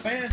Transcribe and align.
Fans. 0.00 0.32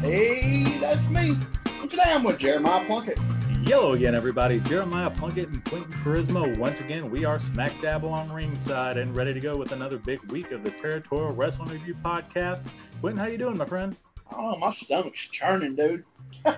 Hey, 0.00 0.78
that's 0.78 1.08
me. 1.08 1.36
And 1.80 1.90
today 1.90 2.02
I'm 2.06 2.22
with 2.24 2.38
Jeremiah 2.38 2.84
Plunkett. 2.86 3.18
Yellow 3.62 3.92
again, 3.94 4.14
everybody. 4.14 4.60
Jeremiah 4.60 5.10
Plunkett 5.10 5.48
and 5.48 5.64
Quentin 5.64 5.90
Charisma. 5.94 6.56
Once 6.56 6.80
again, 6.80 7.10
we 7.10 7.24
are 7.24 7.40
smack 7.40 7.72
dab 7.80 8.04
along 8.04 8.30
ringside 8.30 8.96
and 8.96 9.14
ready 9.16 9.34
to 9.34 9.40
go 9.40 9.56
with 9.56 9.72
another 9.72 9.98
big 9.98 10.20
week 10.30 10.52
of 10.52 10.62
the 10.62 10.70
Territorial 10.70 11.32
Wrestling 11.32 11.70
Review 11.70 11.96
podcast. 12.04 12.64
Quentin, 13.00 13.18
how 13.18 13.26
you 13.26 13.38
doing, 13.38 13.56
my 13.56 13.64
friend? 13.64 13.96
Oh, 14.32 14.56
my 14.58 14.70
stomach's 14.70 15.20
churning, 15.20 15.74
dude. 15.74 16.04
so 16.44 16.52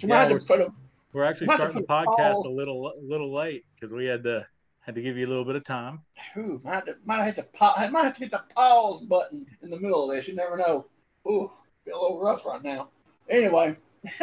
Yeah, 0.00 0.16
I 0.16 0.20
had 0.20 0.28
to 0.28 0.34
we're- 0.34 0.40
put 0.46 0.60
a 0.60 0.72
We're 1.12 1.24
actually 1.24 1.46
starting 1.48 1.76
the 1.80 1.86
podcast 1.86 2.44
a 2.44 2.50
little 2.50 2.88
a 2.88 2.92
little 3.02 3.32
late 3.34 3.64
because 3.74 3.92
we 3.92 4.04
had 4.06 4.22
to 4.24 4.46
had 4.80 4.94
to 4.94 5.02
give 5.02 5.16
you 5.16 5.26
a 5.26 5.30
little 5.30 5.44
bit 5.44 5.56
of 5.56 5.64
time. 5.64 6.00
Ooh, 6.36 6.60
might 6.62 6.86
have 6.86 6.96
might 7.06 7.22
have 7.24 7.34
to 7.36 7.46
might 7.90 8.04
have 8.04 8.14
to 8.14 8.20
hit 8.20 8.30
the 8.32 8.42
pause 8.54 9.00
button 9.02 9.46
in 9.62 9.70
the 9.70 9.78
middle 9.80 10.10
of 10.10 10.16
this. 10.16 10.28
You 10.28 10.34
never 10.34 10.56
know. 10.56 10.86
Ooh, 11.26 11.50
feel 11.84 12.00
a 12.00 12.02
little 12.02 12.20
rough 12.20 12.44
right 12.46 12.62
now. 12.62 12.88
Anyway, 13.28 13.76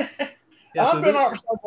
Yeah, 0.76 0.92
I've 0.92 1.04
been 1.04 1.14
this, 1.16 1.40
so 1.40 1.60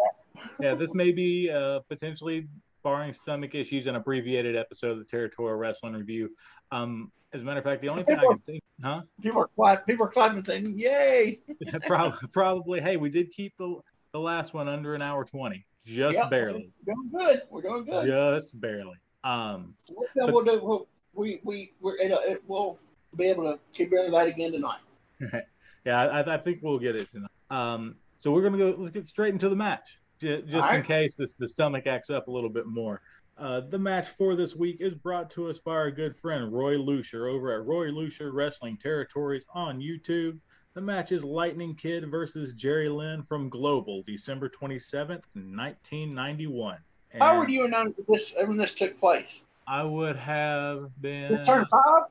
yeah, 0.60 0.74
this 0.74 0.94
may 0.94 1.10
be 1.10 1.50
uh, 1.50 1.80
potentially 1.88 2.46
barring 2.82 3.12
stomach 3.12 3.54
issues 3.54 3.86
an 3.86 3.96
abbreviated 3.96 4.56
episode 4.56 4.92
of 4.92 4.98
the 4.98 5.04
Territorial 5.04 5.56
Wrestling 5.56 5.94
Review. 5.94 6.30
Um, 6.70 7.10
as 7.32 7.40
a 7.40 7.44
matter 7.44 7.58
of 7.58 7.64
fact, 7.64 7.82
the 7.82 7.88
only 7.88 8.04
thing 8.04 8.18
I 8.18 8.26
can 8.26 8.38
think, 8.40 8.62
huh? 8.82 9.02
People 9.22 9.42
are 9.42 9.46
quiet. 9.48 9.86
People 9.86 10.06
are 10.06 10.10
clapping, 10.10 10.44
saying, 10.44 10.78
"Yay!" 10.78 11.40
probably, 11.86 12.28
probably. 12.32 12.80
Hey, 12.80 12.96
we 12.96 13.10
did 13.10 13.32
keep 13.32 13.52
the 13.58 13.80
the 14.12 14.20
last 14.20 14.54
one 14.54 14.68
under 14.68 14.94
an 14.94 15.02
hour 15.02 15.24
twenty, 15.24 15.64
just 15.84 16.14
Yep, 16.14 16.30
barely, 16.30 16.70
We're 16.86 16.94
doing 16.94 17.10
good. 17.16 17.42
We're 17.50 17.62
doing 17.62 17.84
good. 17.84 18.06
just 18.40 18.60
barely. 18.60 18.96
Um, 19.24 19.74
then 20.14 20.32
we'll 20.32 20.44
do? 20.44 20.60
We'll, 20.62 20.86
we 21.14 21.40
we 21.44 21.72
we're, 21.80 21.96
it, 21.96 22.12
it, 22.12 22.42
we'll 22.46 22.78
be 23.16 23.26
able 23.26 23.44
to 23.44 23.58
keep 23.72 23.90
doing 23.90 24.10
that 24.12 24.28
again 24.28 24.52
tonight. 24.52 24.80
yeah, 25.84 26.04
I, 26.06 26.34
I 26.34 26.38
think 26.38 26.60
we'll 26.62 26.78
get 26.78 26.96
it 26.96 27.10
tonight. 27.10 27.30
Um, 27.50 27.96
so 28.18 28.30
we're 28.30 28.42
gonna 28.42 28.58
go. 28.58 28.74
Let's 28.76 28.90
get 28.90 29.06
straight 29.06 29.32
into 29.32 29.48
the 29.48 29.56
match, 29.56 29.98
J- 30.20 30.42
just 30.42 30.52
in 30.52 30.60
Alright. 30.60 30.84
case 30.84 31.16
this 31.16 31.34
the 31.34 31.48
stomach 31.48 31.86
acts 31.86 32.10
up 32.10 32.28
a 32.28 32.30
little 32.30 32.50
bit 32.50 32.66
more. 32.66 33.00
Uh, 33.38 33.62
the 33.70 33.78
match 33.78 34.08
for 34.18 34.36
this 34.36 34.54
week 34.54 34.76
is 34.80 34.94
brought 34.94 35.30
to 35.30 35.48
us 35.48 35.58
by 35.58 35.72
our 35.72 35.90
good 35.90 36.14
friend 36.16 36.52
Roy 36.52 36.76
Lucier 36.76 37.26
over 37.26 37.58
at 37.58 37.66
Roy 37.66 37.86
Lucier 37.86 38.32
Wrestling 38.32 38.76
Territories 38.76 39.44
on 39.54 39.80
YouTube. 39.80 40.38
The 40.74 40.80
match 40.82 41.10
is 41.10 41.24
Lightning 41.24 41.74
Kid 41.74 42.08
versus 42.10 42.52
Jerry 42.52 42.88
Lynn 42.90 43.22
from 43.22 43.48
Global, 43.48 44.04
December 44.06 44.50
27th, 44.50 45.22
1991. 45.34 46.76
How 47.18 47.30
And 47.30 47.40
would 47.40 47.50
you 47.50 47.64
announce 47.64 47.92
this 48.08 48.34
when 48.36 48.56
this 48.56 48.72
took 48.74 48.98
place? 49.00 49.42
I 49.66 49.82
would 49.82 50.16
have 50.16 50.90
been. 51.00 51.30
Just 51.30 51.46
turned 51.46 51.66
five. 51.70 52.02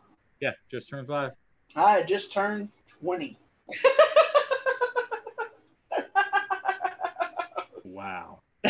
Yeah, 0.42 0.52
just 0.72 0.90
turned 0.90 1.08
five. 1.08 1.32
I 1.76 1.92
had 1.92 2.08
just 2.08 2.34
turned 2.34 2.70
twenty. 3.02 3.38
Wow. 8.00 8.40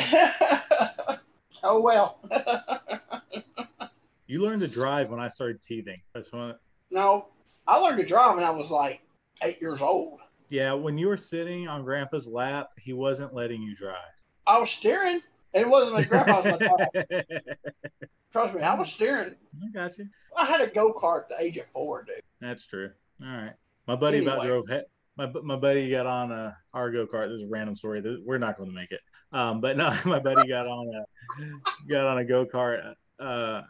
oh 1.64 1.82
well. 1.82 2.20
You 4.28 4.42
learned 4.44 4.62
to 4.62 4.68
drive 4.68 5.10
when 5.10 5.20
I 5.20 5.28
started 5.28 5.62
teething. 5.62 6.02
That's 6.14 6.32
when 6.32 6.56
no, 6.92 7.28
I 7.68 7.78
learned 7.78 8.00
to 8.00 8.06
drive 8.06 8.36
when 8.36 8.44
I 8.44 8.50
was 8.50 8.72
like 8.72 9.02
eight 9.44 9.62
years 9.62 9.82
old. 9.82 10.20
Yeah, 10.50 10.74
when 10.74 10.98
you 10.98 11.08
were 11.08 11.18
sitting 11.18 11.68
on 11.68 11.84
Grandpa's 11.84 12.28
lap, 12.28 12.70
he 12.80 12.94
wasn't 12.94 13.34
letting 13.34 13.62
you 13.62 13.76
drive. 13.76 13.98
I 14.48 14.58
was 14.58 14.72
steering. 14.72 15.22
It 15.54 15.70
wasn't 15.70 15.94
my 15.94 16.04
grandpa's 16.04 16.46
my 16.46 16.58
dad. 16.58 17.26
Trust 18.32 18.56
me, 18.56 18.62
I 18.62 18.74
was 18.76 18.92
steering. 18.92 19.36
I 19.64 19.72
got 19.72 19.98
you. 19.98 20.08
I 20.36 20.46
had 20.46 20.62
a 20.62 20.68
go 20.68 20.94
kart 20.94 21.24
at 21.24 21.30
the 21.30 21.44
age 21.44 21.58
of 21.58 21.66
four, 21.74 22.04
dude. 22.04 22.22
That's 22.42 22.66
true. 22.66 22.92
All 23.22 23.28
right. 23.28 23.54
My 23.90 23.96
buddy 23.96 24.20
about 24.20 24.46
drove. 24.46 24.68
He- 24.70 24.82
my 25.18 25.26
my 25.44 25.56
buddy 25.58 25.90
got 25.90 26.06
on 26.06 26.32
a 26.32 26.56
our 26.74 26.92
go 26.92 27.06
kart. 27.08 27.28
This 27.30 27.38
is 27.38 27.44
a 27.44 27.50
random 27.50 27.76
story. 27.76 28.00
This- 28.02 28.20
We're 28.24 28.38
not 28.38 28.56
going 28.58 28.70
to 28.70 28.76
make 28.76 28.92
it. 28.92 29.02
Um, 29.34 29.60
but 29.62 29.76
no, 29.78 29.90
my 30.06 30.20
buddy 30.20 30.48
got 30.48 30.68
on 30.68 30.88
a 30.96 31.90
got 31.90 32.06
on 32.06 32.20
a 32.20 32.24
go 32.26 32.46
kart 32.46 32.94
uh, 33.20 33.24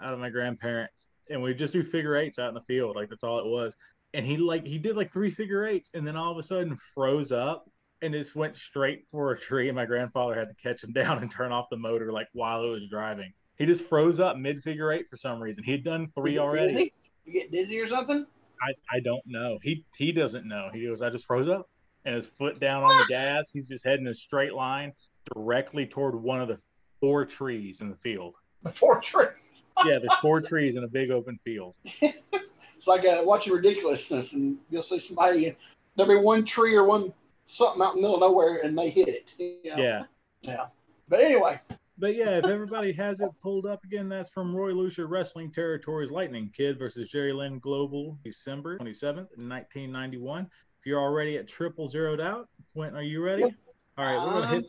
out 0.04 0.14
of 0.14 0.20
my 0.20 0.30
grandparents, 0.30 1.08
and 1.30 1.42
we 1.42 1.54
just 1.54 1.72
do 1.74 1.84
figure 1.84 2.18
eights 2.18 2.38
out 2.38 2.50
in 2.50 2.54
the 2.54 2.62
field. 2.68 2.96
Like 2.98 3.10
that's 3.10 3.24
all 3.24 3.40
it 3.40 3.46
was. 3.46 3.76
And 4.14 4.26
he 4.26 4.36
like 4.38 4.66
he 4.68 4.78
did 4.78 4.96
like 4.98 5.12
three 5.14 5.32
figure 5.32 5.66
eights, 5.66 5.90
and 5.94 6.06
then 6.06 6.16
all 6.18 6.32
of 6.32 6.38
a 6.38 6.44
sudden 6.44 6.78
froze 6.94 7.32
up 7.32 7.70
and 8.02 8.14
just 8.14 8.36
went 8.36 8.58
straight 8.58 9.06
for 9.10 9.32
a 9.32 9.40
tree. 9.40 9.70
And 9.70 9.76
my 9.76 9.86
grandfather 9.86 10.36
had 10.36 10.50
to 10.50 10.56
catch 10.62 10.84
him 10.84 10.92
down 11.02 11.20
and 11.20 11.32
turn 11.32 11.52
off 11.54 11.68
the 11.72 11.78
motor 11.78 12.12
like 12.12 12.28
while 12.34 12.62
it 12.64 12.68
was 12.70 12.84
driving. 12.92 13.32
He 13.58 13.66
just 13.66 13.84
froze 13.86 14.20
up 14.20 14.38
mid 14.38 14.62
figure 14.64 14.92
eight 14.92 15.06
for 15.10 15.16
some 15.18 15.40
reason. 15.42 15.64
He'd 15.64 15.84
done 15.86 16.02
You 16.16 16.22
three 16.24 16.38
already. 16.38 16.68
dizzy? 16.68 16.94
You 17.26 17.34
get 17.34 17.52
dizzy 17.52 17.80
or 17.80 17.88
something? 17.88 18.26
I, 18.62 18.74
I 18.96 19.00
don't 19.00 19.24
know. 19.26 19.58
He 19.62 19.86
he 19.98 20.12
doesn't 20.12 20.46
know. 20.48 20.70
He 20.74 20.86
goes, 20.86 21.02
I 21.02 21.10
just 21.10 21.26
froze 21.26 21.50
up 21.50 21.70
and 22.06 22.16
his 22.16 22.28
foot 22.28 22.60
down 22.60 22.84
on 22.84 22.98
the 22.98 23.06
gas. 23.08 23.50
He's 23.52 23.68
just 23.68 23.86
heading 23.86 24.08
a 24.08 24.14
straight 24.14 24.54
line 24.54 24.94
directly 25.34 25.86
toward 25.86 26.16
one 26.16 26.42
of 26.42 26.48
the 26.48 26.58
four 27.00 27.26
trees 27.26 27.82
in 27.82 27.90
the 27.90 27.96
field. 27.98 28.36
The 28.64 28.72
four 28.72 29.00
trees. 29.02 29.30
Yeah, 29.86 29.98
there's 29.98 30.14
four 30.22 30.42
trees 30.42 30.76
in 30.76 30.84
a 30.84 30.90
big 30.90 31.10
open 31.10 31.40
field. 31.46 31.74
It's 32.02 32.86
like 32.86 33.06
uh, 33.06 33.22
watching 33.24 33.54
ridiculousness, 33.54 34.34
and 34.34 34.58
you'll 34.70 34.84
see 34.84 35.00
somebody, 35.00 35.56
there'll 35.96 36.20
be 36.20 36.22
one 36.22 36.44
tree 36.44 36.76
or 36.76 36.84
one 36.84 37.14
something 37.48 37.82
out 37.82 37.96
in 37.96 38.02
the 38.02 38.02
middle 38.02 38.16
of 38.16 38.20
nowhere, 38.20 38.60
and 38.62 38.78
they 38.78 38.90
hit 38.90 39.08
it. 39.08 39.34
you 39.38 39.72
know? 39.72 39.78
Yeah. 39.82 40.04
Yeah. 40.42 40.66
But 41.08 41.22
anyway, 41.22 41.62
But 42.00 42.16
yeah, 42.16 42.38
if 42.38 42.46
everybody 42.46 42.94
has 42.94 43.20
it 43.20 43.30
pulled 43.44 43.66
up 43.66 43.84
again, 43.84 44.08
that's 44.08 44.30
from 44.30 44.56
Roy 44.56 44.72
Lucier 44.72 45.08
Wrestling 45.08 45.52
Territories 45.52 46.12
Lightning 46.12 46.50
Kid 46.56 46.80
versus 46.80 47.10
Jerry 47.10 47.34
Lynn 47.34 47.60
Global, 47.60 48.18
December 48.24 48.78
27th, 48.80 49.28
1991. 49.36 50.48
If 50.80 50.86
you're 50.86 51.02
already 51.02 51.38
at 51.38 51.50
triple 51.50 51.90
zeroed 51.90 52.22
out, 52.22 52.48
Quentin, 52.74 52.98
are 52.98 53.04
you 53.04 53.22
ready? 53.22 53.42
Yep. 53.42 53.54
All 53.98 54.06
right, 54.06 54.26
we're 54.26 54.42
gonna 54.42 54.48
hit 54.48 54.66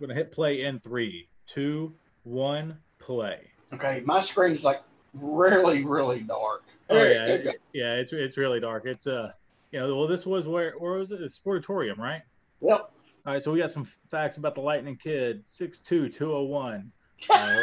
we're 0.00 0.08
gonna 0.08 0.18
hit 0.18 0.32
play 0.32 0.64
in 0.64 0.80
three, 0.80 1.28
two, 1.46 1.94
one, 2.24 2.76
play. 2.98 3.38
Okay, 3.72 4.02
my 4.04 4.20
screen's 4.20 4.64
like 4.64 4.82
really, 5.14 5.84
really 5.84 6.22
dark. 6.22 6.64
Oh 6.90 7.00
yeah, 7.00 7.36
go. 7.36 7.50
yeah. 7.72 7.94
It's 7.94 8.12
it's 8.12 8.36
really 8.36 8.58
dark. 8.58 8.84
It's 8.84 9.06
uh, 9.06 9.30
you 9.70 9.78
know, 9.78 9.94
well, 9.94 10.08
this 10.08 10.26
was 10.26 10.48
where 10.48 10.72
where 10.78 10.94
was 10.94 11.12
it? 11.12 11.22
It's 11.22 11.38
Sportatorium, 11.38 11.98
right? 11.98 12.22
Yep. 12.62 12.90
All 13.26 13.32
right, 13.34 13.42
so 13.42 13.52
we 13.52 13.58
got 13.58 13.70
some 13.70 13.84
facts 14.10 14.36
about 14.36 14.54
the 14.54 14.60
Lightning 14.60 14.96
Kid, 14.96 15.46
6'2", 15.46 16.14
201. 16.14 16.92
Uh, 17.30 17.58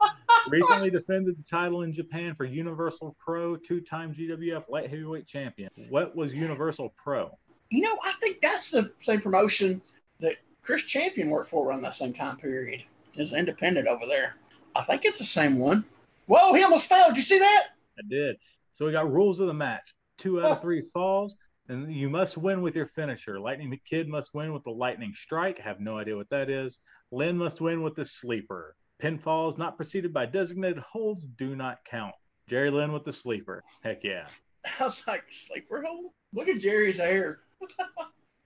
recently 0.48 0.90
defended 0.90 1.38
the 1.38 1.42
title 1.42 1.82
in 1.82 1.92
Japan 1.92 2.34
for 2.34 2.44
Universal 2.44 3.16
Pro, 3.18 3.56
two-time 3.56 4.14
GWF 4.14 4.68
light 4.68 4.90
heavyweight 4.90 5.26
champion. 5.26 5.70
What 5.88 6.14
was 6.14 6.34
Universal 6.34 6.94
Pro? 6.96 7.36
You 7.70 7.82
know, 7.82 7.96
I 8.04 8.12
think 8.20 8.40
that's 8.40 8.70
the 8.70 8.92
same 9.00 9.20
promotion 9.20 9.80
that 10.20 10.36
Chris 10.62 10.82
Champion 10.82 11.30
worked 11.30 11.50
for 11.50 11.66
around 11.66 11.82
that 11.82 11.94
same 11.94 12.12
time 12.12 12.36
period. 12.36 12.82
Is 13.14 13.32
independent 13.32 13.88
over 13.88 14.06
there. 14.06 14.36
I 14.74 14.84
think 14.84 15.04
it's 15.04 15.18
the 15.18 15.24
same 15.24 15.58
one. 15.58 15.84
Whoa, 16.26 16.54
he 16.54 16.62
almost 16.62 16.86
fell. 16.86 17.08
Did 17.08 17.18
you 17.18 17.22
see 17.22 17.38
that? 17.38 17.68
I 17.98 18.02
did. 18.08 18.36
So 18.74 18.86
we 18.86 18.92
got 18.92 19.12
rules 19.12 19.40
of 19.40 19.48
the 19.48 19.54
match: 19.54 19.94
two 20.16 20.40
out 20.40 20.52
of 20.52 20.62
three 20.62 20.80
falls, 20.80 21.36
and 21.72 21.92
you 21.92 22.08
must 22.10 22.36
win 22.36 22.62
with 22.62 22.76
your 22.76 22.86
finisher. 22.86 23.40
Lightning 23.40 23.78
Kid 23.88 24.08
must 24.08 24.34
win 24.34 24.52
with 24.52 24.62
the 24.64 24.70
lightning 24.70 25.12
strike. 25.14 25.58
I 25.60 25.64
have 25.64 25.80
no 25.80 25.98
idea 25.98 26.16
what 26.16 26.30
that 26.30 26.50
is. 26.50 26.78
Lynn 27.10 27.36
must 27.38 27.60
win 27.60 27.82
with 27.82 27.94
the 27.96 28.04
sleeper. 28.04 28.76
Pinfalls 29.02 29.58
not 29.58 29.76
preceded 29.76 30.12
by 30.12 30.26
designated 30.26 30.78
holds 30.78 31.24
do 31.38 31.56
not 31.56 31.78
count. 31.84 32.14
Jerry 32.48 32.70
Lynn 32.70 32.92
with 32.92 33.04
the 33.04 33.12
sleeper. 33.12 33.64
Heck 33.82 34.04
yeah. 34.04 34.26
I 34.80 34.84
was 34.84 35.02
like, 35.06 35.24
sleeper 35.30 35.82
hold? 35.86 36.12
Look 36.32 36.48
at 36.48 36.58
Jerry's 36.60 36.98
hair. 36.98 37.40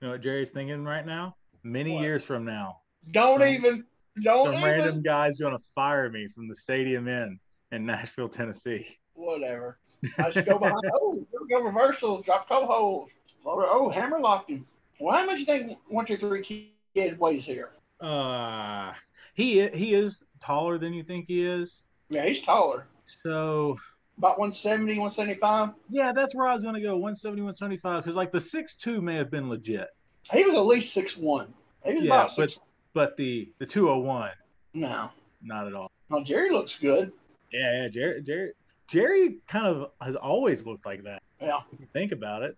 You 0.03 0.09
know 0.09 0.13
what 0.13 0.21
Jerry's 0.21 0.51
thinking 0.51 0.85
right 0.85 1.07
now? 1.07 1.37
Many 1.65 1.95
What? 1.95 2.03
years 2.03 2.23
from 2.23 2.45
now, 2.45 2.81
Don't 3.13 3.39
Some- 3.41 3.49
even. 3.49 3.85
Don't 4.23 4.53
some 4.53 4.61
even. 4.63 4.65
random 4.81 5.03
guy's 5.03 5.39
going 5.39 5.57
to 5.57 5.63
fire 5.75 6.11
me 6.11 6.29
from 6.35 6.49
the 6.49 6.55
Stadium 6.55 7.09
Inn 7.09 7.39
in 7.73 7.87
Nashville, 7.87 8.29
Tennessee. 8.29 8.99
Whatever. 9.15 9.79
I 10.19 10.29
just 10.29 10.47
go 10.47 10.59
behind. 10.59 10.83
oh, 10.95 11.27
go 11.49 11.63
reversal. 11.63 12.21
Drop 12.21 12.47
toe 12.47 13.07
Oh, 13.49 13.89
hammer 13.89 14.19
locked 14.21 14.51
him. 14.51 14.67
Well, 15.01 15.17
how 15.17 15.25
much 15.27 15.39
you 15.39 15.47
think 15.47 15.79
one, 15.89 16.05
two, 16.07 16.17
three 16.17 16.73
kid 16.95 17.19
weighs 17.19 17.45
here? 17.45 17.71
Uh, 18.01 18.93
he 19.35 19.69
he 19.69 19.95
is 19.95 20.23
taller 20.43 20.79
than 20.79 20.93
you 20.93 21.03
think 21.03 21.27
he 21.29 21.45
is. 21.45 21.85
Yeah, 22.11 22.25
he's 22.27 22.41
taller. 22.41 22.87
So 23.23 23.77
About 24.19 24.39
170, 24.39 24.93
175. 24.99 25.71
Yeah, 25.89 26.13
that's 26.13 26.35
where 26.35 26.47
I 26.47 26.55
was 26.55 26.63
going 26.63 26.75
to 26.75 26.81
go 26.81 26.95
170, 26.95 27.43
175. 27.43 28.03
Because, 28.03 28.17
like, 28.17 28.33
the 28.33 28.39
6'2 28.39 29.03
may 29.03 29.15
have 29.17 29.31
been 29.31 29.49
legit. 29.49 29.89
He 30.33 30.45
was 30.45 30.55
at 30.55 30.65
least 30.67 30.93
six 30.93 31.17
one. 31.17 31.53
He 31.85 31.95
was 31.95 32.05
Yeah, 32.05 32.15
about 32.15 32.37
but 32.37 32.51
six. 32.51 32.61
but 32.95 33.17
the 33.17 33.53
the 33.59 33.67
201, 33.67 34.31
No. 34.75 35.11
not 35.43 35.67
at 35.69 35.75
all. 35.75 35.91
No, 36.11 36.25
Jerry 36.25 36.51
looks 36.51 36.77
good. 36.79 37.13
Yeah, 37.53 37.83
yeah, 37.83 37.89
Jerry, 37.89 38.23
Jerry, 38.23 38.53
Jerry 38.89 39.39
kind 39.47 39.67
of 39.67 39.91
has 40.01 40.17
always 40.17 40.65
looked 40.67 40.85
like 40.85 41.05
that. 41.05 41.23
Yeah. 41.41 41.61
If 41.73 41.79
you 41.81 41.87
think 41.93 42.11
about 42.13 42.43
it. 42.43 42.57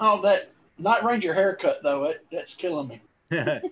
Oh, 0.00 0.20
that 0.22 0.50
Night 0.78 1.02
Ranger 1.02 1.32
haircut 1.34 1.82
though, 1.82 2.04
it, 2.04 2.24
that's 2.32 2.54
killing 2.54 2.88
me. 2.88 3.00
and 3.30 3.62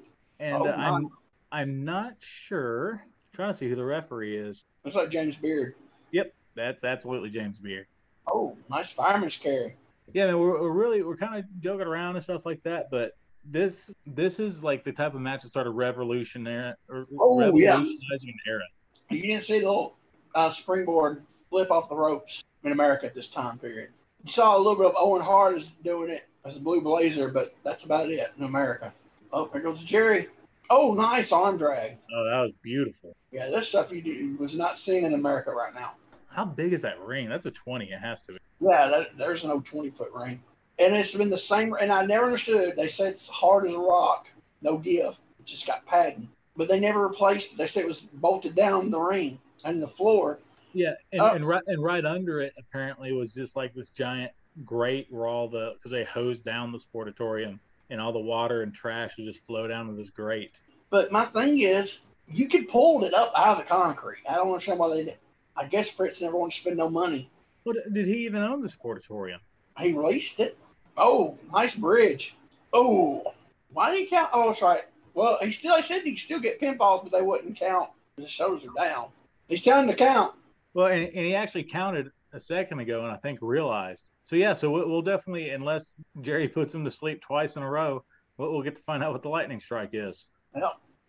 Oh, 0.41 0.67
uh, 0.69 0.75
I'm 0.77 1.09
I'm 1.53 1.85
not 1.85 2.15
sure. 2.21 3.05
trying 3.33 3.53
to 3.53 3.55
see 3.57 3.69
who 3.69 3.77
the 3.77 3.85
referee 3.85 4.37
is. 4.37 4.65
Looks 4.85 4.97
like 4.97 5.11
James 5.11 5.37
Beard. 5.37 5.75
Yep, 6.13 6.33
that's 6.55 6.85
absolutely 6.85 7.31
James 7.31 7.59
Beard. 7.59 7.87
Oh, 8.27 8.57
nice 8.71 8.91
fireman's 8.91 9.37
carry. 9.37 9.77
Yeah, 10.13 10.27
man, 10.27 10.39
we're, 10.39 10.61
we're 10.61 10.71
really 10.71 11.03
we're 11.03 11.17
kind 11.17 11.37
of 11.39 11.45
joking 11.61 11.87
around 11.87 12.17
and 12.17 12.23
stuff 12.25 12.45
like 12.47 12.63
that, 12.65 12.91
but 12.91 13.13
this 13.47 13.93
this 14.07 14.39
is 14.39 14.63
like 14.65 14.85
the 14.85 14.93
type 14.93 15.15
of 15.15 15.21
match 15.21 15.43
that 15.43 15.49
started 15.49 15.71
revolutionary 15.71 16.75
or 16.89 17.07
Oh, 17.19 17.41
yeah. 17.57 17.71
revolutionizing 17.71 18.31
an 18.31 18.39
era. 18.47 18.63
You 19.11 19.23
didn't 19.23 19.43
see 19.43 19.61
the 19.61 19.67
little 19.67 19.97
uh, 20.35 20.51
springboard 20.51 21.23
flip 21.51 21.71
off 21.71 21.89
the 21.89 21.95
ropes 21.95 22.43
in 22.65 22.73
America 22.73 23.07
at 23.07 23.15
this 23.15 23.29
time 23.29 23.59
period. 23.59 23.91
You 24.25 24.32
saw 24.32 24.56
a 24.56 24.59
little 24.59 24.76
bit 24.76 24.87
of 24.87 24.94
Owen 24.97 25.21
Hart 25.21 25.59
is 25.59 25.71
doing 25.82 26.11
it 26.11 26.26
as 26.44 26.56
a 26.56 26.61
Blue 26.61 26.81
Blazer, 26.81 27.29
but 27.29 27.55
that's 27.62 27.85
about 27.85 28.11
it 28.11 28.32
in 28.38 28.44
America. 28.44 28.93
Oh, 29.32 29.50
there 29.53 29.61
goes 29.61 29.82
Jerry. 29.82 30.29
Oh, 30.71 30.94
nice 30.94 31.31
arm 31.31 31.59
drag. 31.59 31.99
Oh, 32.15 32.25
that 32.25 32.41
was 32.41 32.53
beautiful. 32.62 33.15
Yeah, 33.32 33.50
this 33.50 33.69
stuff 33.69 33.93
you, 33.93 34.00
do, 34.00 34.37
was 34.38 34.55
not 34.55 34.79
seeing 34.79 35.05
in 35.05 35.12
America 35.12 35.50
right 35.50 35.75
now. 35.75 35.93
How 36.29 36.47
big 36.47 36.73
is 36.73 36.82
that 36.82 36.99
ring? 37.00 37.29
That's 37.29 37.44
a 37.47 37.50
twenty. 37.50 37.93
It 37.93 38.00
has 38.00 38.23
to 38.23 38.32
be. 38.32 38.38
Yeah, 38.61 38.88
that, 38.88 39.19
there's 39.19 39.44
no 39.44 39.61
20 39.61 39.91
foot 39.91 40.11
ring. 40.15 40.43
And 40.79 40.94
it's 40.94 41.15
been 41.15 41.31
the 41.31 41.38
same, 41.38 41.75
and 41.75 41.93
I 41.93 42.06
never 42.06 42.25
understood. 42.25 42.77
They 42.77 42.88
said 42.88 43.15
it's 43.15 43.29
hard 43.29 43.67
as 43.67 43.75
a 43.75 43.79
rock, 43.79 44.27
no 44.62 44.79
give. 44.79 45.17
It 45.38 45.44
just 45.44 45.67
got 45.67 45.85
padding. 45.87 46.29
But 46.56 46.69
they 46.69 46.81
never 46.81 47.06
replaced 47.06 47.53
it. 47.53 47.59
They 47.59 47.67
said 47.67 47.82
it 47.82 47.88
was 47.88 48.00
bolted 48.00 48.55
down 48.55 48.91
the 48.91 49.00
ring 49.00 49.38
and 49.65 49.82
the 49.82 49.88
floor. 49.88 50.38
Yeah, 50.75 50.94
and, 51.12 51.21
Oh. 51.23 51.35
and 51.35 51.47
right 51.47 51.62
and 51.67 51.82
right 51.82 52.05
under 52.05 52.41
it 52.41 52.53
apparently 52.59 53.12
was 53.12 53.32
just 53.32 53.56
like 53.56 53.73
this 53.75 53.88
giant 53.91 54.32
grate 54.65 55.06
where 55.11 55.26
all 55.26 55.49
the 55.49 55.75
because 55.75 55.93
they 55.93 56.05
hosed 56.05 56.44
down 56.44 56.73
the 56.73 56.79
sportatorium 56.79 57.59
and 57.91 58.00
all 58.00 58.12
the 58.12 58.19
water 58.19 58.62
and 58.62 58.75
trash 58.75 59.17
would 59.17 59.26
just 59.26 59.44
flow 59.47 59.67
down 59.69 59.87
to 59.87 59.93
this 59.94 60.11
grate. 60.11 60.53
But 60.91 61.12
my 61.12 61.25
thing 61.25 61.61
is, 61.61 62.00
you 62.29 62.49
could 62.49 62.69
pull 62.69 63.05
it 63.05 63.15
up 63.15 63.32
out 63.37 63.59
of 63.59 63.59
the 63.59 63.65
concrete. 63.65 64.23
I 64.29 64.35
don't 64.37 64.49
understand 64.49 64.79
why 64.79 64.88
they 64.91 65.05
did. 65.05 65.17
I 65.56 65.67
guess 65.67 65.88
Fritz 65.88 66.21
never 66.21 66.37
wanted 66.37 66.55
to 66.55 66.61
spend 66.61 66.77
no 66.77 66.91
money. 66.91 67.31
What 67.62 67.77
did 67.93 68.06
he 68.06 68.25
even 68.27 68.43
own 68.43 68.61
the 68.61 68.69
sportatorium? 68.69 69.38
He 69.79 69.93
released 69.93 70.41
it. 70.41 70.56
Oh, 70.97 71.38
nice 71.53 71.75
bridge. 71.75 72.35
Oh, 72.73 73.32
why 73.73 73.91
did 73.91 74.00
he 74.00 74.06
count? 74.06 74.31
Oh, 74.32 74.49
that's 74.49 74.62
right. 74.62 74.82
Well, 75.15 75.38
he 75.41 75.53
still, 75.53 75.75
I 75.75 75.81
said 75.81 76.03
he 76.03 76.12
could 76.12 76.19
still 76.19 76.41
get 76.41 76.61
pinfalls, 76.61 77.05
but 77.05 77.12
they 77.12 77.23
wouldn't 77.23 77.59
count. 77.59 77.91
His 78.17 78.31
shoulders 78.31 78.67
are 78.67 78.85
down. 78.85 79.09
He's 79.49 79.62
telling 79.62 79.87
to 79.88 79.94
count. 79.94 80.35
Well, 80.75 80.87
and, 80.88 81.05
and 81.05 81.26
he 81.26 81.35
actually 81.35 81.65
counted 81.65 82.11
a 82.32 82.41
second 82.41 82.81
ago, 82.81 83.05
and 83.05 83.12
I 83.12 83.17
think 83.17 83.38
realized. 83.41 84.11
So 84.25 84.37
yeah, 84.37 84.53
so 84.53 84.71
we'll, 84.71 84.88
we'll 84.88 85.03
definitely, 85.03 85.50
unless 85.50 85.97
Jerry 86.21 86.49
puts 86.49 86.75
him 86.75 86.85
to 86.85 86.91
sleep 86.91 87.21
twice 87.23 87.56
in 87.56 87.62
a 87.62 87.71
row, 87.71 88.05
we'll, 88.38 88.53
we'll 88.53 88.62
get 88.62 88.75
to 88.76 88.82
find 88.82 89.03
out 89.03 89.12
what 89.12 89.23
the 89.23 89.29
lightning 89.29 89.61
strike 89.61 89.91
is. 89.93 90.26
Yeah. 90.56 90.69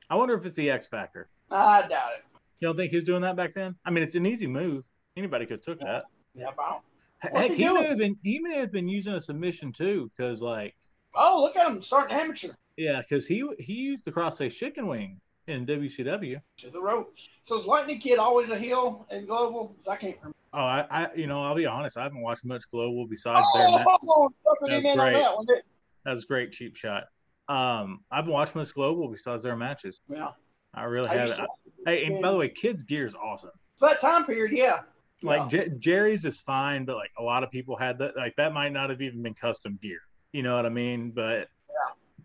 I 0.09 0.15
wonder 0.15 0.35
if 0.35 0.45
it's 0.45 0.55
the 0.55 0.69
X 0.69 0.87
Factor. 0.87 1.27
I 1.49 1.81
doubt 1.87 2.11
it. 2.17 2.23
You 2.61 2.67
don't 2.67 2.77
think 2.77 2.91
he 2.91 2.95
was 2.97 3.05
doing 3.05 3.21
that 3.23 3.35
back 3.35 3.53
then? 3.55 3.75
I 3.85 3.91
mean, 3.91 4.03
it's 4.03 4.15
an 4.15 4.25
easy 4.25 4.47
move. 4.47 4.83
Anybody 5.17 5.45
could 5.45 5.57
have 5.57 5.61
took 5.61 5.79
that. 5.79 6.03
Yeah, 6.35 6.47
I 6.59 6.71
don't- 6.71 6.81
Heck, 7.19 7.51
he 7.51 7.63
he 7.63 7.69
may 7.73 7.87
have 7.87 7.97
been 7.97 8.17
he 8.23 8.39
may 8.39 8.57
have 8.59 8.71
been 8.71 8.87
using 8.87 9.13
a 9.13 9.21
submission 9.21 9.71
too, 9.71 10.11
because 10.15 10.41
like 10.41 10.75
Oh, 11.15 11.41
look 11.41 11.55
at 11.55 11.65
him 11.67 11.81
starting 11.81 12.15
amateur 12.17 12.49
yeah, 12.77 13.01
because 13.01 13.25
he 13.25 13.43
he 13.57 13.73
used 13.73 14.05
the 14.05 14.11
crossface 14.11 14.53
chicken 14.55 14.85
wing 14.85 15.19
in 15.47 15.65
WCW. 15.65 16.41
to 16.57 16.69
the 16.69 16.81
ropes. 16.81 17.29
So 17.43 17.57
is 17.57 17.65
Lightning 17.65 17.99
Kid 17.99 18.17
always 18.17 18.49
a 18.49 18.57
heel 18.57 19.05
in 19.11 19.25
Global? 19.25 19.75
I 19.89 19.95
can't 19.95 20.15
remember. 20.17 20.35
Oh, 20.53 20.59
I, 20.59 20.85
I 20.89 21.07
you 21.15 21.27
know 21.27 21.43
I'll 21.43 21.55
be 21.55 21.65
honest, 21.65 21.97
I 21.97 22.03
haven't 22.03 22.21
watched 22.21 22.45
much 22.45 22.63
Global 22.71 23.07
besides. 23.07 23.45
Oh, 23.55 24.29
That's 24.61 24.85
him 24.85 24.91
in 24.93 24.99
on 24.99 25.05
great. 25.11 25.21
that 25.21 25.35
one. 25.35 25.45
That 26.05 26.13
was 26.13 26.25
great 26.25 26.51
cheap 26.51 26.75
shot. 26.75 27.03
Um, 27.47 28.01
I 28.11 28.17
haven't 28.17 28.31
watched 28.31 28.55
much 28.55 28.73
Global 28.73 29.07
besides 29.09 29.43
their 29.43 29.55
matches. 29.55 30.01
Yeah. 30.07 30.29
I 30.73 30.83
really 30.83 31.09
I 31.09 31.15
haven't. 31.17 31.47
Hey, 31.85 32.05
and 32.05 32.21
by 32.21 32.31
the 32.31 32.37
way, 32.37 32.49
kids 32.49 32.83
gear 32.83 33.05
is 33.05 33.15
awesome. 33.15 33.51
So 33.77 33.87
that 33.87 33.99
time 34.01 34.25
period, 34.25 34.51
yeah. 34.51 34.79
Like 35.21 35.51
Yeah. 35.51 35.65
J- 35.65 35.69
Jerry's 35.79 36.25
is 36.25 36.39
fine, 36.41 36.85
but 36.85 36.95
like 36.95 37.11
a 37.19 37.23
lot 37.23 37.43
of 37.43 37.51
people 37.51 37.75
had 37.77 37.97
that. 37.99 38.15
Like 38.17 38.35
that 38.37 38.53
might 38.53 38.71
not 38.71 38.89
have 38.89 39.01
even 39.01 39.21
been 39.23 39.33
custom 39.35 39.77
gear. 39.81 39.99
You 40.33 40.43
know 40.43 40.55
what 40.55 40.65
I 40.65 40.69
mean? 40.69 41.11
But 41.11 41.47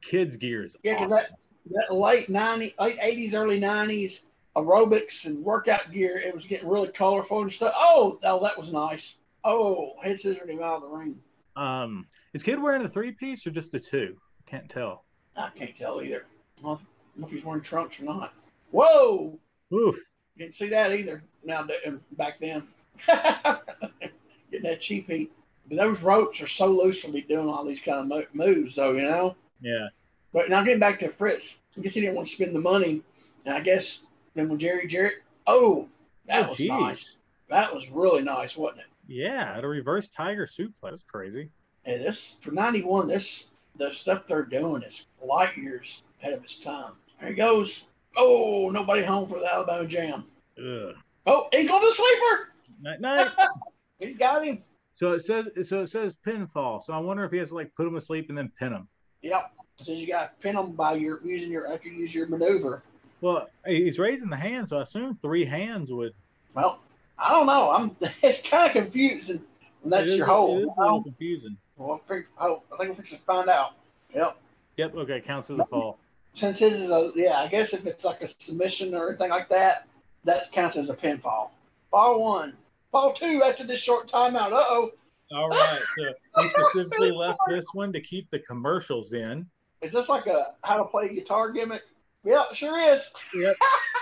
kids 0.03 0.37
gear 0.37 0.65
is 0.65 0.77
Yeah, 0.83 0.95
because 0.95 1.13
awesome. 1.13 1.25
that, 1.31 1.31
that 1.31 1.50
late 1.91 2.29
90s, 2.29 2.79
late 2.79 2.99
80s, 3.01 3.35
early 3.35 3.61
90s 3.61 4.21
aerobics 4.57 5.27
and 5.27 5.45
workout 5.45 5.91
gear, 5.93 6.19
it 6.19 6.35
was 6.35 6.45
getting 6.45 6.69
really 6.69 6.91
colorful 6.91 7.43
and 7.43 7.53
stuff. 7.53 7.73
Oh, 7.77 8.19
oh, 8.25 8.43
that 8.43 8.59
was 8.59 8.73
nice. 8.73 9.17
Oh, 9.45 9.95
head 10.03 10.21
scissored 10.21 10.51
him 10.51 10.63
out 10.63 10.77
of 10.77 10.83
the 10.83 10.89
ring. 10.89 11.21
Um, 11.57 12.07
is 12.33 12.43
kid 12.43 12.61
wearing 12.61 12.85
a 12.85 12.89
three 12.89 13.13
piece 13.13 13.47
or 13.47 13.51
just 13.51 13.75
a 13.75 13.81
two? 13.81 14.17
Can't 14.47 14.69
tell. 14.69 15.05
I 15.37 15.51
can't 15.51 15.77
tell 15.77 16.03
either. 16.03 16.25
Well, 16.63 16.75
I 16.75 16.77
don't 16.77 17.21
know 17.21 17.27
if 17.27 17.33
he's 17.33 17.45
wearing 17.45 17.63
trunks 17.63 18.01
or 18.01 18.05
not. 18.05 18.35
Whoa! 18.71 19.39
Oof. 19.73 19.97
Didn't 20.37 20.55
see 20.55 20.69
that 20.69 20.93
either. 20.93 21.23
Now 21.45 21.67
um, 21.87 22.03
back 22.13 22.39
then, 22.41 22.69
getting 23.07 24.63
that 24.63 24.81
cheap 24.81 25.09
heat. 25.09 25.33
But 25.69 25.79
those 25.79 26.03
ropes 26.03 26.41
are 26.41 26.47
so 26.47 26.67
loose 26.67 27.03
to 27.03 27.13
be 27.13 27.23
doing 27.23 27.49
all 27.49 27.65
these 27.65 27.81
kind 27.81 28.11
of 28.11 28.35
moves, 28.35 28.75
though. 28.75 28.93
You 28.93 29.03
know. 29.03 29.37
Yeah. 29.61 29.89
But 30.33 30.49
now 30.49 30.63
getting 30.63 30.79
back 30.81 30.99
to 31.01 31.09
Fritz, 31.09 31.59
I 31.77 31.81
guess 31.81 31.95
he 31.95 32.01
didn't 32.01 32.17
want 32.17 32.29
to 32.29 32.35
spend 32.35 32.55
the 32.55 32.61
money, 32.61 33.03
and 33.47 33.55
I 33.55 33.61
guess 33.61 34.01
then 34.35 34.49
when 34.49 34.59
Jerry 34.59 34.87
Jerry, 34.87 35.13
oh, 35.47 35.89
that 36.27 36.45
Oh, 36.45 36.49
was 36.49 36.57
jeez. 36.59 36.69
nice. 36.69 37.17
That 37.49 37.75
was 37.75 37.91
really 37.91 38.23
nice, 38.23 38.57
wasn't 38.57 38.81
it? 38.83 38.87
Yeah, 39.09 39.55
at 39.57 39.65
a 39.65 39.69
reverse 39.69 40.07
tiger 40.09 40.47
suplex. 40.47 40.73
That's 40.83 41.03
crazy. 41.03 41.51
And 41.85 42.01
this 42.01 42.37
for 42.41 42.53
'91, 42.53 43.09
this 43.09 43.47
the 43.77 43.93
stuff 43.93 44.27
they're 44.27 44.45
doing 44.45 44.83
is 44.83 45.07
light 45.25 45.57
years 45.57 46.03
ahead 46.21 46.35
of 46.35 46.45
its 46.45 46.57
time. 46.57 46.93
There 47.19 47.31
he 47.31 47.35
goes. 47.35 47.85
Oh, 48.17 48.71
nobody 48.73 49.03
home 49.03 49.29
for 49.29 49.39
the 49.41 49.53
Alabama 49.53 49.87
Jam. 49.87 50.27
Ugh. 50.59 50.95
Oh, 51.27 51.49
he's 51.53 51.69
going 51.69 51.81
to 51.81 51.87
the 51.89 51.95
sleeper. 51.95 52.53
Night 52.83 53.01
night. 53.01 53.29
He's 53.99 54.17
got 54.17 54.45
him. 54.47 54.63
so 54.95 55.13
it 55.13 55.21
says 55.21 55.49
so 55.69 55.83
it 55.83 55.89
says 55.89 56.17
pinfall. 56.27 56.83
So 56.83 56.93
I 56.95 56.99
wonder 56.99 57.25
if 57.25 57.31
he 57.33 57.39
has 57.39 57.51
to 57.51 57.55
like 57.57 57.75
put 57.75 57.87
him 57.87 57.97
asleep 57.97 58.31
and 58.31 58.39
then 58.39 58.51
pin 58.59 58.73
him. 58.73 58.89
Yep. 59.23 59.53
Says 59.77 59.99
you 60.01 60.07
got 60.07 60.39
to 60.39 60.43
pin 60.43 60.57
him 60.57 60.73
by 60.73 60.95
your 60.95 61.21
using 61.25 61.51
your 61.51 61.73
after 61.73 61.89
you 61.89 61.95
use 62.01 62.15
your 62.15 62.27
maneuver. 62.27 62.83
Well, 63.21 63.49
he's 63.67 63.99
raising 63.99 64.29
the 64.31 64.37
hand, 64.37 64.69
so 64.69 64.79
I 64.79 64.83
assume 64.83 65.19
three 65.23 65.45
hands 65.45 65.91
would. 65.93 66.13
Well, 66.55 66.81
I 67.19 67.31
don't 67.31 67.47
know. 67.47 67.71
I'm. 67.71 67.97
It's 68.23 68.41
kind 68.43 68.67
of 68.67 68.73
confusing 68.73 69.43
when 69.83 69.91
that's 69.91 70.15
your 70.15 70.27
hole. 70.27 70.59
It 70.59 70.63
is 70.67 70.75
a 70.77 70.81
little 70.83 71.03
confusing. 71.03 71.57
Well, 71.77 72.01
I 72.05 72.09
think- 72.09 72.27
oh, 72.39 72.63
I 72.73 72.77
think 72.77 72.91
we're 72.91 72.95
fixing 72.97 73.19
to 73.19 73.25
find 73.25 73.49
out. 73.49 73.73
Yep. 74.15 74.37
Yep. 74.77 74.95
Okay. 74.97 75.21
Counts 75.21 75.51
as 75.51 75.59
a 75.59 75.65
fall. 75.67 75.99
Since 76.35 76.59
his 76.59 76.77
is 76.81 76.91
a 76.91 77.11
yeah, 77.17 77.39
I 77.39 77.47
guess 77.49 77.73
if 77.73 77.87
it's 77.87 78.05
like 78.05 78.21
a 78.23 78.27
submission 78.27 78.95
or 78.95 79.09
anything 79.09 79.31
like 79.31 79.49
that, 79.49 79.87
that 80.25 80.53
counts 80.53 80.77
as 80.77 80.91
a 80.91 80.95
pinfall. 80.95 81.49
Fall 81.91 82.23
one. 82.23 82.57
Fall 82.93 83.13
two 83.13 83.43
after 83.45 83.65
this 83.65 83.81
short 83.81 84.09
timeout. 84.09 84.53
Uh 84.53 84.63
oh. 84.69 84.93
All 85.33 85.49
right. 85.49 85.81
So 85.97 86.43
he 86.43 86.49
specifically 86.61 87.13
left 87.13 87.39
this 87.49 87.67
one 87.73 87.93
to 87.93 88.01
keep 88.01 88.31
the 88.31 88.41
commercials 88.41 89.13
in. 89.13 89.47
Is 89.83 89.93
this 89.93 90.09
like 90.09 90.27
a 90.27 90.55
how 90.65 90.77
to 90.79 90.85
play 90.85 91.15
guitar 91.15 91.53
gimmick? 91.53 91.83
Yep, 92.25 92.55
sure 92.55 92.79
is. 92.79 93.11
Yep. 93.35 93.57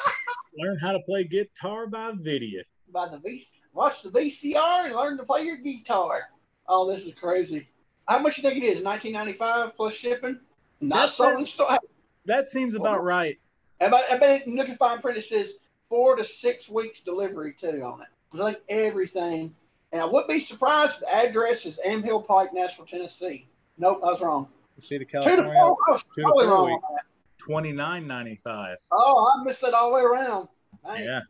Learn 0.58 0.76
how 0.80 0.92
to 0.92 1.00
play 1.00 1.24
guitar 1.24 1.86
by 1.86 2.12
video. 2.16 2.62
By 2.92 3.08
the 3.08 3.18
VC, 3.18 3.54
watch 3.74 4.02
the 4.02 4.10
VCR 4.10 4.86
and 4.86 4.94
learn 4.94 5.18
to 5.18 5.22
play 5.22 5.42
your 5.42 5.58
guitar. 5.58 6.30
Oh, 6.66 6.90
this 6.90 7.04
is 7.04 7.12
crazy. 7.12 7.68
How 8.08 8.18
much 8.18 8.38
you 8.38 8.42
think 8.42 8.56
it 8.56 8.66
is? 8.66 8.82
1995 8.82 9.76
plus 9.76 9.94
shipping. 9.94 10.40
Not 10.80 11.10
sold 11.10 11.38
in 11.38 11.46
store. 11.46 11.78
That 12.24 12.50
seems 12.50 12.74
about 12.74 13.04
right. 13.04 13.38
I 13.80 13.88
bet, 13.88 14.04
I 14.10 14.18
bet 14.18 14.48
look 14.48 14.68
at 14.68 14.78
fine 14.78 15.00
print. 15.00 15.18
It 15.18 15.24
says 15.24 15.54
four 15.88 16.16
to 16.16 16.24
six 16.24 16.68
weeks 16.68 17.00
delivery 17.00 17.54
too 17.58 17.82
on 17.84 18.00
it. 18.00 18.08
I 18.40 18.52
think 18.52 18.64
everything. 18.68 19.54
And 19.92 20.02
I 20.02 20.04
would 20.04 20.26
be 20.26 20.40
surprised 20.40 20.94
if 20.94 21.00
the 21.00 21.14
address 21.14 21.64
is 21.64 21.80
Elm 21.84 22.02
Hill 22.02 22.22
Pike, 22.22 22.52
Nashville, 22.52 22.86
Tennessee. 22.86 23.48
Nope, 23.78 24.00
I 24.02 24.06
was 24.06 24.20
wrong. 24.20 24.48
State 24.82 25.02
of 25.02 25.08
Two 25.08 25.36
to 25.36 25.42
four. 25.44 25.54
I 25.54 25.68
was 25.90 26.04
two 26.14 26.22
to 26.22 26.22
totally 26.22 26.44
four 26.46 26.54
wrong. 26.54 26.66
weeks. 26.72 27.04
twenty 27.38 27.72
nine 27.72 28.06
ninety 28.06 28.38
five. 28.44 28.76
Oh, 28.92 29.32
I 29.34 29.44
missed 29.44 29.60
that 29.62 29.74
all 29.74 29.88
the 29.88 29.94
way 29.96 30.02
around. 30.02 30.48
Dang. 30.84 31.04
Yeah. 31.04 31.20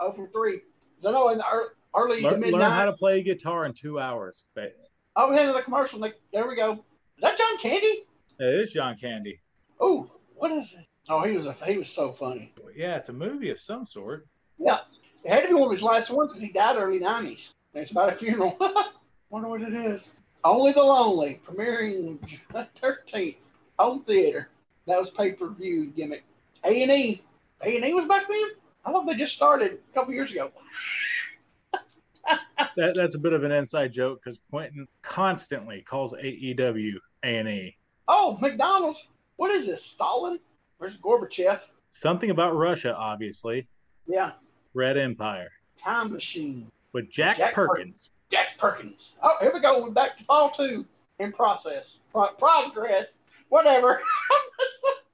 Oh 0.00 0.12
for 0.12 0.28
three. 0.28 0.60
I 1.06 1.12
know 1.12 1.28
in 1.30 1.38
the 1.38 1.44
ear- 1.52 1.74
early 1.96 2.20
to 2.20 2.28
Learn, 2.28 2.40
mid 2.40 2.52
learn 2.52 2.62
how 2.70 2.84
to 2.84 2.92
play 2.92 3.22
guitar 3.22 3.64
in 3.64 3.72
two 3.72 3.98
hours. 3.98 4.44
It 4.56 4.76
Oh, 5.16 5.30
we 5.30 5.36
had 5.36 5.52
the 5.54 5.62
commercial. 5.62 6.00
There 6.32 6.46
we 6.48 6.54
go. 6.54 6.72
Is 6.72 7.22
that 7.22 7.38
John 7.38 7.58
Candy? 7.58 8.04
It 8.38 8.60
is 8.60 8.72
John 8.72 8.96
Candy. 8.96 9.40
Oh, 9.80 10.10
what 10.34 10.52
is 10.52 10.74
it? 10.74 10.86
Oh, 11.08 11.22
he 11.22 11.34
was 11.34 11.46
a 11.46 11.52
he 11.64 11.78
was 11.78 11.88
so 11.88 12.12
funny. 12.12 12.52
Yeah, 12.76 12.96
it's 12.96 13.08
a 13.08 13.12
movie 13.12 13.50
of 13.50 13.58
some 13.58 13.86
sort. 13.86 14.26
Yeah, 14.58 14.78
it 15.24 15.32
had 15.32 15.42
to 15.42 15.48
be 15.48 15.54
one 15.54 15.64
of 15.64 15.70
his 15.70 15.82
last 15.82 16.10
ones 16.10 16.32
because 16.32 16.42
he 16.42 16.52
died 16.52 16.76
early 16.76 17.00
'90s. 17.00 17.54
It's 17.74 17.90
about 17.90 18.12
a 18.12 18.16
funeral. 18.16 18.56
Wonder 19.30 19.48
what 19.48 19.62
it 19.62 19.74
is. 19.74 20.08
Only 20.44 20.72
the 20.72 20.82
Lonely, 20.82 21.40
premiering 21.44 22.24
July 22.26 22.68
13th, 22.80 23.36
home 23.78 24.04
theater. 24.04 24.48
That 24.86 24.98
was 24.98 25.10
pay 25.10 25.32
per 25.32 25.48
view 25.48 25.86
gimmick. 25.86 26.24
A 26.64 26.82
and 26.82 26.90
E, 26.90 27.22
A 27.62 27.76
and 27.76 27.84
E 27.84 27.92
was 27.94 28.06
back 28.06 28.26
then. 28.28 28.50
I 28.84 28.92
thought 28.92 29.06
they 29.06 29.14
just 29.14 29.34
started 29.34 29.78
a 29.90 29.94
couple 29.94 30.14
years 30.14 30.32
ago. 30.32 30.50
That, 32.76 32.94
that's 32.94 33.14
a 33.14 33.18
bit 33.18 33.32
of 33.32 33.42
an 33.42 33.50
inside 33.50 33.92
joke 33.92 34.20
because 34.22 34.38
Quentin 34.50 34.86
constantly 35.02 35.82
calls 35.82 36.12
AEW 36.12 36.92
A 37.24 37.38
and 37.38 37.48
E. 37.48 37.76
Oh, 38.06 38.36
McDonald's. 38.40 39.08
What 39.36 39.50
is 39.50 39.66
this? 39.66 39.84
Stalin? 39.84 40.38
Where's 40.76 40.96
Gorbachev? 40.98 41.60
Something 41.92 42.30
about 42.30 42.54
Russia, 42.54 42.94
obviously. 42.94 43.66
Yeah, 44.06 44.32
Red 44.74 44.96
Empire 44.96 45.48
Time 45.76 46.12
Machine. 46.12 46.70
With 46.98 47.10
Jack, 47.10 47.36
Jack 47.36 47.54
Perkins. 47.54 48.10
Jack 48.30 48.58
Perkins. 48.58 49.14
Oh, 49.22 49.36
here 49.40 49.52
we 49.54 49.60
go. 49.60 49.80
We're 49.82 49.92
back 49.92 50.18
to 50.18 50.24
fall 50.24 50.50
two. 50.50 50.84
in 51.20 51.32
process. 51.32 52.00
Pro- 52.12 52.32
progress. 52.32 53.18
Whatever. 53.50 54.02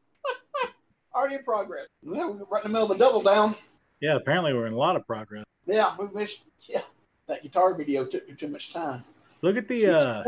Already 1.14 1.34
in 1.36 1.44
progress. 1.44 1.86
Yeah, 2.02 2.26
we're 2.26 2.44
right 2.50 2.64
in 2.64 2.72
the 2.72 2.78
middle 2.78 2.90
of 2.90 2.96
a 2.96 2.98
double 2.98 3.20
down. 3.22 3.54
Yeah, 4.00 4.16
apparently 4.16 4.54
we're 4.54 4.66
in 4.66 4.72
a 4.72 4.78
lot 4.78 4.96
of 4.96 5.06
progress. 5.06 5.44
Yeah, 5.66 5.94
we 5.98 6.06
missed. 6.18 6.44
Yeah, 6.68 6.80
that 7.28 7.42
guitar 7.42 7.74
video 7.74 8.06
took 8.06 8.26
me 8.28 8.34
too 8.34 8.48
much 8.48 8.72
time. 8.72 9.04
Look 9.42 9.56
at 9.56 9.68
the 9.68 9.86
uh 9.86 10.24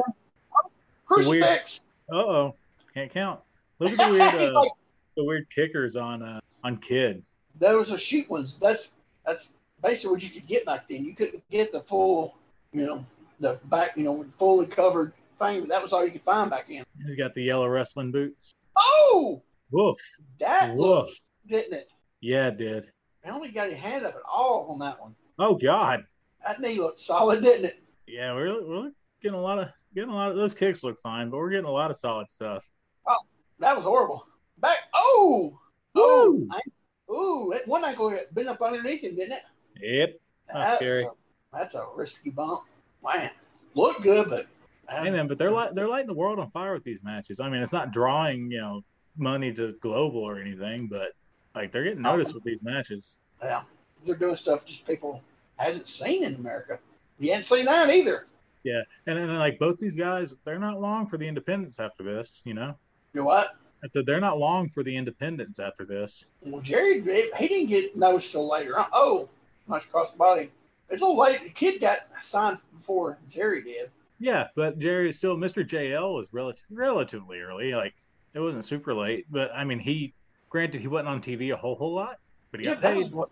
Crucifix. 1.07 1.81
uh 2.13 2.17
oh, 2.17 2.55
can't 2.95 3.11
count. 3.11 3.41
Look 3.81 3.93
at 3.93 3.99
the 3.99 4.13
weird 4.13 4.51
uh, 4.51 4.61
like, 4.61 4.73
the 5.17 5.25
weird 5.25 5.49
kickers 5.51 5.97
on 5.97 6.23
uh 6.23 6.41
on 6.63 6.77
Kid. 6.77 7.23
those 7.59 7.93
are 7.93 7.99
sheet 7.99 8.31
ones. 8.31 8.59
That's 8.61 8.93
that's 9.25 9.49
basically 9.83 10.11
what 10.11 10.23
you 10.23 10.31
could 10.31 10.47
get 10.47 10.65
back 10.67 10.89
then. 10.89 11.05
You 11.05 11.15
couldn't 11.15 11.43
get 11.51 11.73
the 11.73 11.81
full, 11.81 12.37
you 12.73 12.85
know, 12.87 13.05
the 13.41 13.59
back, 13.65 13.97
you 13.97 14.05
know, 14.05 14.25
fully 14.39 14.67
covered 14.67 15.13
thing. 15.39 15.61
But 15.61 15.69
that 15.71 15.83
was 15.83 15.93
all 15.93 16.05
you 16.05 16.13
could 16.13 16.23
find 16.23 16.51
back 16.51 16.67
then. 16.69 16.85
He's 17.07 17.17
got 17.17 17.35
the 17.35 17.43
yellow 17.43 17.69
wrestling 17.69 18.13
boots. 18.13 18.55
Oh, 18.77 19.43
Woof. 19.71 19.99
that 20.39 20.71
Woof. 20.71 20.79
looks, 20.79 21.21
didn't 21.49 21.75
it? 21.75 21.89
Yeah, 22.21 22.49
it 22.49 22.59
did. 22.59 22.87
I 23.25 23.31
only 23.31 23.49
got 23.51 23.69
his 23.69 23.77
hand 23.79 24.07
up 24.07 24.15
at 24.15 24.23
all 24.31 24.67
on 24.71 24.79
that 24.79 25.01
one. 25.01 25.15
Oh 25.39 25.55
God. 25.57 26.05
That 26.47 26.61
knee 26.61 26.79
looked 26.79 27.01
solid, 27.01 27.43
didn't 27.43 27.65
it? 27.67 27.83
Yeah, 28.07 28.33
we're 28.35 28.65
we're 28.67 28.91
getting 29.21 29.37
a 29.39 29.43
lot 29.43 29.59
of 29.59 29.69
getting 29.95 30.11
a 30.11 30.15
lot 30.15 30.31
of 30.31 30.37
those 30.37 30.55
kicks 30.55 30.85
look 30.85 31.01
fine, 31.03 31.29
but 31.31 31.39
we're 31.39 31.51
getting 31.51 31.65
a 31.67 31.71
lot 31.71 31.91
of 31.91 31.97
solid 31.97 32.31
stuff. 32.31 32.65
Oh, 33.09 33.17
that 33.59 33.75
was 33.75 33.85
horrible. 33.85 34.27
Back. 34.59 34.77
Oh, 34.95 35.59
oh, 35.97 36.33
Woo. 36.33 36.49
I- 36.53 37.13
ooh, 37.13 37.51
that 37.53 37.67
one 37.67 37.85
ankle 37.85 38.11
got 38.11 38.33
bent 38.33 38.49
up 38.49 38.63
underneath 38.63 39.03
him, 39.03 39.17
didn't 39.17 39.33
it? 39.33 39.43
Yep. 39.81 40.21
That's 40.53 40.77
scary. 40.77 41.05
A, 41.05 41.11
that's 41.53 41.75
a 41.75 41.87
risky 41.95 42.31
bump. 42.31 42.63
Man, 43.03 43.31
look 43.75 44.03
good, 44.03 44.29
but 44.31 44.47
Hey 44.89 45.11
man, 45.11 45.27
but 45.27 45.39
they're 45.39 45.51
light 45.51 45.75
they're 45.75 45.89
lighting 45.89 46.07
the 46.07 46.15
world 46.15 46.39
on 46.39 46.51
fire 46.51 46.73
with 46.75 46.85
these 46.85 47.03
matches. 47.03 47.41
I 47.41 47.49
mean, 47.49 47.61
it's 47.61 47.73
not 47.73 47.93
drawing 47.93 48.51
you 48.51 48.61
know 48.61 48.85
money 49.17 49.53
to 49.55 49.75
global 49.81 50.21
or 50.21 50.39
anything, 50.41 50.87
but 50.87 51.13
like 51.55 51.73
they're 51.73 51.85
getting 51.85 52.03
noticed 52.03 52.35
with 52.35 52.45
these 52.45 52.63
matches. 52.63 53.17
yeah, 53.43 53.63
they're 54.05 54.15
doing 54.15 54.37
stuff 54.37 54.65
just 54.65 54.87
people 54.87 55.23
hasn't 55.57 55.89
seen 55.89 56.23
in 56.23 56.35
America. 56.37 56.79
You 57.19 57.31
hadn't 57.31 57.45
seen 57.45 57.65
that 57.65 57.91
either. 57.91 58.27
Yeah, 58.63 58.83
and 59.07 59.19
then 59.19 59.35
like 59.39 59.59
both 59.59 59.79
these 59.81 59.97
guys, 59.97 60.35
they're 60.45 60.59
not 60.59 60.81
long 60.81 61.09
for 61.09 61.17
the 61.19 61.27
independence 61.27 61.81
after 61.81 62.03
this. 62.05 62.43
You 62.45 62.55
know, 62.55 62.75
You 63.13 63.21
know 63.21 63.27
what? 63.27 63.57
I 63.83 63.89
said 63.89 64.07
they're 64.07 64.21
not 64.21 64.39
long 64.39 64.69
for 64.69 64.83
the 64.83 64.97
independence 64.97 65.59
after 65.59 65.85
this. 65.85 66.27
Well, 66.45 66.61
Jerry, 66.61 67.01
he 67.37 67.49
didn't 67.49 67.69
get 67.69 67.97
noticed 67.97 68.33
till 68.33 68.49
later. 68.49 68.79
on. 68.79 68.87
Oh, 68.93 69.29
nice 69.69 69.85
the 69.85 70.07
body. 70.19 70.51
It's 70.89 71.03
a 71.03 71.05
little 71.05 71.19
late. 71.21 71.43
The 71.43 71.51
kid 71.51 71.81
got 71.81 72.01
signed 72.23 72.59
before 72.73 73.19
Jerry 73.29 73.63
did. 73.63 73.91
Yeah, 74.19 74.49
but 74.55 74.79
Jerry 74.79 75.11
is 75.11 75.19
still 75.19 75.37
Mr. 75.37 75.67
JL 75.67 76.15
was 76.17 76.33
relative, 76.33 76.65
relatively 76.71 77.41
early. 77.41 77.73
Like 77.75 77.95
it 78.35 78.41
wasn't 78.41 78.65
super 78.65 78.95
late, 78.95 79.27
but 79.31 79.51
I 79.55 79.65
mean 79.65 79.79
he 79.79 80.15
granted 80.49 80.81
he 80.81 80.87
wasn't 80.89 81.09
on 81.09 81.21
TV 81.23 81.53
a 81.53 81.57
whole 81.57 81.75
whole 81.75 81.95
lot, 81.95 82.19
but 82.51 82.61
he 82.61 82.67
Yeah, 82.67 82.75
got 82.75 82.83
that 82.83 82.95
paid. 82.95 82.99
was 82.99 83.11
what. 83.11 83.29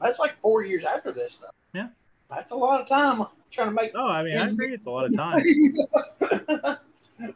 That's 0.00 0.18
like 0.18 0.38
four 0.40 0.64
years 0.64 0.84
after 0.84 1.12
this 1.12 1.32
stuff. 1.34 1.50
Yeah. 1.74 1.88
that's 2.30 2.52
a 2.52 2.56
lot 2.56 2.80
of 2.80 2.86
time 2.86 3.24
trying 3.50 3.68
to 3.68 3.74
make. 3.74 3.92
Oh, 3.94 4.06
I 4.08 4.22
mean 4.22 4.36
I 4.36 4.46
agree, 4.46 4.74
it's 4.74 4.86
a 4.86 4.90
lot 4.90 5.06
of 5.06 5.14
time. 5.16 5.42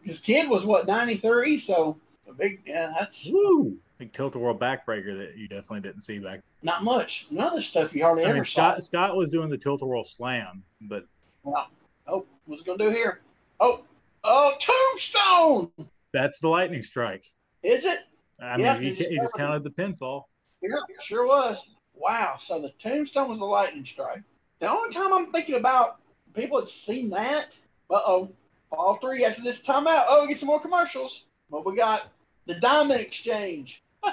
His 0.04 0.18
kid 0.20 0.48
was 0.48 0.64
what 0.64 0.86
ninety 0.86 1.16
three, 1.16 1.58
so 1.58 1.98
a 2.32 2.38
big. 2.38 2.62
Yeah, 2.66 2.92
that's 2.98 3.26
Woo! 3.26 3.76
Big 3.98 4.12
tilt 4.12 4.34
a 4.34 4.38
whirl 4.38 4.56
backbreaker 4.58 5.16
that 5.18 5.36
you 5.36 5.48
definitely 5.48 5.80
didn't 5.80 6.00
see 6.02 6.18
back. 6.18 6.40
not 6.62 6.82
much. 6.82 7.26
None 7.30 7.48
of 7.48 7.54
the 7.54 7.62
stuff 7.62 7.94
you 7.94 8.02
hardly 8.02 8.24
I 8.24 8.28
ever 8.28 8.34
mean 8.36 8.44
saw. 8.44 8.72
Scott 8.72 8.82
Scott 8.82 9.16
was 9.16 9.30
doing 9.30 9.48
the 9.48 9.58
tilt 9.58 9.82
a 9.82 9.86
whirl 9.86 10.04
slam, 10.04 10.62
but 10.82 11.04
Well, 11.44 11.68
oh, 12.08 12.26
what's 12.46 12.62
it 12.62 12.66
gonna 12.66 12.78
do 12.78 12.90
here? 12.90 13.20
Oh, 13.60 13.82
oh, 14.24 14.52
tombstone. 14.60 15.70
that's 16.12 16.40
the 16.40 16.48
lightning 16.48 16.82
strike. 16.82 17.24
Is 17.62 17.84
it? 17.84 17.98
I 18.40 18.56
Yeah, 18.58 18.74
mean 18.74 18.82
he, 18.82 18.88
it's 18.90 19.08
he 19.08 19.16
just 19.18 19.34
counted 19.34 19.62
the 19.62 19.70
pinfall. 19.70 20.24
Yeah, 20.62 20.74
sure 21.00 21.26
was. 21.26 21.68
Wow. 21.94 22.36
So 22.40 22.60
the 22.60 22.70
tombstone 22.80 23.28
was 23.28 23.38
the 23.38 23.44
lightning 23.44 23.84
strike. 23.84 24.22
The 24.58 24.68
only 24.70 24.92
time 24.92 25.12
I'm 25.12 25.30
thinking 25.32 25.56
about 25.56 26.00
people 26.34 26.58
had 26.58 26.68
seen 26.68 27.10
that. 27.10 27.54
Uh 27.90 28.00
oh. 28.06 28.30
All 28.72 28.94
three 28.94 29.24
after 29.24 29.42
this 29.42 29.60
timeout. 29.60 30.04
Oh, 30.08 30.22
we 30.22 30.28
get 30.28 30.38
some 30.40 30.46
more 30.46 30.60
commercials. 30.60 31.26
What 31.50 31.66
we 31.66 31.76
got? 31.76 32.08
The 32.46 32.54
diamond 32.54 33.00
exchange. 33.00 33.82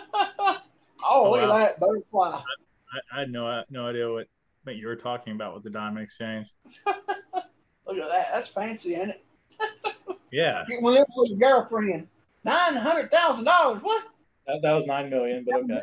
Oh, 1.02 1.28
oh, 1.28 1.32
look 1.32 1.42
wow. 1.42 1.58
at 1.58 1.58
that 1.58 1.80
butterfly. 1.80 2.42
I, 2.42 3.16
I 3.16 3.20
had 3.22 3.32
no 3.32 3.64
no 3.70 3.88
idea 3.88 4.12
what 4.12 4.28
what 4.64 4.76
you 4.76 4.88
were 4.88 4.96
talking 4.96 5.34
about 5.34 5.54
with 5.54 5.64
the 5.64 5.70
diamond 5.70 6.04
exchange. 6.04 6.48
Look 6.86 7.98
at 7.98 8.10
that. 8.10 8.28
That's 8.34 8.50
fancy, 8.50 8.96
ain't 8.96 9.12
it? 9.12 9.24
Yeah, 10.32 10.64
Get 10.70 10.84
one 10.84 10.94
of 10.94 10.98
them 10.98 11.08
for 11.16 11.26
your 11.26 11.38
girlfriend. 11.40 12.08
Nine 12.44 12.76
hundred 12.76 13.12
thousand 13.12 13.46
dollars. 13.46 13.82
What? 13.82 14.04
that, 14.46 14.62
that 14.62 14.74
was 14.74 14.86
nine 14.86 15.10
million, 15.10 15.44
but 15.44 15.64
okay. 15.64 15.82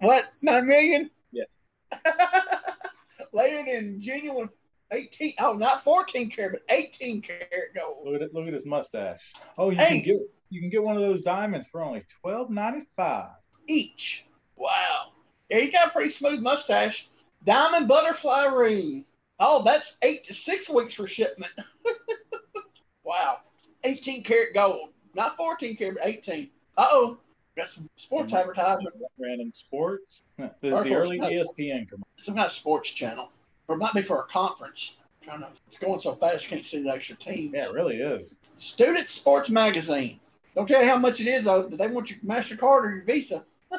What? 0.00 0.26
Nine 0.42 0.66
million? 0.66 1.10
Yeah. 1.32 1.44
Later 3.32 3.70
in 3.70 4.02
genuine 4.02 4.50
eighteen. 4.92 5.32
Oh, 5.38 5.54
not 5.54 5.82
fourteen 5.82 6.30
karat, 6.30 6.52
but 6.52 6.76
eighteen 6.76 7.22
karat 7.22 7.74
gold. 7.74 8.06
Look 8.06 8.20
at 8.20 8.34
look 8.34 8.46
at 8.46 8.52
his 8.52 8.66
mustache. 8.66 9.32
Oh, 9.56 9.70
you 9.70 9.78
can 9.78 10.02
get 10.02 10.16
you 10.50 10.60
can 10.60 10.70
get 10.70 10.82
one 10.82 10.96
of 10.96 11.02
those 11.02 11.20
diamonds 11.22 11.66
for 11.66 11.82
only 11.82 12.04
twelve 12.20 12.50
ninety 12.50 12.86
five. 12.96 13.30
each. 13.68 14.24
Wow. 14.56 15.12
Yeah, 15.48 15.58
he 15.58 15.70
got 15.70 15.88
a 15.88 15.90
pretty 15.90 16.10
smooth 16.10 16.40
mustache. 16.40 17.08
Diamond 17.44 17.86
butterfly 17.88 18.46
ring. 18.46 19.04
Oh, 19.38 19.62
that's 19.62 19.98
eight 20.02 20.24
to 20.24 20.34
six 20.34 20.68
weeks 20.68 20.94
for 20.94 21.06
shipment. 21.06 21.52
wow. 23.04 23.38
18 23.84 24.22
karat 24.24 24.54
gold. 24.54 24.90
Not 25.14 25.36
14 25.36 25.76
karat, 25.76 25.96
but 25.96 26.06
18. 26.06 26.50
Uh 26.76 26.86
oh. 26.90 27.18
Got 27.56 27.70
some 27.70 27.88
sports 27.96 28.32
advertisement. 28.34 28.94
Random 29.18 29.52
sports. 29.54 30.22
This 30.38 30.50
is 30.62 30.72
Or 30.72 30.84
the 30.84 30.94
early 30.94 31.16
snow. 31.18 31.28
ESPN 31.28 31.88
commercial. 31.88 32.06
Some 32.18 32.34
kind 32.34 32.46
of 32.46 32.52
sports 32.52 32.90
channel. 32.90 33.30
Or 33.68 33.76
it 33.76 33.78
might 33.78 33.94
be 33.94 34.02
for 34.02 34.20
a 34.20 34.24
conference. 34.24 34.96
trying 35.22 35.40
to, 35.40 35.48
it's 35.68 35.78
going 35.78 36.00
so 36.00 36.14
fast, 36.16 36.44
you 36.44 36.50
can't 36.50 36.66
see 36.66 36.82
the 36.82 36.90
extra 36.90 37.16
teams. 37.16 37.52
Yeah, 37.54 37.66
it 37.66 37.72
really 37.72 37.96
is. 37.96 38.34
Student 38.58 39.08
Sports 39.08 39.48
Magazine. 39.50 40.20
Don't 40.56 40.66
tell 40.66 40.80
you 40.80 40.88
how 40.88 40.96
much 40.96 41.20
it 41.20 41.26
is, 41.26 41.44
though, 41.44 41.68
but 41.68 41.78
they 41.78 41.86
want 41.86 42.10
your 42.10 42.18
MasterCard 42.20 42.62
or 42.62 42.90
your 42.90 43.04
Visa. 43.04 43.44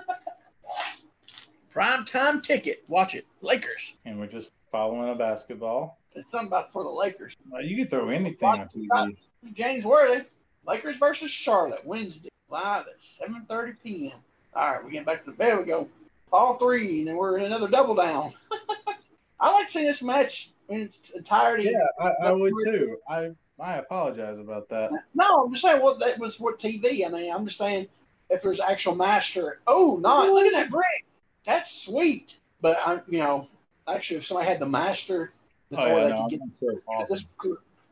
Prime 1.72 2.06
time 2.06 2.42
ticket. 2.42 2.84
Watch 2.88 3.16
it. 3.16 3.26
Lakers. 3.42 3.96
And 4.06 4.20
we're 4.20 4.28
just 4.28 4.52
following 4.72 5.10
a 5.10 5.16
basketball. 5.16 5.98
It's 6.14 6.30
something 6.30 6.48
about 6.48 6.72
for 6.72 6.84
the 6.84 6.90
Lakers. 6.90 7.34
Well, 7.50 7.64
you 7.64 7.76
can 7.76 7.88
throw 7.88 8.10
anything 8.10 8.48
on 8.48 8.68
TV. 8.68 9.18
James 9.54 9.86
Worthy. 9.86 10.26
Lakers 10.68 10.98
versus 10.98 11.32
Charlotte 11.32 11.84
Wednesday 11.84 12.30
live 12.50 12.86
at 12.88 13.00
7:30 13.00 13.76
p.m. 13.84 14.18
All 14.54 14.74
right, 14.74 14.86
we 14.86 14.92
get 14.92 15.06
back 15.06 15.24
to 15.24 15.32
the 15.32 15.38
bed. 15.38 15.58
We 15.58 15.66
go 15.66 15.90
all 16.32 16.58
three, 16.58 17.00
and 17.00 17.08
then 17.08 17.16
we're 17.16 17.38
in 17.40 17.46
another 17.46 17.70
double 17.70 17.96
down. 17.96 18.34
I 19.40 19.52
like 19.52 19.70
seeing 19.70 19.86
this 19.86 20.04
match 20.04 20.52
in 20.70 20.82
its 20.82 21.00
entirety. 21.12 21.72
Yeah, 21.72 21.86
I, 22.00 22.28
I 22.28 22.32
would 22.34 22.54
too. 22.64 22.98
I 23.10 23.32
I 23.60 23.78
apologize 23.78 24.38
about 24.40 24.70
that. 24.70 24.92
No, 25.16 25.46
I'm 25.46 25.52
just 25.52 25.64
saying 25.64 25.82
what 25.82 26.00
that 26.00 26.20
was 26.20 26.36
for 26.36 26.56
TV. 26.56 27.06
I 27.06 27.10
mean, 27.10 27.32
I'm 27.32 27.46
just 27.46 27.58
saying 27.58 27.88
if 28.30 28.42
there's 28.42 28.60
actual 28.60 28.96
master. 28.96 29.60
Oh, 29.68 29.98
nice! 30.02 30.30
Look 30.30 30.46
at 30.46 30.54
that 30.54 30.70
brick. 30.70 31.06
That's 31.44 31.72
sweet. 31.72 32.36
But 32.62 32.78
I, 32.86 33.02
you 33.08 33.20
know, 33.20 33.48
actually, 33.88 34.18
if 34.18 34.26
somebody 34.28 34.50
had 34.50 34.60
the 34.60 34.68
master, 34.68 35.32
that's 35.72 35.84
Oh 35.84 35.90
all 35.90 35.98
yeah, 35.98 36.04
they 36.06 36.10
no, 36.12 36.24
could 36.24 36.32
get. 36.32 36.42
I'm 36.42 36.54
sure 36.60 36.72
it's 36.74 36.84
awesome. 36.88 37.16
This 37.16 37.26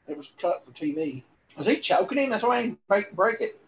it 0.07 0.17
was 0.17 0.31
cut 0.37 0.63
for 0.65 0.71
TV. 0.71 1.23
Was 1.57 1.67
he 1.67 1.77
choking 1.77 2.17
him? 2.17 2.29
That's 2.29 2.43
why 2.43 2.61
he 2.61 2.67
didn't 2.67 2.87
break, 2.87 3.11
break 3.13 3.41
it. 3.41 3.59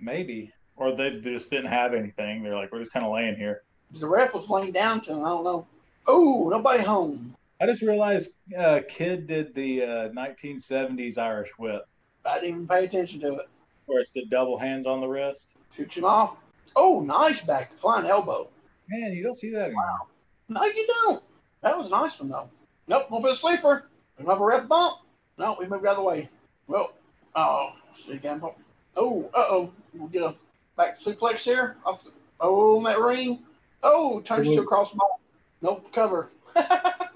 Maybe, 0.00 0.52
or 0.76 0.94
they 0.94 1.20
just 1.20 1.50
didn't 1.50 1.70
have 1.70 1.94
anything. 1.94 2.42
They're 2.42 2.54
like, 2.54 2.72
we're 2.72 2.78
just 2.78 2.92
kind 2.92 3.04
of 3.04 3.12
laying 3.12 3.36
here. 3.36 3.62
The 3.92 4.06
ref 4.06 4.34
was 4.34 4.48
laying 4.48 4.72
down 4.72 5.00
to 5.02 5.12
him. 5.12 5.24
I 5.24 5.28
don't 5.28 5.44
know. 5.44 5.66
Oh, 6.06 6.48
nobody 6.50 6.82
home. 6.82 7.34
I 7.60 7.66
just 7.66 7.82
realized 7.82 8.34
uh, 8.56 8.80
Kid 8.88 9.26
did 9.26 9.54
the 9.54 9.82
uh, 9.82 10.08
1970s 10.10 11.18
Irish 11.18 11.50
Whip, 11.58 11.84
I 12.28 12.34
didn't 12.40 12.48
even 12.50 12.68
pay 12.68 12.84
attention 12.84 13.20
to 13.20 13.34
it. 13.34 13.48
where 13.86 14.00
it's 14.00 14.10
the 14.12 14.24
double 14.26 14.58
hands 14.58 14.86
on 14.86 15.00
the 15.00 15.06
wrist. 15.06 15.50
Shoots 15.74 15.96
him 15.96 16.04
off. 16.04 16.36
Oh, 16.76 17.00
nice 17.00 17.40
back. 17.40 17.78
Flying 17.78 18.06
elbow. 18.06 18.48
Man, 18.88 19.12
you 19.12 19.22
don't 19.22 19.34
see 19.38 19.50
that 19.50 19.66
anymore. 19.66 19.84
No, 20.48 20.64
you 20.64 20.86
don't. 20.86 21.22
That 21.62 21.76
was 21.76 21.88
a 21.88 21.90
nice 21.90 22.18
one, 22.20 22.28
though. 22.28 22.50
Nope, 22.86 23.10
one 23.10 23.22
for 23.22 23.28
the 23.28 23.36
sleeper. 23.36 23.88
Another 24.18 24.44
ref 24.44 24.68
bump. 24.68 24.98
No, 25.38 25.56
we 25.58 25.66
moved 25.66 25.86
out 25.86 25.92
of 25.92 25.96
the 25.98 26.02
way. 26.02 26.28
Well, 26.66 26.92
oh, 27.34 27.72
see 28.04 28.12
again. 28.12 28.42
Oh, 28.96 29.30
uh 29.34 29.44
oh. 29.48 29.70
We'll 29.94 30.08
get 30.08 30.22
a 30.22 30.34
back 30.76 30.98
suplex 30.98 31.40
here. 31.40 31.76
Off 31.84 32.04
the, 32.04 32.10
oh, 32.40 32.76
on 32.76 32.84
that 32.84 33.00
ring. 33.00 33.40
Oh, 33.82 34.20
turns 34.20 34.48
to 34.48 34.60
a 34.60 34.66
crossbody. 34.66 34.98
Nope, 35.62 35.92
cover. 35.92 36.30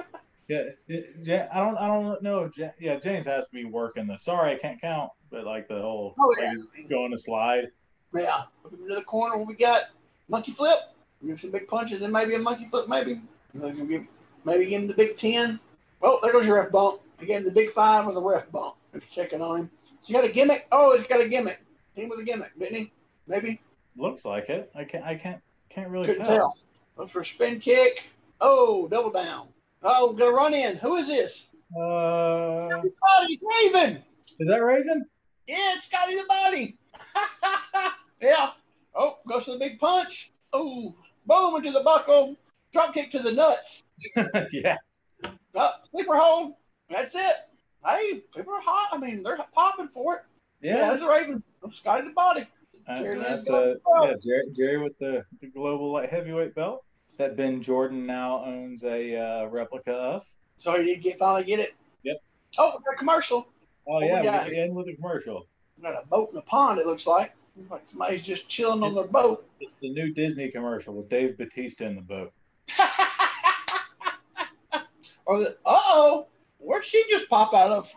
Yeah, 0.89 1.49
I 1.53 1.59
don't, 1.61 1.77
I 1.79 1.87
don't 1.87 2.23
know. 2.23 2.51
Yeah, 2.79 2.97
James 2.99 3.27
has 3.27 3.45
to 3.47 3.51
be 3.53 3.65
working 3.65 4.07
the. 4.07 4.17
Sorry, 4.19 4.55
I 4.55 4.59
can't 4.59 4.81
count. 4.81 5.11
But 5.31 5.45
like 5.45 5.69
the 5.69 5.81
whole, 5.81 6.15
Oh, 6.21 6.35
yeah. 6.39 6.55
going 6.89 7.11
to 7.11 7.19
slide. 7.19 7.69
Yeah. 8.15 8.43
Look 8.65 8.75
into 8.75 8.95
the 8.95 9.03
corner. 9.03 9.37
What 9.37 9.47
we 9.47 9.55
got? 9.55 9.85
Monkey 10.29 10.53
flip. 10.53 10.79
Give 11.27 11.41
some 11.41 11.51
big 11.51 11.69
punches 11.69 12.03
and 12.03 12.13
maybe 12.13 12.35
a 12.35 12.39
monkey 12.39 12.67
flip, 12.67 12.89
maybe. 12.89 13.21
Maybe 13.55 13.87
give, 13.87 14.03
him 14.73 14.87
the 14.89 14.95
big 14.95 15.17
10. 15.17 15.59
Oh, 16.03 16.19
there 16.23 16.33
goes 16.33 16.47
your 16.47 16.57
ref 16.57 16.73
bump. 16.73 17.01
Him 17.21 17.45
the 17.45 17.51
big 17.51 17.71
five 17.71 18.07
with 18.07 18.17
a 18.17 18.21
ref 18.21 18.51
bump. 18.51 18.75
Checking 19.11 19.41
on 19.41 19.61
him. 19.61 19.71
So 20.01 20.09
he 20.09 20.13
got 20.13 20.25
a 20.25 20.29
gimmick? 20.29 20.67
Oh, 20.73 20.97
he's 20.97 21.07
got 21.07 21.21
a 21.21 21.29
gimmick. 21.29 21.61
Team 21.95 22.09
with 22.09 22.19
a 22.19 22.25
gimmick, 22.25 22.59
didn't 22.59 22.75
he? 22.77 22.93
Maybe. 23.29 23.61
Looks 23.97 24.25
like 24.25 24.49
it. 24.49 24.71
I 24.75 24.85
can't. 24.85 25.05
I 25.05 25.15
can't. 25.15 25.41
Can't 25.71 25.89
really 25.89 26.07
Couldn't 26.07 26.25
tell. 26.25 26.37
tell. 26.37 26.57
Goes 26.97 27.11
for 27.11 27.21
a 27.21 27.25
spin 27.25 27.61
kick. 27.61 28.11
Oh, 28.41 28.89
double 28.89 29.11
down. 29.11 29.49
Oh, 29.83 30.13
gonna 30.13 30.33
run 30.33 30.55
in. 30.55 30.77
Who 30.77 30.97
is 30.97 31.09
this? 31.09 31.47
Uh, 31.77 32.69
Body 32.69 33.41
Raven. 33.63 34.03
is 34.39 34.49
that 34.49 34.63
Raven? 34.63 35.05
Yeah, 35.47 35.57
it's 35.75 35.87
Scotty 35.87 36.15
the 36.17 36.25
Body. 36.29 36.77
yeah. 38.21 38.51
Oh, 38.95 39.19
goes 39.29 39.47
to 39.47 39.53
the 39.53 39.59
big 39.59 39.79
punch. 39.79 40.31
Oh, 40.53 40.95
boom 41.27 41.57
into 41.57 41.73
the 41.73 41.81
buckle. 41.83 42.37
Drop 42.73 42.95
kick 42.95 43.11
to 43.13 43.19
the 43.21 43.33
nuts. 43.33 43.83
yeah. 44.53 44.77
Uh, 45.55 45.71
sleeper 45.91 46.17
hold. 46.17 46.55
That's 46.91 47.15
it. 47.15 47.35
Hey, 47.85 48.23
people 48.35 48.55
are 48.55 48.61
hot. 48.63 48.91
I 48.93 48.99
mean, 48.99 49.23
they're 49.23 49.39
popping 49.55 49.89
for 49.89 50.17
it. 50.17 50.23
Yeah, 50.61 50.77
Yeah. 50.77 50.91
that's 50.91 51.03
a 51.03 51.09
Raven. 51.09 51.43
Scotty 51.73 52.07
the 52.07 52.13
Body. 52.15 52.47
Uh, 52.89 52.97
Jerry 52.99 53.19
that's 53.19 53.49
uh, 53.49 53.75
yeah, 54.03 54.15
Jerry, 54.23 54.43
Jerry 54.57 54.79
with 54.79 54.99
the, 54.99 55.25
the 55.41 55.47
global 55.47 55.93
light 55.93 56.11
heavyweight 56.11 56.55
belt 56.55 56.85
that 57.19 57.37
Ben 57.37 57.63
Jordan 57.63 58.07
now 58.07 58.45
owns 58.45 58.85
a 58.85 59.17
uh, 59.17 59.47
replica 59.47 59.93
of. 59.93 60.27
So 60.59 60.79
he 60.81 60.85
did 60.85 61.03
get 61.03 61.19
finally 61.19 61.45
get 61.45 61.61
it. 61.61 61.75
Yep. 62.05 62.17
Oh, 62.59 62.75
we 62.79 62.85
got 62.85 62.95
a 62.95 62.99
commercial. 62.99 63.49
Oh 63.87 63.99
we 63.99 64.07
yeah, 64.07 64.23
got 64.23 64.49
we 64.49 64.59
end 64.59 64.75
with 64.75 64.89
a 64.89 64.95
commercial. 64.95 65.47
We 65.77 65.83
got 65.83 66.03
a 66.03 66.07
boat 66.07 66.31
in 66.33 66.39
a 66.39 66.43
pond. 66.43 66.79
It 66.79 66.87
looks 66.87 67.07
like. 67.07 67.33
Like 67.71 67.83
somebody's 67.87 68.23
just 68.23 68.49
chilling 68.49 68.83
on 68.83 68.95
their 68.95 69.05
boat. 69.05 69.47
It's 69.61 69.75
the 69.75 69.91
new 69.91 70.13
Disney 70.15 70.51
commercial 70.51 70.95
with 70.95 71.11
Dave 71.11 71.37
Batista 71.37 71.85
in 71.85 71.97
the 71.97 72.01
boat. 72.01 72.33
or 75.27 75.39
the, 75.39 75.57
uh-oh, 75.67 76.29
where'd 76.59 76.85
she 76.85 77.05
just 77.11 77.29
pop 77.29 77.53
out 77.53 77.71
of? 77.71 77.95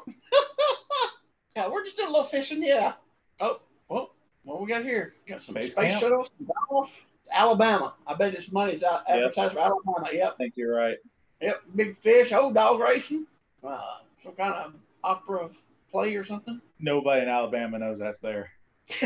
yeah, 1.55 1.69
we're 1.69 1.86
just 1.86 1.95
doing 1.95 2.10
a 2.10 2.12
little 2.12 2.25
fishing, 2.25 2.62
yeah. 2.62 2.95
Oh, 3.39 3.62
well, 3.88 4.13
what 4.43 4.62
we 4.62 4.67
got 4.67 4.84
here? 4.84 5.13
Got 5.25 5.41
some 5.41 5.55
Space 5.55 5.72
space, 5.72 5.91
camp? 5.91 6.01
shuttles, 6.01 6.29
some 6.38 6.50
golf. 6.69 7.01
Alabama. 7.36 7.94
I 8.08 8.15
bet 8.15 8.34
this 8.34 8.51
money's 8.51 8.82
out 8.84 9.04
advertised 9.08 9.54
Yep. 9.56 9.63
for 9.65 9.72
Alabama. 9.89 10.10
Yep, 10.13 10.32
I 10.34 10.36
think 10.38 10.54
you're 10.58 10.75
right. 10.75 10.98
yep. 11.42 11.62
Big 11.75 11.98
fish. 12.00 12.32
Oh, 12.32 12.51
dog 12.54 12.80
racing. 12.80 13.27
Uh, 13.63 13.80
some 14.24 14.34
kind 14.34 14.54
of 14.54 14.74
opera 15.04 15.50
play 15.92 16.15
or 16.15 16.24
something. 16.24 16.60
Nobody 16.80 17.22
in 17.24 17.30
Alabama 17.30 17.77
knows 17.80 18.00
that's 18.00 18.20
there. 18.20 18.50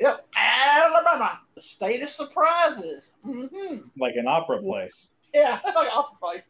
yep, 0.00 0.26
Alabama. 0.36 1.40
The 1.54 1.62
state 1.62 2.02
of 2.02 2.08
surprises. 2.10 3.12
hmm 3.22 3.46
Like 3.98 4.14
an 4.16 4.26
opera 4.26 4.60
place. 4.60 5.10
Yeah, 5.34 5.60
like 5.64 5.96
opera 5.96 6.16
place. 6.20 6.42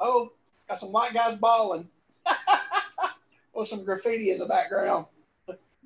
oh, 0.00 0.32
got 0.68 0.80
some 0.80 0.92
white 0.92 1.12
guys 1.14 1.36
balling. 1.36 1.88
With 3.54 3.68
some 3.68 3.84
graffiti 3.84 4.30
in 4.30 4.38
the 4.38 4.46
background. 4.46 5.06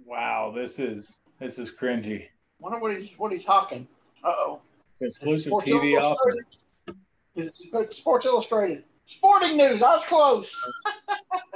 Wow, 0.04 0.52
this 0.54 0.78
is 0.78 1.18
this 1.40 1.58
is 1.58 1.70
cringy. 1.70 2.26
Wonder 2.62 2.78
what 2.78 2.94
he's 2.94 3.18
what 3.18 3.32
he's 3.32 3.44
talking. 3.44 3.88
Uh 4.22 4.32
oh. 4.36 4.60
It's 4.92 5.02
exclusive 5.02 5.52
TV 5.54 6.00
offer. 6.00 6.36
Is 7.34 7.60
it 7.60 7.76
it's 7.76 7.96
Sports 7.96 8.24
Illustrated? 8.24 8.84
Sporting 9.08 9.56
news. 9.56 9.82
I 9.82 9.94
was 9.94 10.04
close. 10.04 10.54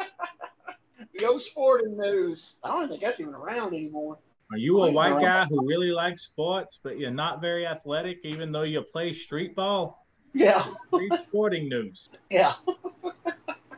Yo, 1.13 1.39
sporting 1.39 1.97
news. 1.97 2.57
I 2.65 2.71
don't 2.71 2.89
think 2.89 3.01
that's 3.01 3.21
even 3.21 3.35
around 3.35 3.73
anymore. 3.73 4.19
Are 4.51 4.59
you 4.59 4.83
a 4.83 4.91
white 4.91 5.21
guy 5.21 5.45
who 5.45 5.67
really 5.67 5.93
likes 5.93 6.23
sports, 6.23 6.79
but 6.83 6.99
you're 6.99 7.11
not 7.11 7.41
very 7.41 7.67
athletic, 7.67 8.19
even 8.25 8.51
though 8.51 8.63
you 8.63 8.83
play 8.83 9.13
street 9.13 9.55
ball? 9.55 10.05
Yeah, 10.35 10.67
Read 10.93 11.13
sporting 11.29 11.69
news. 11.69 12.11
yeah. 12.31 12.55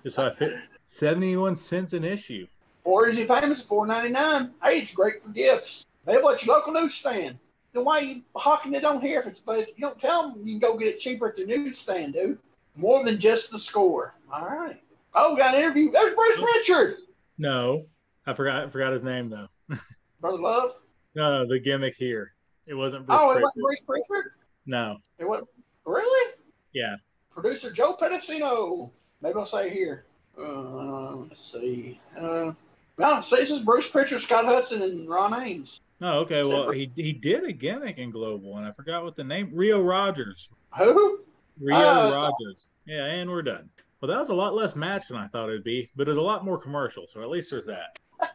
Just 0.02 0.16
how 0.16 0.26
I 0.26 0.34
fit. 0.34 0.54
Seventy-one 0.86 1.56
cents 1.56 1.92
an 1.92 2.04
issue. 2.04 2.46
Four 2.84 3.08
easy 3.08 3.26
payments, 3.26 3.62
four 3.62 3.86
ninety 3.86 4.08
nine. 4.08 4.52
Hey, 4.62 4.80
it's 4.80 4.92
great 4.94 5.22
for 5.22 5.28
gifts. 5.28 5.84
Available 6.08 6.30
at 6.30 6.44
your 6.44 6.56
local 6.56 6.72
newsstand. 6.72 7.38
Then 7.74 7.84
why 7.84 7.98
are 7.98 8.02
you 8.02 8.22
hawking 8.34 8.72
it 8.72 8.84
on 8.84 8.98
here 8.98 9.20
if 9.20 9.26
it's 9.26 9.40
but 9.40 9.68
you 9.76 9.82
don't 9.82 9.98
tell 10.00 10.30
them 10.30 10.40
you 10.42 10.54
can 10.54 10.58
go 10.58 10.78
get 10.78 10.88
it 10.88 10.98
cheaper 10.98 11.28
at 11.28 11.36
the 11.36 11.44
newsstand, 11.44 12.14
dude. 12.14 12.38
More 12.76 13.04
than 13.04 13.20
just 13.20 13.50
the 13.50 13.58
score. 13.58 14.14
All 14.32 14.46
right. 14.46 14.80
Oh, 15.14 15.34
we 15.34 15.38
got 15.38 15.54
an 15.54 15.60
interview. 15.60 15.90
There's 15.90 16.14
Bruce 16.14 16.40
Prichard. 16.40 16.94
No, 17.36 17.84
I 18.26 18.32
forgot. 18.32 18.64
I 18.64 18.68
forgot 18.70 18.94
his 18.94 19.02
name 19.02 19.28
though. 19.28 19.48
Brother 20.20 20.38
Love. 20.38 20.76
No, 21.14 21.38
no, 21.40 21.46
the 21.46 21.60
gimmick 21.60 21.94
here. 21.96 22.32
It 22.66 22.74
wasn't 22.74 23.06
Bruce. 23.06 23.18
oh, 23.20 23.30
it 23.32 23.42
wasn't 23.42 23.64
Bruce 23.64 23.82
Prichard. 23.82 24.32
No. 24.64 24.96
It 25.18 25.28
wasn't. 25.28 25.48
Really? 25.84 26.34
Yeah. 26.72 26.96
Producer 27.30 27.70
Joe 27.70 27.94
Pedicino. 28.00 28.90
Maybe 29.20 29.34
I'll 29.34 29.44
say 29.44 29.68
here. 29.68 30.04
Uh, 30.42 31.16
let's 31.16 31.52
see. 31.52 32.00
Uh, 32.18 32.52
no, 32.96 33.20
say 33.20 33.36
this 33.36 33.50
is 33.50 33.60
Bruce 33.60 33.88
Prichard, 33.88 34.22
Scott 34.22 34.46
Hudson, 34.46 34.82
and 34.82 35.08
Ron 35.08 35.34
Ames. 35.42 35.80
Oh, 36.00 36.18
okay. 36.20 36.42
Well, 36.44 36.70
he 36.70 36.90
he 36.94 37.12
did 37.12 37.44
a 37.44 37.52
gimmick 37.52 37.98
in 37.98 38.10
Global, 38.10 38.56
and 38.56 38.66
I 38.66 38.72
forgot 38.72 39.04
what 39.04 39.16
the 39.16 39.24
name. 39.24 39.50
Rio 39.52 39.82
Rogers. 39.82 40.48
Who? 40.76 41.18
Uh, 41.18 41.22
Rio 41.60 41.78
Oh, 41.78 42.12
Rogers. 42.12 42.68
Yeah, 42.86 43.04
and 43.04 43.28
we're 43.28 43.42
done. 43.42 43.68
Well, 44.00 44.08
that 44.08 44.18
was 44.18 44.28
a 44.28 44.34
lot 44.34 44.54
less 44.54 44.76
match 44.76 45.08
than 45.08 45.16
I 45.16 45.26
thought 45.26 45.48
it'd 45.48 45.64
be, 45.64 45.90
but 45.96 46.08
it's 46.08 46.18
a 46.18 46.20
lot 46.22 46.44
more 46.44 46.56
commercial. 46.56 47.06
So 47.08 47.20
at 47.22 47.30
least 47.30 47.50
there's 47.50 47.66
that. 47.66 47.98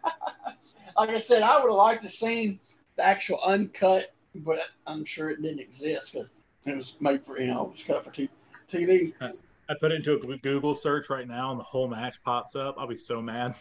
Like 0.95 1.09
I 1.09 1.17
said, 1.17 1.41
I 1.41 1.55
would 1.59 1.69
have 1.69 1.77
liked 1.77 2.03
to 2.03 2.09
seen 2.09 2.59
the 2.97 3.03
actual 3.03 3.39
uncut, 3.43 4.13
but 4.35 4.59
I'm 4.85 5.03
sure 5.03 5.31
it 5.31 5.41
didn't 5.41 5.59
exist. 5.59 6.13
But 6.13 6.27
it 6.71 6.75
was 6.75 6.95
made 6.99 7.23
for 7.25 7.39
you 7.39 7.47
know, 7.47 7.65
it 7.65 7.71
was 7.71 7.83
cut 7.83 8.03
for 8.03 8.11
t- 8.11 8.29
TV. 8.71 9.11
I 9.19 9.73
put 9.79 9.91
it 9.91 9.95
into 9.95 10.13
a 10.13 10.37
Google 10.37 10.75
search 10.75 11.09
right 11.09 11.27
now, 11.27 11.49
and 11.49 11.59
the 11.59 11.63
whole 11.63 11.87
match 11.87 12.21
pops 12.23 12.55
up. 12.55 12.75
I'll 12.77 12.85
be 12.87 12.99
so 12.99 13.23
mad. 13.23 13.55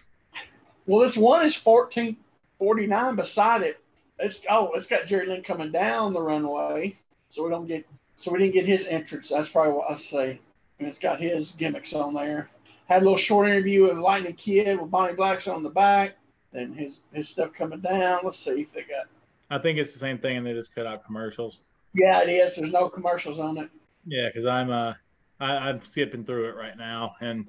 Well, 0.86 1.00
this 1.00 1.16
one 1.16 1.46
is 1.46 1.56
1449 1.56 3.16
beside 3.16 3.62
it. 3.62 3.81
It's 4.22 4.40
oh, 4.48 4.72
it's 4.72 4.86
got 4.86 5.06
Jerry 5.06 5.26
Lynn 5.26 5.42
coming 5.42 5.72
down 5.72 6.12
the 6.12 6.22
runway, 6.22 6.96
so 7.30 7.44
we 7.44 7.50
don't 7.50 7.66
get 7.66 7.86
so 8.16 8.30
we 8.30 8.38
didn't 8.38 8.54
get 8.54 8.66
his 8.66 8.86
entrance. 8.86 9.28
That's 9.28 9.48
probably 9.48 9.72
what 9.72 9.90
I 9.90 9.96
say. 9.96 10.40
And 10.78 10.88
it's 10.88 10.98
got 10.98 11.20
his 11.20 11.52
gimmicks 11.52 11.92
on 11.92 12.14
there. 12.14 12.48
Had 12.88 13.02
a 13.02 13.04
little 13.04 13.18
short 13.18 13.48
interview 13.48 13.88
with 13.88 13.98
Lightning 13.98 14.34
Kid 14.34 14.80
with 14.80 14.90
Boni 14.90 15.14
Blackstone 15.14 15.56
on 15.56 15.62
the 15.62 15.70
back, 15.70 16.16
and 16.52 16.74
his 16.76 17.00
his 17.12 17.28
stuff 17.28 17.52
coming 17.52 17.80
down. 17.80 18.20
Let's 18.24 18.38
see 18.38 18.62
if 18.62 18.72
they 18.72 18.82
got. 18.82 19.06
I 19.50 19.58
think 19.58 19.78
it's 19.78 19.92
the 19.92 19.98
same 19.98 20.18
thing, 20.18 20.36
and 20.36 20.46
they 20.46 20.52
just 20.52 20.74
cut 20.74 20.86
out 20.86 21.04
commercials. 21.04 21.62
Yeah, 21.94 22.22
it 22.22 22.30
is. 22.30 22.56
There's 22.56 22.72
no 22.72 22.88
commercials 22.88 23.38
on 23.38 23.58
it. 23.58 23.70
Yeah, 24.06 24.26
because 24.26 24.46
I'm 24.46 24.70
uh, 24.70 24.94
I, 25.40 25.68
I'm 25.68 25.80
skipping 25.82 26.24
through 26.24 26.48
it 26.48 26.56
right 26.56 26.76
now, 26.76 27.16
and 27.20 27.44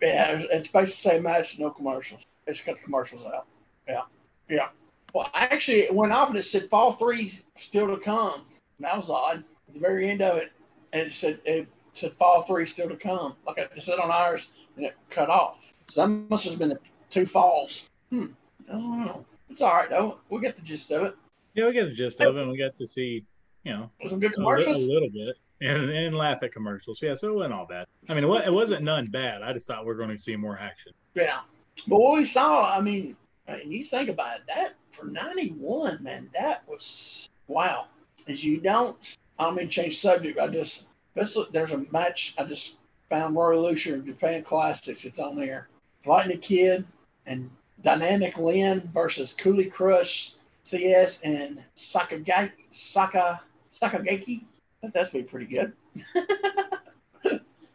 Yeah, 0.00 0.32
it's 0.32 0.44
it's 0.50 0.68
basically 0.68 0.82
the 0.82 0.88
same 0.88 1.22
match, 1.22 1.58
no 1.58 1.70
commercials. 1.70 2.22
It's 2.46 2.60
got 2.60 2.76
the 2.76 2.82
commercials 2.82 3.24
out. 3.24 3.46
Yeah, 3.86 4.02
yeah. 4.48 4.68
Well, 5.12 5.30
actually, 5.34 5.80
it 5.80 5.94
went 5.94 6.12
off 6.12 6.30
and 6.30 6.38
it 6.38 6.44
said 6.44 6.68
fall 6.70 6.92
three 6.92 7.38
still 7.56 7.88
to 7.88 7.96
come. 7.98 8.42
And 8.78 8.86
that 8.86 8.96
was 8.96 9.10
odd. 9.10 9.44
At 9.68 9.74
the 9.74 9.80
very 9.80 10.08
end 10.10 10.22
of 10.22 10.36
it, 10.38 10.52
and 10.92 11.02
it 11.08 11.12
said 11.12 11.40
it 11.44 11.68
said 11.92 12.12
fall 12.14 12.42
three 12.42 12.66
still 12.66 12.88
to 12.88 12.96
come. 12.96 13.36
Like 13.46 13.58
it 13.58 13.70
said 13.82 13.98
on 13.98 14.10
ours, 14.10 14.48
and 14.76 14.86
it 14.86 14.94
cut 15.10 15.28
off. 15.28 15.58
So 15.90 16.02
that 16.02 16.08
must 16.08 16.44
have 16.46 16.58
been 16.58 16.70
the 16.70 16.78
two 17.10 17.26
falls. 17.26 17.84
Hmm. 18.10 18.26
I 18.68 18.72
don't 18.72 19.04
know. 19.06 19.24
It's 19.50 19.60
all 19.60 19.74
right 19.74 19.90
though. 19.90 20.18
We'll 20.30 20.40
get 20.40 20.56
the 20.56 20.62
gist 20.62 20.90
of 20.90 21.04
it. 21.04 21.14
yeah, 21.54 21.66
we 21.66 21.72
get 21.72 21.84
the 21.84 21.92
gist 21.92 22.20
of 22.20 22.36
it. 22.36 22.42
and 22.42 22.50
We 22.50 22.56
got 22.58 22.76
to 22.78 22.86
see, 22.86 23.24
you 23.64 23.72
know, 23.72 23.90
Some 24.08 24.18
good 24.20 24.36
a, 24.36 24.40
li- 24.40 24.64
a 24.64 24.76
little 24.76 25.10
bit, 25.10 25.36
and 25.60 25.90
and 25.90 26.16
laugh 26.16 26.42
at 26.42 26.52
commercials. 26.52 27.00
Yeah, 27.02 27.14
so 27.14 27.28
it 27.28 27.34
wasn't 27.34 27.52
all 27.54 27.66
bad. 27.66 27.86
I 28.08 28.14
mean, 28.14 28.24
it, 28.24 28.28
wa- 28.28 28.42
it 28.44 28.52
wasn't 28.52 28.82
none 28.82 29.06
bad. 29.06 29.42
I 29.42 29.52
just 29.52 29.66
thought 29.66 29.84
we 29.84 29.90
are 29.92 29.96
going 29.96 30.10
to 30.10 30.18
see 30.18 30.36
more 30.36 30.58
action. 30.58 30.92
Yeah. 31.14 31.40
But 31.86 31.98
what 31.98 32.18
we 32.18 32.24
saw, 32.24 32.74
I 32.74 32.80
mean, 32.80 33.16
I 33.48 33.56
mean, 33.56 33.70
you 33.72 33.84
think 33.84 34.08
about 34.08 34.36
it, 34.36 34.42
that 34.48 34.74
for 34.90 35.06
91, 35.06 36.02
man, 36.02 36.30
that 36.38 36.66
was 36.68 37.28
wow. 37.48 37.86
As 38.28 38.44
you 38.44 38.58
don't, 38.58 39.16
I 39.38 39.44
don't 39.44 39.56
mean 39.56 39.66
to 39.66 39.72
change 39.72 39.98
subject, 39.98 40.38
I 40.38 40.46
just, 40.48 40.84
this, 41.14 41.36
there's 41.52 41.72
a 41.72 41.78
match 41.90 42.34
I 42.38 42.44
just 42.44 42.76
found 43.10 43.36
Roy 43.36 43.58
Lucier 43.60 43.98
Japan 43.98 44.42
Classics. 44.42 45.04
It's 45.04 45.18
on 45.18 45.36
there. 45.36 45.68
Lightning 46.06 46.38
Kid 46.38 46.84
and 47.26 47.50
Dynamic 47.82 48.38
Lynn 48.38 48.90
versus 48.94 49.34
Cooley 49.36 49.66
Crush 49.66 50.34
CS 50.62 51.20
and 51.22 51.62
Sakagaki, 51.76 52.52
Saka, 52.70 53.40
Sakagaki. 53.78 54.44
That- 54.82 54.94
That's 54.94 55.10
be 55.10 55.22
pretty 55.22 55.46
good. 55.46 55.72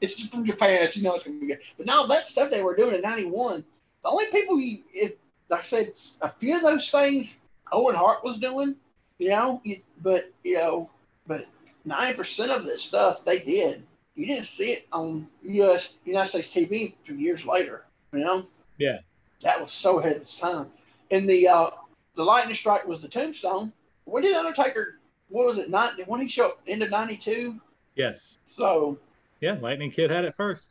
it's 0.01 0.13
just 0.13 0.31
from 0.31 0.45
Japan, 0.45 0.87
so 0.89 0.97
you 0.97 1.03
know 1.03 1.13
it's 1.13 1.23
gonna 1.23 1.39
be 1.39 1.47
good. 1.47 1.59
But 1.77 1.85
now 1.85 2.05
that 2.07 2.25
stuff 2.25 2.49
they 2.49 2.61
were 2.63 2.75
doing 2.75 2.95
in 2.95 3.01
'91, 3.01 3.63
the 4.03 4.09
only 4.09 4.27
people 4.27 4.59
you, 4.59 4.79
if 4.93 5.13
like 5.49 5.61
I 5.61 5.63
said, 5.63 5.93
a 6.21 6.29
few 6.29 6.55
of 6.55 6.61
those 6.61 6.89
things 6.89 7.35
Owen 7.71 7.95
Hart 7.95 8.23
was 8.23 8.37
doing, 8.37 8.75
you 9.19 9.29
know, 9.29 9.61
but 10.01 10.31
you 10.43 10.55
know, 10.57 10.89
but 11.25 11.45
ninety 11.85 12.15
percent 12.17 12.51
of 12.51 12.65
this 12.65 12.81
stuff 12.81 13.23
they 13.25 13.39
did, 13.39 13.83
you 14.15 14.25
didn't 14.25 14.45
see 14.45 14.71
it 14.73 14.87
on 14.91 15.27
U.S. 15.43 15.93
United 16.05 16.29
States 16.29 16.49
TV 16.49 16.93
two 17.05 17.15
years 17.15 17.45
later. 17.45 17.85
You 18.13 18.19
know, 18.19 18.47
Yeah. 18.77 18.99
that 19.41 19.61
was 19.61 19.71
so 19.71 19.99
ahead 19.99 20.15
of 20.17 20.21
its 20.23 20.37
time. 20.37 20.67
And 21.11 21.29
the 21.29 21.47
uh, 21.47 21.69
the 22.15 22.23
lightning 22.23 22.55
strike 22.55 22.87
was 22.87 23.01
the 23.01 23.07
tombstone. 23.07 23.71
When 24.05 24.23
did 24.23 24.35
Undertaker? 24.35 24.99
What 25.29 25.45
was 25.45 25.57
it? 25.57 25.69
Not 25.69 25.99
when 26.07 26.21
he 26.21 26.27
showed 26.29 26.45
up 26.51 26.61
end 26.67 26.83
of 26.83 26.89
'92. 26.89 27.59
Yes, 27.95 28.37
So 28.47 28.97
yeah, 29.41 29.57
Lightning 29.59 29.91
Kid 29.91 30.09
had 30.11 30.23
it 30.25 30.35
first. 30.35 30.69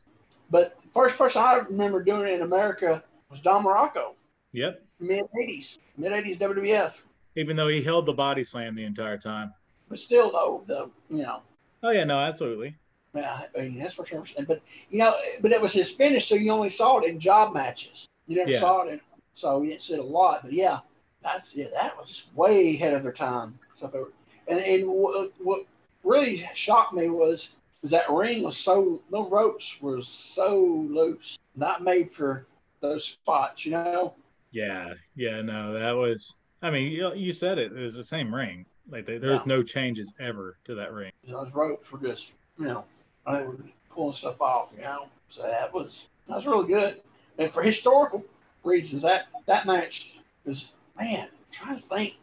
But 0.50 0.78
first 0.94 1.18
person 1.18 1.42
I 1.42 1.56
remember 1.58 2.02
doing 2.02 2.28
it 2.28 2.34
in 2.34 2.42
America 2.42 3.02
was 3.30 3.40
Don 3.40 3.64
Muraco, 3.64 4.14
Yep. 4.56 4.82
mid 5.00 5.26
'80s, 5.38 5.78
mid 5.98 6.12
'80s 6.12 6.38
WWF. 6.38 7.02
Even 7.36 7.56
though 7.56 7.68
he 7.68 7.82
held 7.82 8.06
the 8.06 8.12
body 8.14 8.42
slam 8.42 8.74
the 8.74 8.84
entire 8.84 9.18
time. 9.18 9.52
But 9.90 9.98
still, 9.98 10.32
though, 10.32 10.64
the 10.66 10.90
you 11.14 11.22
know, 11.22 11.42
Oh 11.82 11.90
yeah, 11.90 12.04
no, 12.04 12.18
absolutely. 12.18 12.74
yeah, 13.14 13.42
I 13.56 13.60
mean 13.60 13.78
that's 13.78 13.92
for 13.92 14.06
sure. 14.06 14.24
But 14.48 14.62
you 14.88 14.98
know, 14.98 15.12
but 15.42 15.52
it 15.52 15.60
was 15.60 15.74
his 15.74 15.90
finish, 15.90 16.26
so 16.26 16.36
you 16.36 16.50
only 16.50 16.70
saw 16.70 16.98
it 16.98 17.04
in 17.04 17.20
job 17.20 17.52
matches. 17.52 18.08
You 18.26 18.36
never 18.38 18.50
Yeah. 18.50 18.60
saw 18.60 18.82
it 18.84 18.94
in, 18.94 19.00
so 19.34 19.60
you 19.60 19.70
didn't 19.70 19.82
see 19.82 19.92
it 19.94 20.00
a 20.00 20.02
lot. 20.02 20.42
But 20.42 20.54
yeah, 20.54 20.78
that's 21.22 21.54
yeah, 21.54 21.68
that 21.74 21.94
was 21.98 22.08
just 22.08 22.34
way 22.34 22.74
ahead 22.76 22.94
of 22.94 23.02
their 23.02 23.12
time. 23.12 23.58
So 23.78 24.08
and 24.48 24.58
and 24.58 24.88
what, 24.88 25.32
what 25.38 25.66
really 26.02 26.48
shocked 26.54 26.94
me 26.94 27.10
was 27.10 27.50
is 27.82 27.90
that 27.90 28.10
ring 28.10 28.42
was 28.42 28.56
so 28.56 29.02
the 29.10 29.22
ropes 29.22 29.76
were 29.82 30.00
so 30.00 30.88
loose, 30.90 31.38
not 31.54 31.82
made 31.82 32.10
for 32.10 32.46
those 32.80 33.04
spots. 33.04 33.66
You 33.66 33.72
know, 33.72 34.14
Yeah, 34.56 34.94
yeah, 35.16 35.42
no, 35.42 35.74
that 35.78 35.92
was. 35.92 36.34
I 36.62 36.70
mean, 36.70 36.90
you, 36.90 37.12
you 37.14 37.34
said 37.34 37.58
it. 37.58 37.72
It 37.72 37.78
was 37.78 37.94
the 37.94 38.02
same 38.04 38.34
ring. 38.34 38.64
Like 38.88 39.04
they, 39.04 39.18
there 39.18 39.32
was 39.32 39.42
Yeah. 39.42 39.56
no 39.56 39.62
changes 39.62 40.08
ever 40.18 40.56
to 40.64 40.74
that 40.76 40.94
ring. 40.94 41.12
those 41.28 41.52
ropes 41.54 41.92
were 41.92 41.98
just 41.98 42.32
you 42.58 42.64
know 42.66 42.84
they 43.30 43.42
were 43.42 43.58
pulling 43.90 44.14
stuff 44.14 44.40
off. 44.40 44.72
You 44.74 44.82
know, 44.84 45.08
so 45.28 45.42
that 45.42 45.74
was 45.74 46.06
that 46.26 46.36
was 46.36 46.46
really 46.46 46.68
good. 46.68 47.02
And 47.36 47.50
for 47.50 47.62
historical 47.62 48.24
reasons, 48.64 49.02
that 49.02 49.26
that 49.44 49.66
match 49.66 50.14
was 50.46 50.70
man. 50.98 51.24
I'm 51.24 51.28
trying 51.50 51.76
to 51.78 51.86
think. 51.88 52.14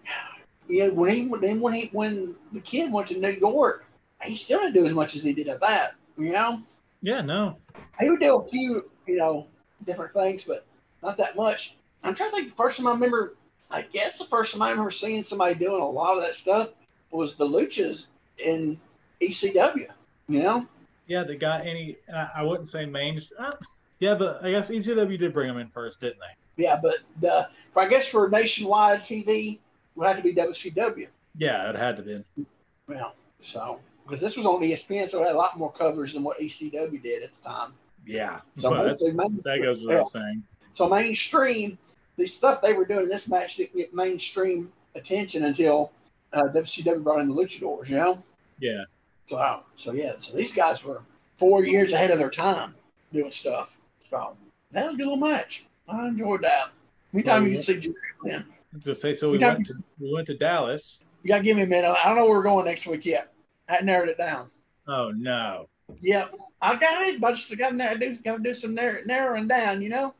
Yeah, 0.68 0.88
when 0.90 1.10
he 1.12 1.32
then 1.40 1.62
when 1.62 1.74
he 1.74 1.90
when 1.92 2.36
the 2.52 2.62
kid 2.62 2.92
went 2.92 3.10
to 3.10 3.20
New 3.20 3.30
York, 3.30 3.86
he 4.24 4.36
still 4.38 4.60
didn't 4.60 4.74
do 4.74 4.88
as 4.88 4.94
much 4.94 5.16
as 5.16 5.22
he 5.22 5.34
did 5.34 5.50
at 5.50 5.62
that. 5.62 5.92
You 6.18 6.32
know, 6.32 6.64
Yeah, 7.04 7.22
no, 7.22 7.58
he 8.00 8.10
would 8.10 8.22
do 8.22 8.38
a 8.38 8.48
few 8.50 8.90
you 9.06 9.18
know 9.18 9.46
different 9.86 10.14
things, 10.14 10.46
but 10.46 10.66
not 11.04 11.18
that 11.18 11.36
much. 11.36 11.76
I'm 12.04 12.14
trying 12.14 12.32
to 12.32 12.36
think. 12.38 12.50
The 12.50 12.56
first 12.56 12.78
time 12.78 12.88
I 12.88 12.92
remember, 12.92 13.36
I 13.72 13.82
guess 13.82 14.18
the 14.18 14.26
first 14.26 14.54
time 14.54 14.62
I 14.62 14.72
remember 14.72 14.92
seeing 14.92 15.24
somebody 15.24 15.56
doing 15.56 15.82
a 15.82 15.90
lot 15.90 16.18
of 16.18 16.24
that 16.24 16.36
stuff 16.36 16.70
was 17.12 17.36
the 17.36 17.46
Luchas 17.46 18.06
in 18.44 18.80
ECW. 19.22 19.88
You 20.28 20.44
know, 20.44 20.68
yeah, 21.08 21.24
they 21.24 21.36
got 21.36 21.62
any. 21.62 21.98
I, 22.36 22.44
wouldn't 22.44 22.68
say 22.68 22.86
main. 22.86 23.20
Uh, 23.38 23.52
yeah, 24.00 24.16
but 24.16 24.44
I 24.44 24.52
guess 24.52 24.70
ECW 24.70 25.20
did 25.20 25.34
bring 25.34 25.48
them 25.48 25.58
in 25.58 25.68
first, 25.70 26.00
didn't 26.00 26.20
they? 26.20 26.64
yeah, 26.64 26.80
but 26.82 26.96
the 27.20 27.50
for 27.72 27.82
I 27.82 27.88
guess 27.88 28.08
for 28.08 28.30
nationwide 28.30 29.02
TV 29.02 29.56
it 29.56 29.60
would 29.96 30.08
have 30.08 30.18
to 30.18 30.24
be 30.24 30.34
WCW. 30.34 31.08
Yeah, 31.38 31.70
it 31.70 31.76
had 31.76 31.98
to 31.98 32.04
be. 32.04 32.46
Well, 32.88 33.16
so 33.42 33.80
because 34.06 34.22
this 34.22 34.38
was 34.38 34.46
on 34.46 34.62
ESPN, 34.62 35.10
so 35.10 35.22
it 35.22 35.28
had 35.28 35.36
a 35.36 35.38
lot 35.38 35.58
more 35.58 35.72
coverage 35.72 36.14
than 36.14 36.24
what 36.24 36.40
ECW 36.40 37.02
did 37.02 37.24
at 37.24 37.34
the 37.34 37.50
time. 37.50 37.74
Yeah, 38.06 38.42
So 38.58 38.70
but 38.70 38.84
that's, 38.84 39.02
mostly 39.02 39.14
main, 39.14 39.42
that 39.46 39.62
goes 39.62 39.80
yeah. 39.80 39.88
without 39.88 40.10
saying. 40.10 40.44
So 40.74 40.90
mainstream, 40.90 41.78
the 42.18 42.26
stuff 42.26 42.62
they 42.62 42.74
were 42.74 42.86
doing 42.86 43.04
in 43.04 43.10
this 43.10 43.28
match 43.28 43.56
didn't 43.58 43.76
get 43.76 43.94
mainstream 43.94 44.72
attention 44.96 45.46
until 45.46 45.92
uh, 46.34 46.44
WCW 46.54 47.04
brought 47.04 47.22
in 47.22 47.28
the 47.28 47.34
Luchadors. 47.34 47.88
You 47.90 47.98
know, 47.98 48.24
Yeah, 48.60 48.84
so 49.28 49.64
so 49.76 49.94
yeah, 49.94 50.14
so 50.20 50.36
these 50.36 50.54
guys 50.54 50.84
were 50.84 51.02
four 51.38 51.64
years 51.64 51.94
ahead 51.94 52.12
of 52.12 52.20
their 52.20 52.30
time 52.30 52.76
doing 53.12 53.32
stuff. 53.32 53.78
So 54.10 54.36
that 54.72 54.86
was 54.86 54.96
a 54.96 54.98
good 54.98 55.04
little 55.08 55.18
match. 55.18 55.66
I 55.88 56.08
enjoyed 56.08 56.42
that. 56.44 56.70
Anytime 57.14 57.44
Well, 57.44 57.50
you 57.52 57.56
can 57.58 57.64
see 57.64 57.80
Jerry 57.80 57.96
Lynn. 58.24 58.46
just 58.80 59.02
say 59.02 59.14
so. 59.14 59.32
We 59.32 59.40
Yeah. 59.40 59.54
went 59.54 59.68
to 59.68 59.74
we 60.00 60.14
went 60.14 60.28
to 60.28 60.38
Dallas. 60.38 61.04
You 61.24 61.28
gotta 61.30 61.44
give 61.44 61.58
me 61.58 61.64
a 61.64 61.68
minute. 61.68 61.96
I 62.04 62.08
don't 62.10 62.18
know 62.18 62.26
where 62.26 62.38
we're 62.38 62.44
going 62.44 62.66
next 62.66 62.86
week 62.88 63.06
yet. 63.06 63.32
I 63.70 63.82
narrowed 63.82 64.10
it 64.10 64.18
down. 64.18 64.50
Oh 64.88 65.12
no, 65.16 65.68
Yep. 66.02 66.32
I 66.62 66.76
got 66.76 67.08
it, 67.08 67.20
but 67.22 67.32
I 67.32 67.36
just 67.36 67.58
got 67.58 67.70
to 67.78 67.98
do 67.98 68.18
got 68.18 68.38
to 68.38 68.44
do 68.44 68.54
some 68.54 68.74
narrow, 68.74 69.02
narrowing 69.06 69.48
down. 69.48 69.82
You 69.82 69.90
know, 69.90 70.14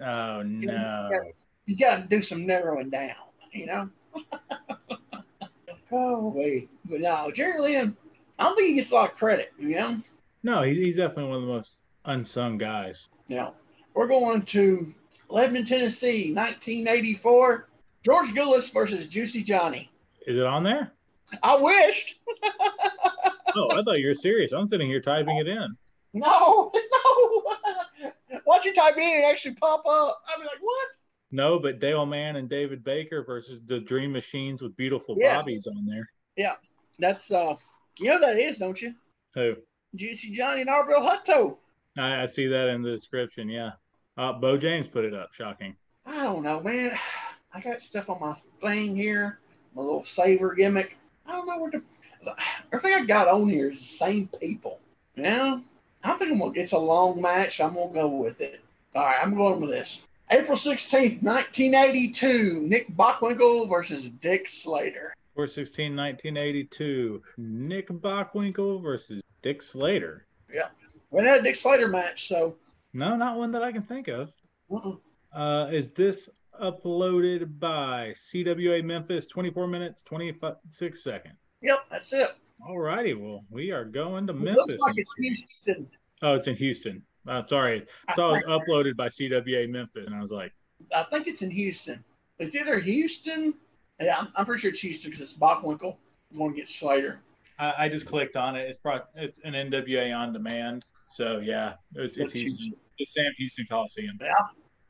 oh 0.00 0.42
no. 0.46 1.10
you 1.66 1.76
got 1.76 1.96
to 1.96 2.02
do 2.08 2.22
some 2.22 2.46
narrowing 2.46 2.90
down. 2.90 3.14
You 3.52 3.66
know. 3.66 3.90
oh 5.92 6.32
wait, 6.34 6.70
but 6.84 7.00
no, 7.00 7.30
Jerry 7.34 7.60
Lynn. 7.60 7.96
I 8.38 8.44
don't 8.44 8.56
think 8.56 8.68
he 8.68 8.74
gets 8.74 8.90
a 8.90 8.94
lot 8.94 9.12
of 9.12 9.16
credit. 9.16 9.52
You 9.58 9.76
know. 9.76 9.96
No, 10.42 10.62
he's 10.62 10.96
definitely 10.96 11.26
one 11.26 11.36
of 11.36 11.42
the 11.42 11.52
most 11.52 11.76
unsung 12.04 12.58
guys. 12.58 13.08
Now 13.28 13.54
we're 13.94 14.08
going 14.08 14.42
to 14.42 14.92
Lebanon, 15.28 15.64
Tennessee, 15.64 16.34
1984. 16.34 17.68
George 18.02 18.34
Gillis 18.34 18.68
versus 18.70 19.06
Juicy 19.06 19.44
Johnny. 19.44 19.90
Is 20.26 20.36
it 20.36 20.44
on 20.44 20.64
there? 20.64 20.92
I 21.42 21.56
wished. 21.60 22.16
Oh, 23.54 23.68
I 23.70 23.82
thought 23.82 23.98
you 23.98 24.06
were 24.06 24.14
serious. 24.14 24.52
I'm 24.52 24.66
sitting 24.66 24.88
here 24.88 25.02
typing 25.02 25.36
it 25.36 25.46
in. 25.46 25.68
No, 26.14 26.72
no. 26.72 27.44
Watch 28.52 28.66
you 28.66 28.74
type 28.74 28.98
it 28.98 29.00
in 29.02 29.14
and 29.14 29.24
actually 29.24 29.54
pop 29.54 29.82
up. 29.88 30.20
I'd 30.28 30.38
be 30.38 30.42
like, 30.42 30.58
what? 30.60 30.88
No, 31.30 31.58
but 31.58 31.80
Dale 31.80 32.04
Mann 32.04 32.36
and 32.36 32.50
David 32.50 32.84
Baker 32.84 33.24
versus 33.24 33.62
the 33.64 33.80
Dream 33.80 34.12
Machines 34.12 34.60
with 34.60 34.76
beautiful 34.76 35.16
Yes. 35.18 35.38
bobbies 35.38 35.66
on 35.66 35.86
there. 35.86 36.06
Yeah, 36.36 36.56
that's 36.98 37.30
uh, 37.30 37.56
you 37.98 38.10
know 38.10 38.20
that 38.20 38.38
is, 38.38 38.58
don't 38.58 38.78
you? 38.82 38.92
Who? 39.36 39.54
Juicy 39.96 40.36
Johnny 40.36 40.60
and 40.60 40.68
Arbel 40.68 41.00
Hutto. 41.02 41.56
I, 41.96 42.24
I 42.24 42.26
see 42.26 42.46
that 42.46 42.68
in 42.68 42.82
the 42.82 42.90
description. 42.90 43.48
Yeah. 43.48 43.70
Uh, 44.18 44.34
Bo 44.34 44.58
James 44.58 44.86
put 44.86 45.06
it 45.06 45.14
up. 45.14 45.32
Shocking. 45.32 45.74
I 46.04 46.22
don't 46.24 46.42
know, 46.42 46.60
man. 46.60 46.94
I 47.54 47.60
got 47.62 47.80
stuff 47.80 48.10
on 48.10 48.20
my 48.20 48.36
thing 48.60 48.94
here, 48.94 49.38
my 49.74 49.80
little 49.80 50.04
saver 50.04 50.54
gimmick. 50.54 50.98
I 51.24 51.32
don't 51.32 51.46
know 51.46 51.56
where 51.56 51.70
to. 51.70 51.82
Everything 52.70 53.02
I 53.02 53.06
got 53.06 53.28
on 53.28 53.48
here 53.48 53.70
is 53.70 53.78
the 53.78 53.86
same 53.86 54.28
people. 54.38 54.78
Yeah, 55.16 55.60
I 56.04 56.14
think 56.16 56.32
I'm 56.32 56.38
gonna. 56.38 56.52
It's 56.54 56.72
a 56.72 56.78
long 56.78 57.20
match. 57.20 57.60
I'm 57.60 57.74
gonna 57.74 57.92
go 57.92 58.08
with 58.16 58.40
it. 58.40 58.60
All 58.94 59.04
right, 59.04 59.18
I'm 59.22 59.34
going 59.34 59.60
with 59.60 59.70
this. 59.70 60.00
April 60.30 60.56
16th, 60.56 61.22
1982. 61.22 62.60
Nick 62.66 62.94
Bockwinkel 62.96 63.68
versus 63.68 64.08
Dick 64.20 64.48
Slater. 64.48 65.14
416 65.34 65.94
1982. 65.96 67.22
Nick 67.38 67.88
Bockwinkel 67.88 68.82
versus 68.82 69.22
Dick 69.42 69.62
Slater. 69.62 70.26
Yeah. 70.52 70.68
We 71.10 71.24
had 71.24 71.40
a 71.40 71.42
Dick 71.42 71.56
Slater 71.56 71.88
match, 71.88 72.28
so 72.28 72.56
No, 72.94 73.16
not 73.16 73.36
one 73.38 73.50
that 73.52 73.62
I 73.62 73.72
can 73.72 73.82
think 73.82 74.08
of. 74.08 74.32
uh-uh. 74.70 74.94
Uh, 75.34 75.66
is 75.70 75.92
this 75.92 76.28
uploaded 76.62 77.58
by 77.58 78.12
CWA 78.16 78.82
Memphis? 78.84 79.26
24 79.26 79.66
minutes, 79.66 80.02
26 80.02 81.02
seconds. 81.02 81.34
yep, 81.62 81.80
that's 81.90 82.12
it. 82.12 82.32
All 82.66 82.78
righty. 82.78 83.14
Well, 83.14 83.44
we 83.50 83.70
are 83.70 83.84
going 83.84 84.26
to 84.28 84.32
It 84.32 84.40
Memphis. 84.40 84.64
looks 84.68 84.80
like 84.82 84.94
it's 84.98 85.12
Houston. 85.18 85.88
Oh, 86.22 86.34
it's 86.34 86.46
in 86.46 86.56
Houston. 86.56 87.02
Uh, 87.26 87.44
sorry. 87.44 87.86
I 88.08 88.14
saw 88.14 88.34
it 88.34 88.46
was 88.46 88.60
uploaded 88.68 88.96
by 88.96 89.08
CWA 89.08 89.68
Memphis, 89.68 90.06
and 90.06 90.14
I 90.14 90.20
was 90.20 90.30
like, 90.32 90.52
I 90.94 91.04
think 91.04 91.26
it's 91.26 91.42
in 91.42 91.50
Houston. 91.50 92.02
It's 92.38 92.54
either 92.56 92.78
Houston. 92.80 93.54
Yeah, 94.00 94.18
I'm, 94.18 94.28
I'm 94.36 94.46
pretty 94.46 94.60
sure 94.60 94.70
it's 94.70 94.80
Houston 94.80 95.10
because 95.10 95.30
it's 95.30 95.38
Bockwinkel 95.38 95.96
going 96.36 96.52
to 96.52 96.56
get 96.56 96.68
Slater. 96.68 97.20
I, 97.58 97.74
I 97.84 97.88
just 97.88 98.06
clicked 98.06 98.36
on 98.36 98.56
it. 98.56 98.68
It's 98.68 98.78
pro- 98.78 99.00
it's 99.14 99.38
an 99.44 99.52
NWA 99.52 100.16
on 100.16 100.32
demand. 100.32 100.84
So 101.08 101.38
yeah, 101.38 101.74
it's, 101.94 102.12
it's 102.16 102.18
That's 102.18 102.32
Houston. 102.32 102.72
It's 102.98 103.12
Sam 103.14 103.30
Houston 103.36 103.66
Coliseum. 103.68 104.18
Yeah, 104.20 104.28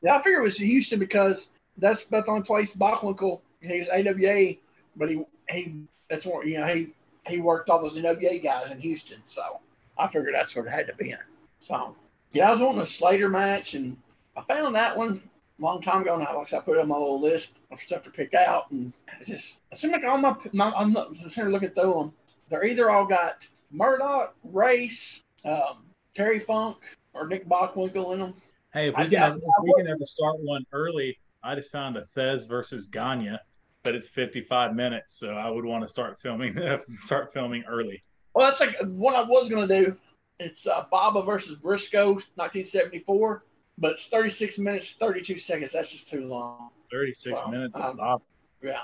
yeah. 0.01 0.15
I 0.15 0.23
figure 0.23 0.39
it 0.39 0.43
was 0.43 0.57
Houston 0.57 0.99
because 0.99 1.49
that's 1.77 2.03
about 2.03 2.25
the 2.25 2.31
only 2.31 2.43
place 2.43 2.73
Bockwinkel. 2.73 3.41
He 3.61 3.79
was 3.79 3.89
AWA, 3.89 4.53
but 4.95 5.09
he 5.09 5.23
he 5.49 5.83
that's 6.09 6.25
where 6.25 6.45
you 6.45 6.59
know 6.59 6.65
he 6.67 6.87
he 7.27 7.39
worked 7.39 7.69
all 7.69 7.81
those 7.81 7.97
NWA 7.97 8.43
guys 8.43 8.71
in 8.71 8.79
Houston. 8.79 9.21
So 9.27 9.41
I 9.97 10.07
figured 10.07 10.33
that's 10.33 10.55
where 10.55 10.65
it 10.65 10.71
had 10.71 10.87
to 10.87 10.95
be 10.95 11.11
in. 11.11 11.17
So 11.61 11.95
yeah, 12.31 12.47
I 12.47 12.51
was 12.51 12.61
wanting 12.61 12.81
a 12.81 12.85
Slater 12.85 13.29
match, 13.29 13.73
and 13.73 13.97
I 14.35 14.41
found 14.41 14.75
that 14.75 14.97
one 14.97 15.21
a 15.59 15.61
long 15.61 15.81
time 15.81 16.01
ago 16.01 16.17
now. 16.17 16.37
Like 16.37 16.53
I 16.53 16.59
put 16.59 16.77
it 16.77 16.81
on 16.81 16.87
my 16.87 16.97
little 16.97 17.21
list 17.21 17.57
of 17.71 17.79
stuff 17.79 18.03
to 18.03 18.09
pick 18.09 18.33
out, 18.33 18.71
and 18.71 18.91
it 19.21 19.27
just 19.27 19.57
it 19.71 19.77
seemed 19.77 19.93
like 19.93 20.03
all 20.03 20.17
my, 20.17 20.35
my 20.51 20.71
I'm 20.75 20.93
not 20.93 21.09
I'm 21.09 21.29
trying 21.29 21.47
to 21.47 21.51
look 21.51 21.63
at 21.63 21.75
through 21.75 21.93
them. 21.93 22.13
They're 22.49 22.65
either 22.65 22.89
all 22.89 23.05
got 23.05 23.47
Murdoch, 23.71 24.35
Race, 24.43 25.23
um, 25.45 25.85
Terry 26.13 26.39
Funk, 26.39 26.77
or 27.13 27.27
Nick 27.27 27.47
Bockwinkel 27.47 28.13
in 28.13 28.19
them. 28.19 28.35
Hey, 28.73 28.85
if 28.85 28.95
I 28.95 29.03
we 29.03 29.09
can, 29.09 29.37
if 29.37 29.43
we 29.63 29.73
can 29.77 29.87
ever 29.87 30.05
start 30.05 30.37
one 30.39 30.65
early, 30.71 31.17
I 31.43 31.55
just 31.55 31.71
found 31.71 31.97
a 31.97 32.05
Thesz 32.15 32.47
versus 32.47 32.87
Gagne, 32.87 33.37
but 33.83 33.95
it's 33.95 34.07
55 34.07 34.75
minutes, 34.75 35.17
so 35.19 35.29
I 35.29 35.49
would 35.49 35.65
want 35.65 35.83
to 35.83 35.87
start 35.87 36.19
filming 36.21 36.57
start 36.97 37.33
filming 37.33 37.63
early. 37.67 38.01
Well, 38.33 38.47
that's 38.49 38.59
like 38.59 38.75
what 38.87 39.15
I 39.15 39.23
was 39.23 39.49
going 39.49 39.67
to 39.67 39.85
do. 39.85 39.97
It's 40.39 40.65
uh, 40.65 40.85
Baba 40.91 41.21
versus 41.21 41.57
Briscoe, 41.57 42.13
1974, 42.13 43.43
but 43.77 43.91
it's 43.91 44.07
36 44.07 44.57
minutes, 44.57 44.93
32 44.93 45.37
seconds. 45.37 45.73
That's 45.73 45.91
just 45.91 46.09
too 46.09 46.21
long. 46.21 46.69
36 46.91 47.33
Wow. 47.39 47.51
minutes 47.51 47.77
Um, 47.79 47.99
of. 47.99 48.21
Yeah. 48.61 48.79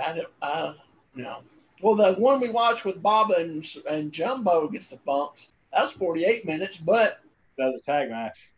I, 0.00 0.20
I, 0.40 0.74
you 1.14 1.22
know. 1.24 1.38
Well, 1.82 1.96
the 1.96 2.14
one 2.14 2.40
we 2.40 2.50
watched 2.50 2.84
with 2.84 3.02
Baba 3.02 3.34
and, 3.38 3.66
and 3.90 4.12
Jumbo 4.12 4.68
gets 4.68 4.88
the 4.88 4.96
bumps. 5.04 5.48
That 5.72 5.82
was 5.82 5.92
48 5.92 6.44
minutes, 6.46 6.76
but 6.78 7.18
That 7.58 7.66
was 7.66 7.82
a 7.82 7.84
tag 7.84 8.10
match, 8.10 8.50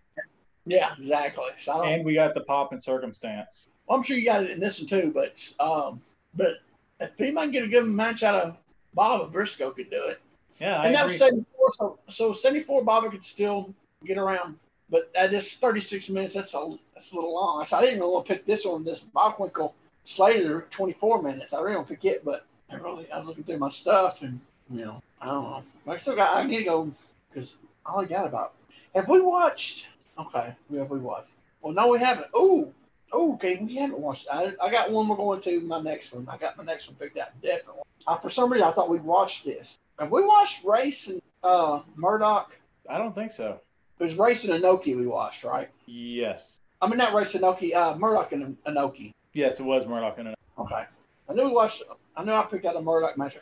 yeah, 0.66 0.92
exactly. 0.98 1.44
So 1.58 1.82
and 1.82 2.04
we 2.04 2.14
got 2.14 2.34
the 2.34 2.40
pop 2.42 2.72
and 2.72 2.82
circumstance. 2.82 3.68
I'm 3.88 4.02
sure 4.02 4.16
you 4.16 4.24
got 4.24 4.42
it 4.42 4.50
in 4.50 4.60
this 4.60 4.80
one 4.80 4.88
too, 4.88 5.12
but 5.14 5.64
um, 5.64 6.00
but 6.34 6.58
if 7.00 7.20
anybody 7.20 7.46
can 7.46 7.52
get 7.52 7.64
a 7.64 7.68
good 7.68 7.86
match 7.86 8.22
out 8.22 8.34
of 8.34 8.56
Baba, 8.94 9.26
Briscoe 9.26 9.70
could 9.70 9.90
do 9.90 10.02
it. 10.08 10.20
Yeah, 10.58 10.80
I 10.80 10.86
and 10.86 10.94
that 10.94 11.04
agree. 11.04 11.14
was 11.14 11.18
74, 11.18 11.72
so, 11.72 11.98
so 12.08 12.32
74 12.32 12.84
Baba 12.84 13.10
could 13.10 13.24
still 13.24 13.74
get 14.04 14.18
around 14.18 14.58
but 14.90 15.10
at 15.14 15.30
this 15.30 15.54
36 15.54 16.08
minutes, 16.10 16.34
that's 16.34 16.54
a 16.54 16.76
that's 16.94 17.12
a 17.12 17.14
little 17.14 17.34
long. 17.34 17.60
I 17.60 17.64
said 17.64 17.78
I 17.78 17.82
didn't 17.82 18.00
want 18.00 18.26
to 18.26 18.34
pick 18.34 18.46
this 18.46 18.64
one, 18.64 18.84
this 18.84 19.02
Bockwinkel 19.02 19.72
Slater 20.04 20.66
24 20.70 21.22
minutes. 21.22 21.52
I 21.52 21.60
really 21.60 21.76
want 21.76 21.88
to 21.88 21.94
pick 21.94 22.04
it, 22.04 22.24
but 22.24 22.46
I 22.70 22.76
really 22.76 23.10
I 23.10 23.16
was 23.16 23.26
looking 23.26 23.44
through 23.44 23.58
my 23.58 23.70
stuff 23.70 24.22
and 24.22 24.40
you 24.70 24.84
know 24.84 25.02
I 25.20 25.26
don't 25.26 25.42
know. 25.42 25.92
I 25.92 25.96
still 25.96 26.16
got 26.16 26.36
I 26.36 26.44
need 26.44 26.58
to 26.58 26.64
go 26.64 26.92
because 27.32 27.54
all 27.86 28.00
I 28.00 28.04
got 28.04 28.26
about. 28.26 28.54
Have 28.94 29.08
we 29.08 29.20
watched? 29.20 29.88
Okay, 30.18 30.54
we 30.70 30.78
have 30.78 30.90
we 30.90 30.98
watched? 30.98 31.30
Well, 31.62 31.72
no, 31.72 31.88
we 31.88 31.98
haven't. 31.98 32.28
Oh, 32.34 32.70
okay, 33.12 33.60
we 33.62 33.76
haven't 33.76 33.98
watched. 33.98 34.26
I, 34.32 34.52
I 34.60 34.70
got 34.70 34.90
one. 34.90 35.08
We're 35.08 35.16
going 35.16 35.40
to 35.42 35.60
my 35.60 35.80
next 35.80 36.12
one. 36.12 36.26
I 36.28 36.36
got 36.36 36.56
my 36.56 36.64
next 36.64 36.88
one 36.88 36.96
picked 36.96 37.18
out. 37.18 37.28
Definitely. 37.42 37.82
Uh, 38.06 38.16
for 38.16 38.30
some 38.30 38.52
reason, 38.52 38.66
I 38.66 38.72
thought 38.72 38.90
we'd 38.90 39.04
watched 39.04 39.44
this. 39.44 39.78
Have 39.98 40.10
we 40.10 40.24
watched 40.24 40.64
Race 40.64 41.08
and 41.08 41.22
uh, 41.42 41.80
Murdoch? 41.96 42.56
I 42.88 42.98
don't 42.98 43.14
think 43.14 43.32
so. 43.32 43.60
It 43.98 44.02
was 44.02 44.18
Race 44.18 44.44
and 44.44 44.62
Inoki 44.62 44.96
we 44.96 45.06
watched, 45.06 45.44
right? 45.44 45.68
Yes. 45.86 46.60
I 46.82 46.88
mean, 46.88 46.98
not 46.98 47.14
Race 47.14 47.34
and 47.34 47.44
Inoki, 47.44 47.74
uh, 47.74 47.96
Murdoch 47.96 48.32
and 48.32 48.56
Inoki. 48.64 49.12
Yes, 49.32 49.60
it 49.60 49.64
was 49.64 49.86
Murdoch 49.86 50.18
and 50.18 50.28
Inoki. 50.28 50.34
Okay. 50.58 50.84
I 51.28 51.32
knew 51.32 51.46
we 51.46 51.54
watched. 51.54 51.82
I 52.16 52.24
knew 52.24 52.32
I 52.32 52.44
picked 52.44 52.66
out 52.66 52.76
a 52.76 52.82
Murdoch 52.82 53.16
match. 53.16 53.36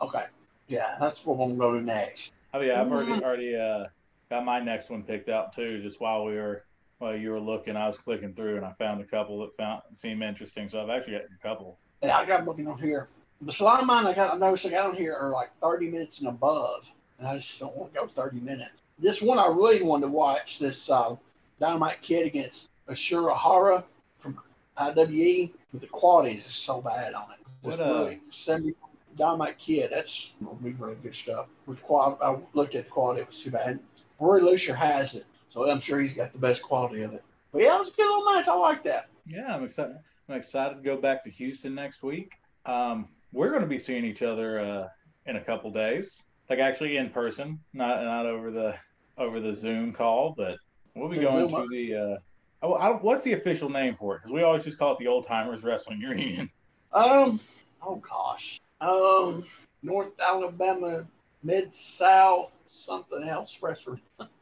Okay. 0.00 0.24
Yeah, 0.68 0.96
that's 1.00 1.24
what 1.24 1.36
we're 1.36 1.46
going 1.46 1.56
to 1.56 1.60
go 1.60 1.78
to 1.78 1.84
next. 1.84 2.32
Oh 2.54 2.60
yeah, 2.60 2.80
I've 2.80 2.90
already 2.90 3.22
already 3.22 3.56
uh, 3.56 3.86
got 4.30 4.44
my 4.44 4.60
next 4.60 4.90
one 4.90 5.02
picked 5.02 5.28
out 5.28 5.52
too. 5.52 5.82
Just 5.82 6.00
while 6.00 6.24
we 6.24 6.34
were 6.34 6.64
while 6.98 7.16
you 7.16 7.30
were 7.30 7.40
looking, 7.40 7.76
I 7.76 7.86
was 7.86 7.96
clicking 7.96 8.34
through 8.34 8.56
and 8.56 8.64
I 8.64 8.72
found 8.72 9.00
a 9.00 9.04
couple 9.04 9.40
that 9.40 9.56
found 9.56 9.82
seemed 9.92 10.22
interesting. 10.22 10.68
So 10.68 10.82
I've 10.82 10.90
actually 10.90 11.14
got 11.14 11.22
a 11.22 11.42
couple. 11.42 11.78
Yeah, 12.02 12.18
I 12.18 12.26
got 12.26 12.44
looking 12.44 12.66
on 12.66 12.78
here. 12.78 13.08
But 13.40 13.58
a 13.58 13.64
lot 13.64 13.80
of 13.80 13.86
mine 13.86 14.06
I 14.06 14.12
got 14.12 14.34
I 14.34 14.36
noticed 14.36 14.66
I 14.66 14.70
got 14.70 14.86
on 14.86 14.96
here 14.96 15.14
are 15.14 15.30
like 15.30 15.50
30 15.62 15.90
minutes 15.90 16.18
and 16.18 16.28
above, 16.28 16.90
and 17.18 17.28
I 17.28 17.36
just 17.36 17.58
don't 17.60 17.76
want 17.76 17.94
to 17.94 18.00
go 18.00 18.06
30 18.08 18.40
minutes. 18.40 18.82
This 18.98 19.22
one 19.22 19.38
I 19.38 19.46
really 19.46 19.82
wanted 19.82 20.06
to 20.06 20.12
watch 20.12 20.58
this 20.58 20.90
uh, 20.90 21.14
Dynamite 21.60 22.02
Kid 22.02 22.26
against 22.26 22.68
Ashura 22.88 23.36
Hara 23.36 23.84
from 24.18 24.40
IWE, 24.76 25.52
but 25.72 25.80
the 25.80 25.86
quality 25.86 26.38
is 26.38 26.46
so 26.46 26.80
bad 26.80 27.14
on 27.14 27.30
it. 27.32 27.38
It's 27.46 27.78
What, 27.78 27.80
uh, 27.80 27.92
really 27.94 28.20
70 28.30 28.74
Dynamite 29.14 29.58
Kid. 29.58 29.90
That's 29.92 30.32
gonna 30.42 30.56
be 30.56 30.72
really 30.72 30.96
good 30.96 31.14
stuff. 31.14 31.46
With 31.66 31.80
quality, 31.82 32.18
I 32.22 32.36
looked 32.54 32.74
at 32.74 32.86
the 32.86 32.90
quality; 32.90 33.20
it 33.20 33.28
was 33.28 33.38
too 33.38 33.52
bad. 33.52 33.78
Roy 34.18 34.40
Lucier 34.40 34.74
has 34.74 35.14
it, 35.14 35.26
so 35.66 35.70
I'm 35.70 35.80
sure 35.80 36.00
he's 36.00 36.12
got 36.12 36.32
the 36.32 36.38
best 36.38 36.62
quality 36.62 37.02
of 37.02 37.12
it. 37.12 37.22
But 37.52 37.62
yeah, 37.62 37.76
it 37.76 37.78
was 37.78 37.88
a 37.88 37.92
good 37.92 38.06
little 38.06 38.32
match. 38.32 38.48
I 38.48 38.54
like 38.54 38.82
that. 38.84 39.08
Yeah, 39.26 39.54
I'm 39.54 39.64
excited. 39.64 39.96
I'm 40.28 40.36
excited 40.36 40.76
to 40.76 40.82
go 40.82 40.96
back 40.96 41.24
to 41.24 41.30
Houston 41.30 41.74
next 41.74 42.02
week. 42.02 42.32
Um, 42.66 43.08
we're 43.32 43.48
going 43.48 43.62
to 43.62 43.66
be 43.68 43.78
seeing 43.78 44.04
each 44.04 44.22
other 44.22 44.60
uh, 44.60 44.88
in 45.26 45.36
a 45.36 45.40
couple 45.40 45.70
days, 45.70 46.22
like 46.50 46.58
actually 46.58 46.96
in 46.96 47.10
person, 47.10 47.58
not 47.72 48.02
not 48.04 48.26
over 48.26 48.50
the 48.50 48.74
over 49.16 49.40
the 49.40 49.54
Zoom 49.54 49.92
call, 49.92 50.34
but 50.36 50.56
we'll 50.94 51.08
be 51.08 51.16
The 51.18 51.24
going 51.24 51.48
Zoom- 51.50 51.62
to 51.62 51.68
the. 51.68 51.94
Uh, 51.94 52.16
oh, 52.62 52.72
I, 52.74 52.90
what's 52.90 53.22
the 53.22 53.32
official 53.34 53.68
name 53.68 53.96
for 53.98 54.16
it? 54.16 54.18
Because 54.22 54.32
we 54.32 54.42
always 54.42 54.64
just 54.64 54.78
call 54.78 54.92
it 54.92 54.98
the 54.98 55.06
Old 55.06 55.26
Timers 55.26 55.62
Wrestling 55.62 56.00
Reunion. 56.00 56.50
Um, 56.90 57.38
oh 57.82 57.96
gosh, 57.96 58.62
um, 58.80 59.44
North 59.82 60.12
Alabama, 60.26 61.06
Mid 61.42 61.74
South, 61.74 62.56
something 62.66 63.24
else 63.28 63.58
wrestling. 63.60 64.00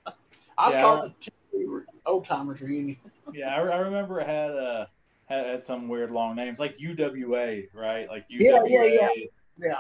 I 0.59 0.71
Yeah. 0.73 0.81
thought 0.81 1.15
the 1.53 1.85
old 2.07 2.25
timers 2.25 2.63
reunion. 2.63 2.97
yeah, 3.35 3.55
I, 3.55 3.61
I 3.61 3.79
remember 3.79 4.21
it 4.21 4.27
had 4.27 4.51
uh 4.51 4.87
had, 5.27 5.47
had 5.47 5.65
some 5.65 5.89
weird 5.89 6.11
long 6.11 6.37
names 6.37 6.59
like 6.59 6.77
UWA, 6.79 7.65
right? 7.75 8.09
Like 8.09 8.25
UWA. 8.31 8.41
Yeah, 8.41 8.65
yeah, 8.67 8.85
yeah. 8.85 9.09
Yeah, 9.59 9.75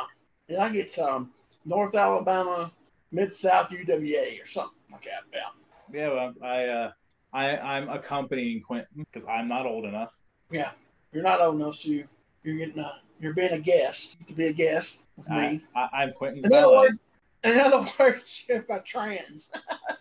yeah, 0.48 0.64
I 0.64 0.70
get 0.70 0.98
um 0.98 1.32
North 1.64 1.94
Alabama, 1.94 2.72
Mid 3.12 3.34
South 3.34 3.70
UWA 3.70 4.42
or 4.42 4.46
something 4.46 4.76
like 4.92 5.04
that. 5.04 5.22
Yeah, 5.32 5.98
Yeah, 6.00 6.08
well, 6.12 6.34
I 6.42 6.64
uh, 6.66 6.90
I 7.32 7.56
I'm 7.56 7.88
accompanying 7.88 8.62
Quentin 8.62 9.06
because 9.12 9.26
I'm 9.28 9.48
not 9.48 9.66
old 9.66 9.84
enough. 9.84 10.12
yeah. 10.50 10.70
You're 11.12 11.22
not 11.22 11.40
old 11.40 11.54
enough, 11.56 11.76
so 11.76 11.88
you, 11.88 12.04
you're 12.42 12.56
getting 12.56 12.78
a, 12.78 12.92
you're 13.20 13.32
being 13.32 13.52
a 13.52 13.58
guest. 13.58 14.16
You 14.20 14.26
can 14.26 14.34
be 14.34 14.46
a 14.46 14.52
guest 14.52 14.98
with 15.16 15.30
I, 15.30 15.52
me. 15.52 15.64
I, 15.74 15.88
I'm 16.02 16.12
Quentin's 16.12 16.44
In 16.44 16.52
other 16.52 16.76
words, 16.76 16.98
in 17.44 17.58
other 17.58 17.86
words, 17.98 18.44
if 18.48 18.70
I 18.70 18.78
trans, 18.78 19.50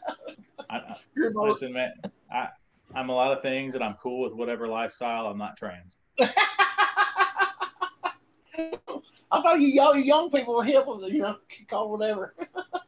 I, 0.76 0.94
I, 0.94 0.98
listen, 1.48 1.74
man, 1.74 1.94
I 2.32 2.48
I'm 2.94 3.10
a 3.10 3.14
lot 3.14 3.36
of 3.36 3.42
things, 3.42 3.76
and 3.76 3.84
I'm 3.84 3.96
cool 4.02 4.22
with 4.22 4.34
whatever 4.34 4.68
lifestyle. 4.68 5.28
I'm 5.28 5.38
not 5.38 5.58
trans. 5.58 5.98
I 6.20 6.32
thought 9.42 9.60
you 9.60 9.68
y'all 9.68 9.96
young 9.96 10.30
people 10.30 10.56
were 10.56 10.64
hip 10.64 10.86
with 10.88 11.04
it, 11.04 11.14
you 11.14 11.22
know, 11.22 11.38
call 11.70 11.92
whatever. 11.92 12.36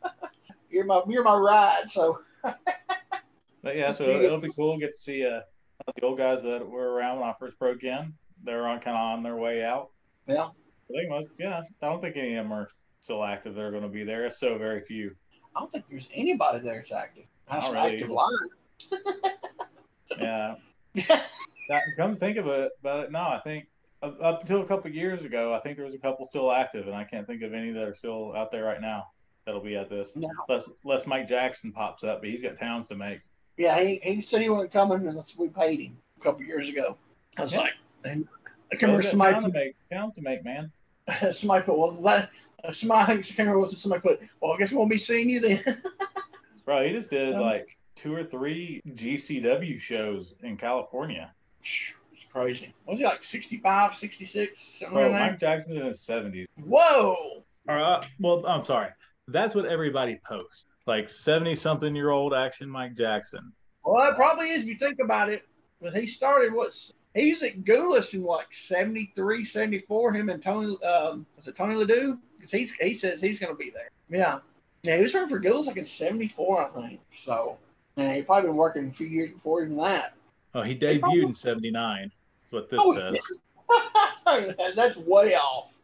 you're 0.70 0.86
my 0.86 1.02
you're 1.08 1.24
my 1.24 1.36
ride, 1.36 1.90
so 1.90 2.20
But 3.64 3.76
yeah, 3.76 3.92
so 3.92 4.06
it'll, 4.06 4.22
it'll 4.22 4.40
be 4.40 4.52
cool. 4.54 4.76
to 4.76 4.80
Get 4.80 4.94
to 4.94 5.00
see 5.00 5.26
uh, 5.26 5.42
the 5.96 6.06
old 6.06 6.18
guys 6.18 6.42
that 6.44 6.68
were 6.68 6.94
around 6.94 7.20
when 7.20 7.30
I 7.30 7.34
first 7.40 7.60
broke 7.60 7.84
in. 7.84 8.14
They're 8.44 8.68
on 8.68 8.80
kind 8.80 8.96
of 8.96 9.02
on 9.02 9.24
their 9.24 9.36
way 9.36 9.64
out. 9.64 9.90
yeah. 10.28 10.46
I 10.46 10.94
think 10.94 11.10
most, 11.10 11.28
yeah. 11.38 11.64
I 11.82 11.88
don't 11.88 12.00
think 12.00 12.16
any 12.16 12.36
of 12.36 12.46
them 12.46 12.54
are 12.54 12.70
still 13.02 13.26
active. 13.26 13.56
They're 13.56 13.72
going 13.72 13.84
to 13.84 13.90
be 13.90 14.06
there. 14.06 14.26
It's 14.26 14.40
so 14.40 14.58
very 14.58 14.80
few. 14.82 15.14
I 15.54 15.60
don't 15.60 15.72
think 15.72 15.84
there's 15.90 16.08
anybody 16.14 16.60
there 16.60 16.78
that's 16.78 16.94
active. 16.94 17.26
An 17.50 17.74
really 17.74 17.96
active 17.96 18.10
line. 18.10 18.32
Yeah. 20.20 20.56
That, 21.70 21.82
come 21.98 22.16
think 22.16 22.38
of 22.38 22.48
it, 22.48 22.72
about 22.80 23.04
it, 23.04 23.12
no, 23.12 23.20
I 23.20 23.42
think 23.44 23.66
up 24.02 24.40
until 24.40 24.62
a 24.62 24.66
couple 24.66 24.88
of 24.88 24.96
years 24.96 25.24
ago, 25.24 25.54
I 25.54 25.60
think 25.60 25.76
there 25.76 25.84
was 25.84 25.94
a 25.94 25.98
couple 25.98 26.26
still 26.26 26.50
active, 26.50 26.88
and 26.88 26.96
I 26.96 27.04
can't 27.04 27.28
think 27.28 27.42
of 27.42 27.54
any 27.54 27.72
that 27.72 27.84
are 27.84 27.94
still 27.94 28.34
out 28.38 28.54
there 28.54 28.64
right 28.64 28.80
now 28.80 29.08
that'll 29.46 29.60
be 29.60 29.76
at 29.76 29.90
this. 29.90 30.16
No. 30.16 30.30
Unless, 30.48 30.70
unless 30.86 31.06
Mike 31.06 31.28
Jackson 31.28 31.74
pops 31.74 32.06
up, 32.06 32.22
but 32.22 32.30
he's 32.30 32.42
got 32.42 32.58
towns 32.58 32.88
to 32.88 32.96
make. 32.96 33.20
Yeah, 33.58 33.78
he, 33.82 34.00
he 34.02 34.22
said 34.22 34.42
he 34.42 34.50
wasn't 34.50 34.72
coming 34.72 35.06
unless 35.08 35.36
we 35.38 35.50
paid 35.50 35.82
him 35.82 35.98
a 36.22 36.24
couple 36.24 36.44
years 36.44 36.70
ago. 36.70 36.98
I 37.38 37.42
was 37.42 37.52
Yeah. 37.54 37.60
like, 37.60 37.74
and 38.06 38.26
I 38.72 38.78
can 38.78 38.92
remember 38.92 39.04
got 39.18 39.32
towns 39.32 39.46
to 39.46 39.52
make, 39.52 39.76
towns 39.92 40.14
to 40.16 40.22
make, 40.22 40.46
man. 40.46 40.72
somebody 41.34 41.66
put, 41.66 41.78
well, 41.78 41.92
that, 42.04 42.30
uh, 42.64 42.72
somebody, 42.72 43.02
I 43.02 43.06
think, 43.08 43.20
I 43.20 43.28
can't 43.28 43.40
remember 43.40 43.60
what 43.60 43.72
somebody 43.72 44.02
put, 44.02 44.22
well, 44.40 44.54
I 44.54 44.58
guess 44.58 44.72
we 44.72 44.78
won't 44.78 44.90
be 44.90 44.98
seeing 44.98 45.30
you 45.30 45.42
then. 45.42 45.82
Bro, 46.68 46.86
he 46.86 46.92
just 46.92 47.10
did 47.10 47.34
Um, 47.34 47.42
like 47.42 47.78
two 47.96 48.14
or 48.14 48.26
three 48.26 48.82
GCW 48.90 49.80
shows 49.80 50.36
in 50.44 50.58
California. 50.58 51.34
it's 51.64 51.94
crazy. 52.30 52.74
Was 52.86 53.00
he 53.00 53.06
like 53.06 53.24
65, 53.24 53.96
66, 53.96 54.62
something 54.62 54.94
Bro, 54.94 55.04
like 55.04 55.12
that? 55.14 55.32
Mike 55.32 55.40
Jackson's 55.40 55.78
in 55.78 55.86
his 55.86 56.02
70s. 56.02 56.46
Whoa! 56.58 57.46
All 57.70 57.76
right. 57.76 58.06
Well, 58.20 58.46
I'm 58.46 58.66
sorry. 58.66 58.90
That's 59.30 59.56
what 59.56 59.66
everybody 59.66 60.20
posts. 60.28 60.66
Like 60.86 61.10
70 61.10 61.56
something 61.56 61.96
year 61.96 62.10
old 62.10 62.34
action 62.34 62.70
Mike 62.70 62.96
Jackson. 62.96 63.54
Well, 63.86 64.12
it 64.12 64.16
probably 64.18 64.50
is 64.50 64.64
if 64.64 64.68
you 64.68 64.78
think 64.78 65.00
about 65.00 65.30
it. 65.30 65.44
But 65.82 65.96
he 65.96 66.06
started 66.06 66.52
what's 66.54 66.94
He's 67.14 67.42
at 67.44 67.64
Gulas 67.64 68.14
in 68.14 68.24
like 68.24 68.54
73, 68.54 69.46
74. 69.46 70.14
Him 70.14 70.30
and 70.30 70.44
Tony, 70.44 70.78
um, 70.84 71.26
was 71.38 71.48
it 71.48 71.56
Tony 71.56 71.76
Ledoux? 71.76 72.20
Because 72.36 72.52
he's 72.52 72.72
he 72.74 72.94
says 72.94 73.22
he's 73.22 73.40
going 73.40 73.54
to 73.54 73.58
be 73.58 73.70
there. 73.70 73.90
Yeah, 74.10 74.40
yeah. 74.88 74.98
He 74.98 75.04
was 75.04 75.14
running 75.14 75.30
for 75.30 75.40
Gulas 75.40 75.66
like 75.68 75.78
in 75.78 75.86
74, 75.86 76.66
I 76.66 76.82
think. 76.82 77.00
So, 77.26 77.58
and 77.98 78.16
he 78.16 78.22
probably 78.24 78.50
been 78.50 78.58
working 78.58 78.90
a 78.90 78.94
few 78.94 79.08
years 79.08 79.32
before 79.32 79.64
even 79.64 79.78
that. 79.78 80.14
Oh, 80.56 80.62
he 80.62 80.76
debuted 80.76 81.24
in 81.24 81.34
79. 81.34 82.12
That's 82.42 82.52
what 82.52 82.70
this 82.70 82.80
Oh, 82.82 82.94
says. 82.94 84.74
That's 84.76 84.98
way 84.98 85.36
off. 85.36 85.78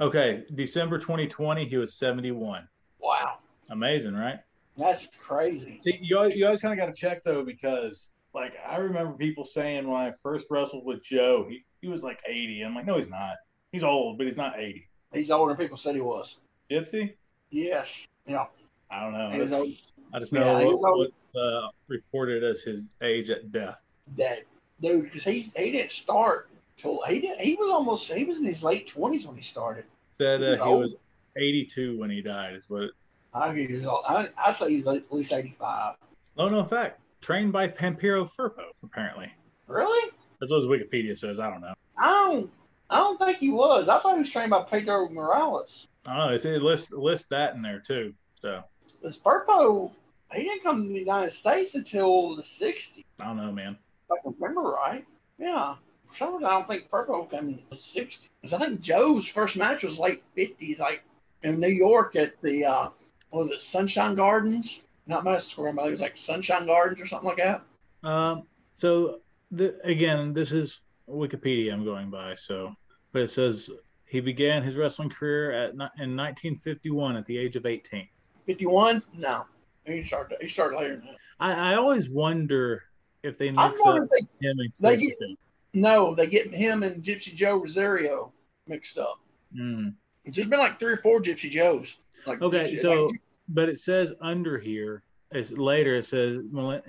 Okay. 0.00 0.44
December 0.54 0.98
2020, 0.98 1.68
he 1.68 1.76
was 1.76 1.94
71. 1.94 2.66
Wow, 2.98 3.38
Amazing, 3.70 4.14
right? 4.14 4.38
that's 4.76 5.06
crazy. 5.20 5.78
See, 5.80 5.98
you 6.02 6.16
always, 6.16 6.34
you 6.34 6.46
always 6.46 6.60
kind 6.60 6.72
of 6.72 6.78
got 6.84 6.92
to 6.92 6.98
check 7.00 7.22
though, 7.22 7.44
because 7.44 8.08
like 8.34 8.54
I 8.68 8.78
remember 8.78 9.12
people 9.12 9.44
saying 9.44 9.86
when 9.86 10.00
I 10.00 10.12
first 10.22 10.48
wrestled 10.50 10.84
with 10.84 11.04
Joe, 11.04 11.46
he, 11.48 11.64
he 11.80 11.86
was 11.86 12.02
like 12.02 12.18
80. 12.26 12.62
I'm 12.62 12.74
like, 12.74 12.86
no, 12.86 12.96
he's 12.96 13.08
not. 13.08 13.34
He's 13.70 13.84
old, 13.84 14.18
but 14.18 14.26
he's 14.26 14.36
not 14.36 14.58
80. 14.58 14.88
He's 15.12 15.30
older 15.30 15.54
than 15.54 15.62
people 15.64 15.76
said 15.76 15.94
he 15.94 16.00
was. 16.00 16.38
Gypsy? 16.70 17.12
Yes. 17.50 18.06
Yeah. 18.26 18.46
I 18.90 19.00
don't 19.00 19.12
know. 19.12 19.56
Old. 19.58 19.72
I 20.12 20.18
just 20.20 20.32
know 20.32 20.58
he 20.58 20.66
what, 20.66 20.90
old. 20.92 21.12
what's 21.24 21.36
uh, 21.36 21.68
reported 21.88 22.44
as 22.44 22.62
his 22.62 22.84
age 23.02 23.30
at 23.30 23.50
death. 23.50 23.76
that 24.16 24.40
dude 24.80 25.04
because 25.04 25.24
he 25.24 25.50
he 25.56 25.72
didn't 25.72 25.90
start 25.90 26.48
till 26.76 27.00
he 27.08 27.20
did 27.20 27.38
he 27.40 27.54
was 27.54 27.70
almost 27.70 28.12
he 28.12 28.24
was 28.24 28.38
in 28.38 28.44
his 28.44 28.62
late 28.62 28.86
twenties 28.86 29.26
when 29.26 29.36
he 29.36 29.42
started. 29.42 29.84
Said 30.18 30.40
He 30.40 30.46
was 30.46 30.60
uh, 30.60 30.66
he 30.66 30.74
was 30.74 30.94
82 31.36 31.98
when 31.98 32.10
he 32.10 32.22
died. 32.22 32.54
Is 32.54 32.70
what? 32.70 32.90
I 33.32 33.52
think 33.52 33.70
he 33.70 33.78
was. 33.78 34.04
I 34.06 34.28
I 34.38 34.52
say 34.52 34.70
he's 34.70 34.86
at 34.86 35.10
least 35.12 35.32
eighty 35.32 35.56
five. 35.58 35.96
Oh 36.38 36.48
no, 36.48 36.64
fact, 36.64 37.00
trained 37.20 37.52
by 37.52 37.66
Pampiro 37.68 38.30
Firpo. 38.38 38.66
Apparently, 38.84 39.32
Really? 39.66 40.10
that's 40.38 40.52
what 40.52 40.62
his 40.62 40.66
Wikipedia 40.70 41.18
says. 41.18 41.40
I 41.40 41.50
don't 41.50 41.60
know. 41.60 41.74
I 41.98 42.28
don't 42.30 42.50
I 42.90 42.98
don't 42.98 43.18
think 43.18 43.38
he 43.38 43.50
was. 43.50 43.88
I 43.88 43.98
thought 43.98 44.14
he 44.14 44.18
was 44.20 44.30
trained 44.30 44.50
by 44.50 44.62
Pedro 44.62 45.08
Morales. 45.08 45.88
I 46.06 46.16
don't 46.16 46.28
know. 46.28 46.34
It's, 46.34 46.44
it 46.44 46.62
lists 46.62 46.92
lists 46.92 47.26
that 47.28 47.54
in 47.54 47.62
there 47.62 47.80
too. 47.80 48.12
So 48.40 48.62
This 49.02 49.16
Firpo 49.18 49.94
he 50.32 50.42
didn't 50.42 50.62
come 50.62 50.82
to 50.82 50.88
the 50.92 50.98
United 50.98 51.30
States 51.30 51.74
until 51.74 52.34
the 52.36 52.44
sixties. 52.44 53.04
I 53.20 53.24
don't 53.26 53.36
know, 53.36 53.52
man. 53.52 53.76
If 54.10 54.18
I 54.18 54.22
can 54.22 54.34
remember 54.38 54.70
right. 54.70 55.04
Yeah. 55.38 55.76
For 56.06 56.16
some 56.16 56.32
reason, 56.34 56.46
I 56.46 56.50
don't 56.50 56.68
think 56.68 56.90
Purple 56.90 57.24
came 57.26 57.48
in 57.48 57.62
the 57.70 57.76
60s. 57.76 58.18
'Cause 58.42 58.52
I 58.52 58.58
think 58.58 58.80
Joe's 58.80 59.26
first 59.26 59.56
match 59.56 59.82
was 59.82 59.98
late 59.98 60.22
50s, 60.36 60.78
like 60.78 61.02
in 61.42 61.60
New 61.60 61.68
York 61.68 62.14
at 62.16 62.40
the, 62.42 62.64
uh, 62.64 62.90
what 63.30 63.44
was 63.44 63.50
it, 63.50 63.60
Sunshine 63.60 64.14
Gardens? 64.14 64.80
not 65.06 65.22
my 65.22 65.36
Square 65.38 65.74
but 65.74 65.86
it 65.86 65.90
was 65.90 66.00
like 66.00 66.16
Sunshine 66.16 66.66
Gardens 66.66 66.98
or 67.00 67.06
something 67.06 67.28
like 67.28 67.36
that. 67.36 67.62
Um, 68.08 68.46
so 68.72 69.20
the, 69.50 69.78
again, 69.84 70.32
this 70.32 70.50
is 70.50 70.80
Wikipedia 71.08 71.72
I'm 71.72 71.84
going 71.84 72.10
by. 72.10 72.34
So, 72.36 72.74
but 73.12 73.22
it 73.22 73.28
says 73.30 73.70
he 74.14 74.20
began 74.20 74.62
his 74.62 74.76
wrestling 74.76 75.10
career 75.10 75.50
at 75.50 75.70
in 75.72 76.16
1951 76.16 77.16
at 77.16 77.26
the 77.26 77.36
age 77.36 77.56
of 77.56 77.66
18. 77.66 78.06
51? 78.46 79.02
No, 79.12 79.44
he 79.84 80.04
started. 80.06 80.38
He 80.40 80.46
started 80.46 80.78
later. 80.78 81.02
I, 81.40 81.72
I 81.72 81.74
always 81.74 82.08
wonder 82.08 82.84
if 83.24 83.36
they 83.38 83.50
mix 83.50 83.80
up 83.84 84.02
if 84.02 84.08
they, 84.10 84.46
him 84.46 84.58
and 84.60 84.72
they 84.78 84.96
Christopher. 84.96 85.32
no, 85.72 86.14
they 86.14 86.28
get 86.28 86.46
him 86.46 86.84
and 86.84 87.02
Gypsy 87.02 87.34
Joe 87.34 87.56
Rosario 87.56 88.32
mixed 88.68 88.98
up. 88.98 89.18
Mm. 89.52 89.94
There's 90.24 90.46
been 90.46 90.60
like 90.60 90.78
three 90.78 90.92
or 90.92 90.96
four 90.98 91.20
Gypsy 91.20 91.50
Joes. 91.50 91.96
Like 92.24 92.40
Okay, 92.40 92.70
Gypsy- 92.70 92.78
so 92.78 93.06
like, 93.06 93.20
but 93.48 93.68
it 93.68 93.78
says 93.78 94.12
under 94.20 94.58
here. 94.58 95.02
It's 95.32 95.50
later. 95.50 95.96
It 95.96 96.06
says 96.06 96.38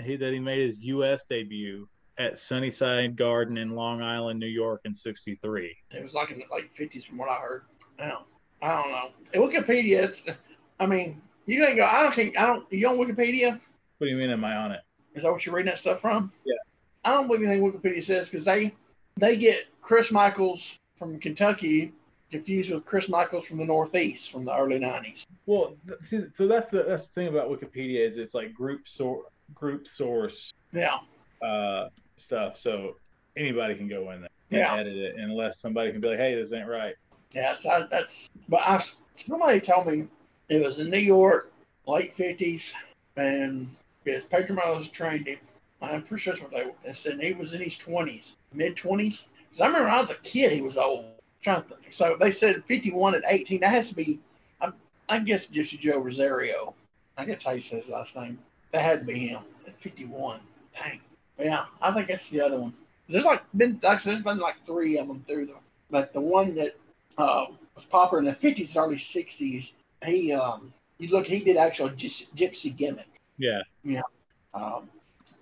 he, 0.03 0.15
that 0.15 0.31
he 0.31 0.39
made 0.39 0.63
his 0.63 0.79
U.S. 0.81 1.25
debut 1.25 1.88
at 2.17 2.39
Sunnyside 2.39 3.15
Garden 3.15 3.58
in 3.58 3.71
Long 3.71 4.01
Island, 4.01 4.39
New 4.39 4.47
York, 4.47 4.82
in 4.86 4.93
'63. 4.93 5.75
it 5.91 6.04
was 6.04 6.13
like 6.13 6.32
in 6.32 6.39
the 6.39 6.45
late 6.54 6.73
50s 6.75 7.06
from 7.06 7.17
what 7.17 7.30
I 7.30 7.36
heard. 7.36 7.63
Now, 7.99 8.25
I 8.62 8.82
don't 8.82 8.91
know. 8.91 9.10
In 9.34 9.41
Wikipedia, 9.49 10.04
it's. 10.04 10.23
I 10.80 10.86
mean, 10.86 11.21
you 11.45 11.65
ain't 11.65 11.78
go. 11.78 11.86
I 11.86 12.04
don't 12.04 12.15
think. 12.15 12.38
I 12.39 12.45
don't. 12.47 12.71
You 12.71 12.89
on 12.89 12.97
Wikipedia? 12.97 13.60
What 13.97 14.08
do 14.08 14.08
you 14.08 14.17
mean? 14.17 14.30
Am 14.30 14.43
I 14.43 14.56
on 14.56 14.71
it? 14.71 14.82
Is 15.13 15.23
that 15.23 15.32
what 15.32 15.45
you're 15.45 15.56
reading 15.56 15.71
that 15.71 15.80
stuff 15.80 16.01
from? 16.01 16.32
Yeah. 16.45 16.54
I 17.06 17.13
don't 17.13 17.28
believe 17.28 17.47
anything 17.47 17.71
Wikipedia 17.71 18.04
says 18.04 18.30
because 18.30 18.45
they 18.45 18.73
they 19.17 19.38
get 19.38 19.67
Chris 19.82 20.12
Michaels 20.12 20.78
from 20.97 21.19
Kentucky 21.19 21.93
confused 22.32 22.71
with 22.73 22.86
Chris 22.86 23.08
Michaels 23.08 23.45
from 23.45 23.60
the 23.60 23.65
Northeast 23.65 24.32
from 24.32 24.43
the 24.43 24.58
early 24.58 24.80
'90s. 24.80 25.23
Well, 25.45 25.75
th- 25.88 25.99
see, 26.01 26.23
so 26.34 26.47
that's 26.47 26.67
the 26.67 26.84
that's 26.84 27.08
the 27.08 27.13
thing 27.13 27.28
about 27.28 27.49
Wikipedia 27.49 28.06
is 28.08 28.17
it's 28.17 28.34
like 28.34 28.54
group 28.54 28.88
sor- 28.88 29.25
group 29.54 29.88
source 29.88 30.51
Yeah, 30.73 30.97
uh, 31.41 31.89
stuff. 32.17 32.60
So 32.60 32.97
anybody 33.36 33.75
can 33.75 33.88
go 33.88 34.12
in 34.12 34.21
there 34.21 34.30
and 34.51 34.60
Yeah. 34.60 34.75
edit 34.75 34.95
it 34.95 35.15
unless 35.17 35.60
somebody 35.60 35.91
can 35.91 36.01
be 36.01 36.10
like, 36.10 36.17
"Hey, 36.19 36.36
this 36.36 36.51
ain't 36.54 36.67
right." 36.67 36.95
yeah. 37.32 37.54
So 37.54 37.69
I, 37.69 37.88
that's. 37.89 38.30
But 38.49 38.62
I 38.62 38.82
somebody 39.15 39.60
told 39.60 39.88
me 39.88 40.08
it 40.49 40.63
was 40.65 40.80
in 40.80 40.89
New 40.89 40.99
York, 40.99 41.51
late 41.88 42.15
'50s, 42.15 42.73
and 43.17 43.75
yes, 44.06 44.23
Pedro 44.30 44.56
Morales 44.56 44.89
trained 44.89 45.28
him. 45.28 45.39
I'm 45.82 46.01
pretty 46.04 46.21
sure 46.21 46.34
that's 46.34 46.41
what 46.43 46.51
they, 46.51 46.71
they 46.86 46.93
said. 46.93 47.21
He 47.21 47.34
was 47.34 47.54
in 47.54 47.62
his 47.62 47.78
20s, 47.78 48.34
mid 48.54 48.75
20s. 48.75 49.25
Because 49.49 49.62
I 49.62 49.67
remember 49.67 49.88
when 49.88 49.93
I 49.93 50.01
was 50.01 50.10
a 50.10 50.15
kid, 50.15 50.51
he 50.51 50.62
was 50.62 50.78
old. 50.78 51.06
trying 51.41 51.63
to 51.63 51.69
think. 51.69 51.93
So 51.93 52.17
they 52.19 52.32
said 52.32 52.63
51 52.65 53.15
at 53.15 53.23
18. 53.28 53.60
That 53.60 53.69
has 53.69 53.89
to 53.89 53.95
be, 53.95 54.19
I, 54.62 54.71
I 55.10 55.19
guess, 55.19 55.45
Gypsy 55.47 55.80
Joe 55.80 55.99
Rosario. 55.99 56.73
I 57.17 57.25
guess 57.25 57.43
how 57.43 57.54
he 57.54 57.62
says 57.62 57.86
his 57.86 57.89
last 57.89 58.15
name. 58.15 58.39
That 58.71 58.82
had 58.84 58.99
to 59.01 59.06
be 59.06 59.28
him 59.28 59.41
at 59.67 59.80
51. 59.80 60.39
Dang. 60.73 61.01
But 61.37 61.47
yeah, 61.47 61.65
I 61.81 61.91
think 61.93 62.07
that's 62.07 62.29
the 62.29 62.41
other 62.41 62.59
one. 62.59 62.73
There's 63.09 63.25
like 63.25 63.43
been, 63.55 63.79
actually 63.83 64.15
there's 64.15 64.23
been 64.23 64.39
like 64.39 64.55
three 64.65 64.97
of 64.97 65.07
them 65.07 65.23
through 65.27 65.47
the, 65.47 65.55
but 65.91 66.13
the 66.13 66.21
one 66.21 66.55
that 66.55 66.75
uh, 67.17 67.45
was 67.75 67.85
popular 67.85 68.19
in 68.19 68.25
the 68.25 68.31
50s, 68.33 68.75
early 68.75 68.95
60s, 68.95 69.73
he, 70.05 70.33
um, 70.33 70.73
you 70.97 71.09
look, 71.09 71.27
he 71.27 71.43
did 71.43 71.57
actual 71.57 71.89
gypsy, 71.89 72.27
gypsy 72.35 72.75
gimmick. 72.75 73.07
Yeah. 73.37 73.61
Yeah. 73.83 74.01
Um, 74.53 74.89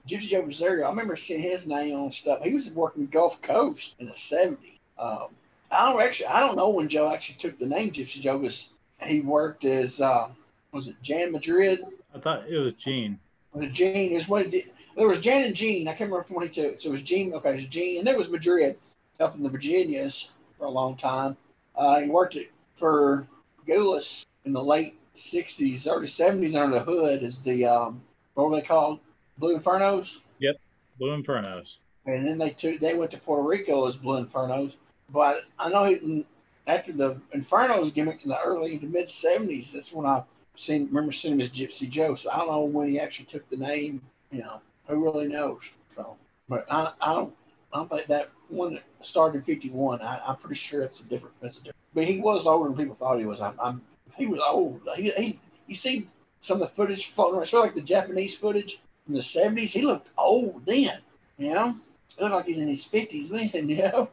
Gypsy 0.08 0.28
Joe 0.28 0.42
Rosario, 0.42 0.86
I 0.86 0.90
remember 0.90 1.16
seeing 1.16 1.40
his 1.40 1.66
name 1.66 1.96
on 1.98 2.12
stuff. 2.12 2.44
He 2.44 2.54
was 2.54 2.70
working 2.72 3.08
Gulf 3.08 3.42
Coast 3.42 3.96
in 4.00 4.08
the 4.08 4.14
70s. 4.14 4.58
Um, 4.98 5.28
I 5.72 5.92
don't 5.92 6.02
actually, 6.02 6.28
I 6.28 6.42
don't 6.42 6.56
know 6.58 6.70
when 6.70 6.90
Joe 6.90 7.12
actually 7.12 7.36
took 7.36 7.58
the 7.58 7.66
name 7.66 7.92
Gypsy 7.92 8.20
Joe 8.22 8.38
because 8.38 8.70
he 9.06 9.22
worked 9.22 9.66
as, 9.66 10.02
uh, 10.02 10.30
was 10.72 10.88
it 10.88 10.96
Jan 11.02 11.32
Madrid? 11.32 11.84
I 12.14 12.20
thought 12.20 12.48
it 12.50 12.58
was 12.58 12.74
Gene. 12.74 13.20
Was 13.54 13.64
it 13.64 13.74
Gene? 13.74 14.16
Is 14.16 14.28
what 14.28 14.42
it 14.44 14.52
did. 14.52 14.72
There 14.96 15.08
was 15.08 15.20
Jan 15.20 15.44
and 15.44 15.56
Gene. 15.56 15.88
I 15.88 15.92
can't 15.92 16.10
remember 16.10 16.24
from 16.24 16.38
when 16.38 16.48
he 16.48 16.54
took. 16.54 16.80
So 16.80 16.90
it 16.90 16.92
was 16.92 17.02
Gene. 17.02 17.34
Okay, 17.34 17.52
it 17.52 17.56
was 17.56 17.66
Gene, 17.66 18.00
and 18.00 18.08
there 18.08 18.18
was 18.18 18.30
Madrid 18.30 18.78
up 19.20 19.36
in 19.36 19.44
the 19.44 19.50
Virginias 19.50 20.30
for 20.58 20.66
a 20.66 20.70
long 20.70 20.96
time. 20.96 21.36
Uh, 21.76 22.02
he 22.02 22.10
worked 22.10 22.36
it 22.36 22.52
for 22.76 23.28
Gulas 23.68 24.26
in 24.46 24.54
the 24.54 24.64
late 24.64 24.96
'60s, 25.16 25.88
early 25.88 26.08
'70s 26.08 26.56
under 26.56 26.80
the 26.80 26.84
hood 26.84 27.24
as 27.24 27.40
the 27.40 27.66
um, 27.66 28.02
what 28.36 28.50
were 28.50 28.56
they 28.56 28.62
called? 28.62 29.00
Blue 29.38 29.58
Infernos. 29.58 30.18
Yep, 30.40 30.58
Blue 31.00 31.22
Infernos. 31.22 31.78
and 32.06 32.28
then 32.28 32.38
they 32.38 32.52
took 32.52 32.80
they 32.80 32.94
went 32.94 33.12
to 33.12 33.18
Puerto 33.18 33.44
Rico 33.44 33.88
as 33.88 33.96
Blue 33.96 34.24
Infernos. 34.24 34.76
But 35.10 35.44
I 35.60 35.70
know 35.70 35.86
he, 35.86 36.26
after 36.68 36.92
the 36.92 37.20
Infernos 37.36 37.94
gimmick 37.94 38.24
in 38.24 38.30
the 38.30 38.42
early 38.42 38.78
to 38.78 38.86
mid 38.86 39.10
seventies, 39.10 39.72
that's 39.74 39.92
when 39.92 40.06
I 40.06 40.24
seen 40.56 40.88
remember 40.88 41.12
seeing 41.12 41.34
him 41.36 41.42
as 41.42 41.50
Gypsy 41.50 41.90
Joe. 41.90 42.16
So 42.16 42.30
I 42.30 42.38
don't 42.38 42.48
know 42.48 42.62
when 42.62 42.90
he 42.90 43.00
actually 43.00 43.26
took 43.26 43.50
the 43.50 43.58
name. 43.58 44.02
You 44.32 44.40
know, 44.40 44.62
who 44.88 45.04
really 45.04 45.28
knows? 45.28 45.62
So, 45.96 46.18
but 46.50 46.66
I, 46.70 46.92
I 47.02 47.14
don't 47.14 47.34
I 47.72 47.78
don't 47.78 47.90
think 47.90 48.08
that 48.08 48.30
one 48.50 48.76
that 48.76 48.84
started 49.02 49.38
in 49.38 49.44
fifty 49.44 49.70
one. 49.70 50.00
I'm 50.02 50.36
pretty 50.38 50.56
sure 50.56 50.84
it's 50.84 51.02
a 51.02 51.06
different. 51.06 51.36
That's 51.42 51.58
a 51.58 51.60
different. 51.60 51.78
But 51.94 52.06
he 52.06 52.20
was 52.20 52.46
older 52.46 52.70
than 52.70 52.78
people 52.78 52.96
thought 52.96 53.20
he 53.20 53.26
was. 53.26 53.42
I'm, 53.42 53.60
I'm 53.60 53.82
he 54.18 54.26
was 54.26 54.42
old. 54.46 54.82
He, 54.96 55.10
he 55.12 55.40
you 55.68 55.76
see 55.76 56.08
some 56.42 56.62
of 56.62 56.70
the 56.70 56.76
footage 56.76 57.08
floating 57.08 57.38
around, 57.38 57.48
sort 57.48 57.68
of 57.68 57.68
like 57.68 57.76
the 57.76 57.88
Japanese 57.88 58.36
footage 58.36 58.80
from 59.06 59.16
the 59.16 59.22
seventies. 59.22 59.72
He 59.72 59.82
looked 59.82 60.10
old 60.18 60.66
then. 60.66 61.00
You 61.38 61.54
know, 61.54 61.76
he 62.16 62.24
looked 62.24 62.36
like 62.36 62.46
he's 62.46 62.60
in 62.60 62.68
his 62.68 62.84
fifties 62.84 63.30
then. 63.30 63.52
You 63.54 63.84
know. 63.84 64.10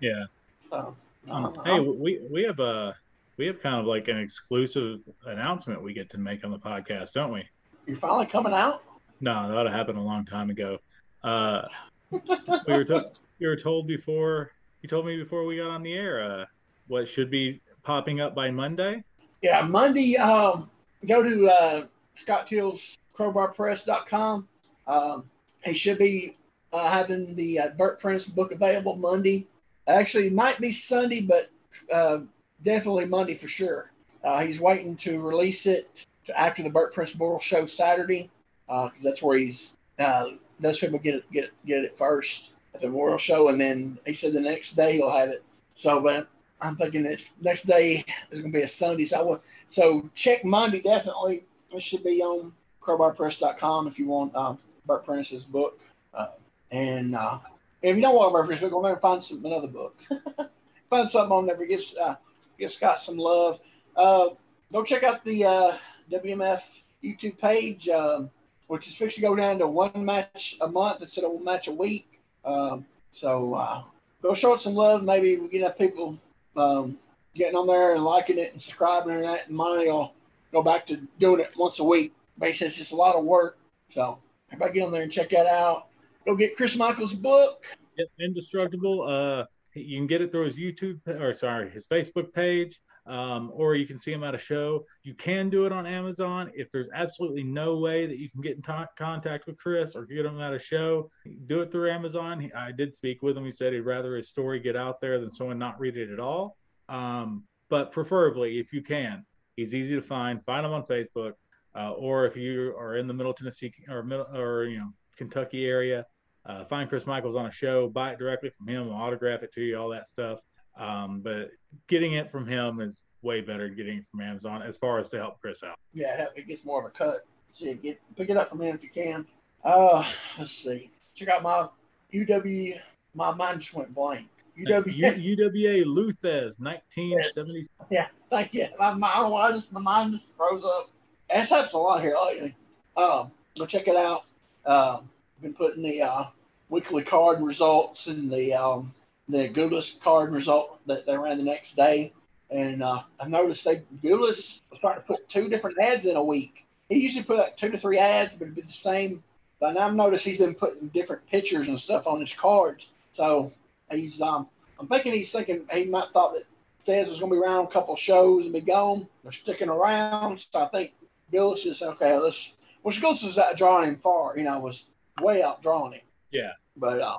Yeah. 0.00 0.24
so, 0.70 0.96
I 1.30 1.40
know. 1.40 1.62
Hey, 1.64 1.80
we 1.80 2.20
we 2.30 2.42
have 2.42 2.60
a 2.60 2.96
we 3.36 3.46
have 3.46 3.60
kind 3.60 3.76
of 3.76 3.86
like 3.86 4.08
an 4.08 4.18
exclusive 4.18 5.00
announcement 5.26 5.82
we 5.82 5.94
get 5.94 6.10
to 6.10 6.18
make 6.18 6.44
on 6.44 6.50
the 6.50 6.58
podcast, 6.58 7.12
don't 7.12 7.32
we? 7.32 7.44
you're 7.86 7.96
finally 7.96 8.26
coming 8.26 8.52
out. 8.52 8.82
No, 9.22 9.48
that 9.48 9.56
would 9.56 9.66
have 9.66 9.74
happened 9.74 9.98
a 9.98 10.02
long 10.02 10.24
time 10.26 10.50
ago. 10.50 10.78
Uh, 11.22 11.62
we 12.10 12.20
were 12.66 12.84
to- 12.84 13.12
you 13.38 13.48
were 13.48 13.56
told 13.56 13.86
before 13.86 14.50
you 14.82 14.88
told 14.88 15.06
me 15.06 15.16
before 15.16 15.44
we 15.46 15.56
got 15.56 15.70
on 15.70 15.82
the 15.82 15.94
air 15.94 16.22
uh, 16.22 16.44
what 16.88 17.08
should 17.08 17.30
be 17.30 17.60
popping 17.84 18.20
up 18.20 18.34
by 18.34 18.50
Monday. 18.50 19.02
Yeah, 19.40 19.62
Monday. 19.62 20.16
Um, 20.16 20.70
go 21.06 21.22
to 21.22 21.48
uh, 21.48 21.86
Scott 22.14 22.48
Teal's 22.48 22.98
crowbarpress.com. 23.16 24.48
Um, 24.88 25.30
he 25.64 25.74
should 25.74 25.98
be 25.98 26.34
uh, 26.72 26.88
having 26.88 27.36
the 27.36 27.60
uh, 27.60 27.68
Burt 27.78 28.00
Prince 28.00 28.26
book 28.26 28.50
available 28.50 28.96
Monday. 28.96 29.46
Actually, 29.86 30.30
might 30.30 30.60
be 30.60 30.72
Sunday, 30.72 31.20
but 31.22 31.48
uh, 31.92 32.20
definitely 32.64 33.06
Monday 33.06 33.34
for 33.34 33.48
sure. 33.48 33.92
Uh, 34.24 34.40
he's 34.40 34.58
waiting 34.60 34.96
to 34.96 35.20
release 35.20 35.66
it 35.66 36.06
after 36.36 36.62
the 36.64 36.70
Burt 36.70 36.92
Prince 36.92 37.14
Memorial 37.14 37.40
Show 37.40 37.66
Saturday, 37.66 38.30
because 38.72 39.02
that's 39.02 39.22
where 39.22 39.38
he's. 39.38 39.76
Uh, 39.98 40.26
those 40.60 40.78
people 40.78 40.98
get 40.98 41.16
it, 41.16 41.32
get 41.32 41.50
get 41.66 41.84
it 41.84 41.98
first 41.98 42.50
at 42.74 42.80
the 42.80 42.88
Memorial 42.88 43.18
Show, 43.18 43.48
and 43.48 43.60
then 43.60 43.98
he 44.06 44.14
said 44.14 44.32
the 44.32 44.40
next 44.40 44.72
day 44.72 44.94
he'll 44.94 45.10
have 45.10 45.28
it. 45.28 45.44
So, 45.74 46.00
but 46.00 46.28
I'm 46.60 46.76
thinking 46.76 47.02
this 47.02 47.32
next 47.40 47.66
day 47.66 48.04
is 48.30 48.40
going 48.40 48.52
to 48.52 48.58
be 48.58 48.64
a 48.64 48.68
Sunday. 48.68 49.04
So, 49.04 49.18
I 49.18 49.22
will, 49.22 49.42
so 49.68 50.08
check 50.14 50.44
Monday 50.44 50.80
definitely. 50.80 51.44
It 51.70 51.82
should 51.82 52.04
be 52.04 52.22
on 52.22 52.52
crowbarpress.com 52.82 53.88
if 53.88 53.98
you 53.98 54.06
want 54.06 54.34
um, 54.34 54.58
Burt 54.86 55.04
Prince's 55.04 55.44
book. 55.44 55.80
Uh, 56.14 56.28
and 56.70 57.14
uh, 57.14 57.38
if 57.82 57.96
you 57.96 58.02
don't 58.02 58.14
want 58.14 58.32
Burt 58.32 58.60
book, 58.60 58.70
go 58.70 58.82
there 58.82 58.92
and 58.92 59.00
find 59.00 59.22
some 59.22 59.44
another 59.44 59.68
book. 59.68 59.96
find 60.90 61.10
something 61.10 61.32
on 61.32 61.46
there. 61.46 61.56
Give 61.66 61.82
uh, 62.00 62.14
give 62.58 62.72
Scott 62.72 63.00
some 63.00 63.16
love. 63.16 63.60
Uh, 63.96 64.28
go 64.72 64.82
check 64.84 65.02
out 65.02 65.24
the 65.24 65.44
uh, 65.44 65.76
WMF 66.10 66.62
YouTube 67.02 67.38
page, 67.38 67.88
um, 67.88 68.30
which 68.72 68.88
is 68.88 68.96
fixed 68.96 69.16
to 69.16 69.20
go 69.20 69.36
down 69.36 69.58
to 69.58 69.66
one 69.66 70.02
match 70.02 70.56
a 70.62 70.66
month 70.66 71.02
instead 71.02 71.24
of 71.24 71.32
one 71.32 71.44
match 71.44 71.68
a 71.68 71.72
week. 71.72 72.18
Um, 72.42 72.86
so 73.10 73.52
uh, 73.52 73.82
go 74.22 74.32
show 74.32 74.54
it 74.54 74.62
some 74.62 74.72
love. 74.72 75.02
Maybe 75.02 75.36
we 75.36 75.46
get 75.48 75.60
enough 75.60 75.76
people 75.76 76.16
um, 76.56 76.96
getting 77.34 77.54
on 77.54 77.66
there 77.66 77.94
and 77.94 78.02
liking 78.02 78.38
it 78.38 78.54
and 78.54 78.62
subscribing 78.62 79.14
and 79.14 79.24
that, 79.24 79.48
and 79.48 79.54
money 79.54 79.88
will 79.88 80.14
go 80.52 80.62
back 80.62 80.86
to 80.86 80.96
doing 81.18 81.40
it 81.40 81.50
once 81.54 81.80
a 81.80 81.84
week. 81.84 82.14
But 82.38 82.48
he 82.48 82.54
says 82.54 82.70
it's 82.70 82.78
just 82.78 82.92
a 82.92 82.96
lot 82.96 83.14
of 83.14 83.26
work. 83.26 83.58
So 83.90 84.18
everybody 84.50 84.72
get 84.72 84.86
on 84.86 84.92
there 84.92 85.02
and 85.02 85.12
check 85.12 85.28
that 85.28 85.46
out. 85.46 85.88
Go 86.24 86.34
get 86.34 86.56
Chris 86.56 86.74
Michaels' 86.74 87.12
book. 87.12 87.62
Yep, 87.98 88.08
Indestructible. 88.20 89.02
Uh, 89.02 89.44
you 89.74 89.98
can 89.98 90.06
get 90.06 90.22
it 90.22 90.32
through 90.32 90.46
his 90.46 90.56
YouTube 90.56 91.06
or 91.06 91.34
sorry, 91.34 91.68
his 91.68 91.86
Facebook 91.86 92.32
page, 92.32 92.80
um, 93.06 93.50
or 93.54 93.74
you 93.74 93.86
can 93.86 93.98
see 93.98 94.12
him 94.12 94.22
at 94.22 94.34
a 94.34 94.38
show. 94.38 94.84
You 95.02 95.14
can 95.14 95.50
do 95.50 95.66
it 95.66 95.72
on 95.72 95.86
Amazon. 95.86 96.50
If 96.54 96.70
there's 96.70 96.88
absolutely 96.94 97.42
no 97.42 97.76
way 97.78 98.06
that 98.06 98.18
you 98.18 98.30
can 98.30 98.40
get 98.40 98.56
in 98.56 98.62
t- 98.62 98.72
contact 98.96 99.46
with 99.46 99.58
Chris 99.58 99.96
or 99.96 100.06
get 100.06 100.24
him 100.24 100.40
at 100.40 100.52
a 100.52 100.58
show, 100.58 101.10
do 101.46 101.60
it 101.62 101.72
through 101.72 101.90
Amazon. 101.90 102.40
He, 102.40 102.52
I 102.52 102.70
did 102.70 102.94
speak 102.94 103.22
with 103.22 103.36
him. 103.36 103.44
He 103.44 103.50
said 103.50 103.72
he'd 103.72 103.80
rather 103.80 104.16
his 104.16 104.28
story 104.28 104.60
get 104.60 104.76
out 104.76 105.00
there 105.00 105.20
than 105.20 105.30
someone 105.30 105.58
not 105.58 105.80
read 105.80 105.96
it 105.96 106.10
at 106.10 106.20
all. 106.20 106.56
Um, 106.88 107.44
but 107.68 107.90
preferably, 107.90 108.58
if 108.58 108.72
you 108.72 108.82
can, 108.82 109.24
he's 109.56 109.74
easy 109.74 109.94
to 109.94 110.02
find. 110.02 110.44
Find 110.44 110.64
him 110.64 110.72
on 110.72 110.84
Facebook, 110.84 111.32
uh, 111.74 111.92
or 111.92 112.26
if 112.26 112.36
you 112.36 112.74
are 112.78 112.96
in 112.96 113.06
the 113.06 113.14
Middle 113.14 113.34
Tennessee 113.34 113.72
or 113.88 114.02
middle 114.02 114.26
or 114.34 114.64
you 114.64 114.78
know 114.78 114.90
Kentucky 115.16 115.66
area, 115.66 116.06
uh, 116.44 116.64
find 116.64 116.88
Chris 116.88 117.06
Michaels 117.06 117.36
on 117.36 117.46
a 117.46 117.50
show, 117.50 117.88
buy 117.88 118.10
it 118.10 118.18
directly 118.18 118.50
from 118.50 118.68
him, 118.68 118.90
autograph 118.90 119.42
it 119.42 119.52
to 119.54 119.62
you, 119.62 119.78
all 119.78 119.88
that 119.88 120.06
stuff. 120.06 120.40
Um, 120.76 121.20
but 121.20 121.50
getting 121.88 122.14
it 122.14 122.30
from 122.30 122.46
him 122.46 122.80
is 122.80 122.98
way 123.22 123.40
better 123.40 123.68
than 123.68 123.76
getting 123.76 123.98
it 123.98 124.04
from 124.10 124.20
Amazon 124.20 124.62
as 124.62 124.76
far 124.76 124.98
as 124.98 125.08
to 125.10 125.18
help 125.18 125.40
Chris 125.40 125.62
out. 125.62 125.78
Yeah, 125.92 126.26
it 126.34 126.46
gets 126.46 126.64
more 126.64 126.80
of 126.80 126.86
a 126.86 126.90
cut. 126.90 127.20
See, 127.54 127.74
get 127.74 128.00
pick 128.16 128.30
it 128.30 128.36
up 128.36 128.48
from 128.50 128.62
him 128.62 128.74
if 128.74 128.82
you 128.82 128.90
can. 128.90 129.26
Uh, 129.64 130.04
let's 130.38 130.52
see. 130.52 130.90
Check 131.14 131.28
out 131.28 131.42
my 131.42 131.68
UW. 132.12 132.80
My 133.14 133.34
mind 133.34 133.60
just 133.60 133.74
went 133.74 133.94
blank. 133.94 134.26
UW. 134.58 134.94
U- 134.94 135.36
UWA 135.36 135.84
Lou 135.86 136.12
Thesz, 136.12 136.58
1970. 136.58 137.66
Yeah, 137.90 138.06
thank 138.30 138.54
you. 138.54 138.68
My, 138.78 138.92
my, 138.94 139.08
I 139.08 139.14
don't 139.16 139.24
know 139.24 139.30
why, 139.30 139.52
just 139.52 139.72
my 139.72 139.80
mind 139.80 140.14
just 140.14 140.24
froze 140.36 140.64
up. 140.64 140.90
That's 141.30 141.50
happens 141.50 141.72
a 141.72 141.78
lot 141.78 142.02
here 142.02 142.16
lately. 142.26 142.54
Um, 142.96 143.30
go 143.58 143.66
check 143.66 143.88
it 143.88 143.96
out. 143.96 144.24
Um, 144.66 145.08
been 145.40 145.54
putting 145.54 145.82
the 145.82 146.02
uh, 146.02 146.24
weekly 146.68 147.02
card 147.02 147.42
results 147.42 148.06
and 148.06 148.30
the 148.30 148.54
um, 148.54 148.92
the 149.28 149.48
Gulas 149.48 149.98
card 150.00 150.32
result 150.32 150.80
that 150.86 151.06
they 151.06 151.16
ran 151.16 151.38
the 151.38 151.44
next 151.44 151.76
day. 151.76 152.12
And 152.50 152.82
uh, 152.82 153.02
I've 153.18 153.28
noticed 153.28 153.64
they 153.64 153.82
Gulas 154.02 154.60
was 154.70 154.78
starting 154.78 155.02
to 155.02 155.06
put 155.06 155.28
two 155.28 155.48
different 155.48 155.78
ads 155.78 156.06
in 156.06 156.16
a 156.16 156.22
week. 156.22 156.66
He 156.88 156.98
usually 156.98 157.24
put 157.24 157.38
like 157.38 157.56
two 157.56 157.70
to 157.70 157.78
three 157.78 157.98
ads, 157.98 158.34
but 158.34 158.44
it'd 158.44 158.54
be 158.54 158.62
the 158.62 158.72
same. 158.72 159.22
But 159.58 159.72
now 159.74 159.86
I've 159.86 159.94
noticed 159.94 160.24
he's 160.24 160.38
been 160.38 160.54
putting 160.54 160.88
different 160.88 161.26
pictures 161.28 161.68
and 161.68 161.80
stuff 161.80 162.06
on 162.06 162.20
his 162.20 162.34
cards. 162.34 162.88
So 163.12 163.52
he's 163.90 164.20
um 164.20 164.48
I'm 164.78 164.88
thinking 164.88 165.12
he's 165.12 165.32
thinking 165.32 165.66
he 165.72 165.84
might 165.84 166.08
thought 166.12 166.34
that 166.34 166.44
Thesz 166.84 167.08
was 167.08 167.20
gonna 167.20 167.32
be 167.32 167.38
around 167.38 167.66
a 167.66 167.70
couple 167.70 167.94
of 167.94 168.00
shows 168.00 168.44
and 168.44 168.52
be 168.52 168.60
gone. 168.60 169.08
They're 169.22 169.32
sticking 169.32 169.68
around. 169.68 170.46
So 170.50 170.60
I 170.60 170.68
think 170.68 170.92
Gulas 171.32 171.64
is 171.64 171.80
okay, 171.80 172.18
let's 172.18 172.54
which 172.82 173.00
Gulas 173.00 173.24
is 173.24 173.38
out 173.38 173.56
drawing 173.56 173.90
him 173.90 173.96
far, 174.02 174.36
you 174.36 174.44
know, 174.44 174.58
was 174.58 174.84
way 175.22 175.42
out 175.42 175.62
drawing 175.62 175.92
him. 175.92 176.02
Yeah. 176.32 176.52
But 176.76 177.00
uh 177.00 177.18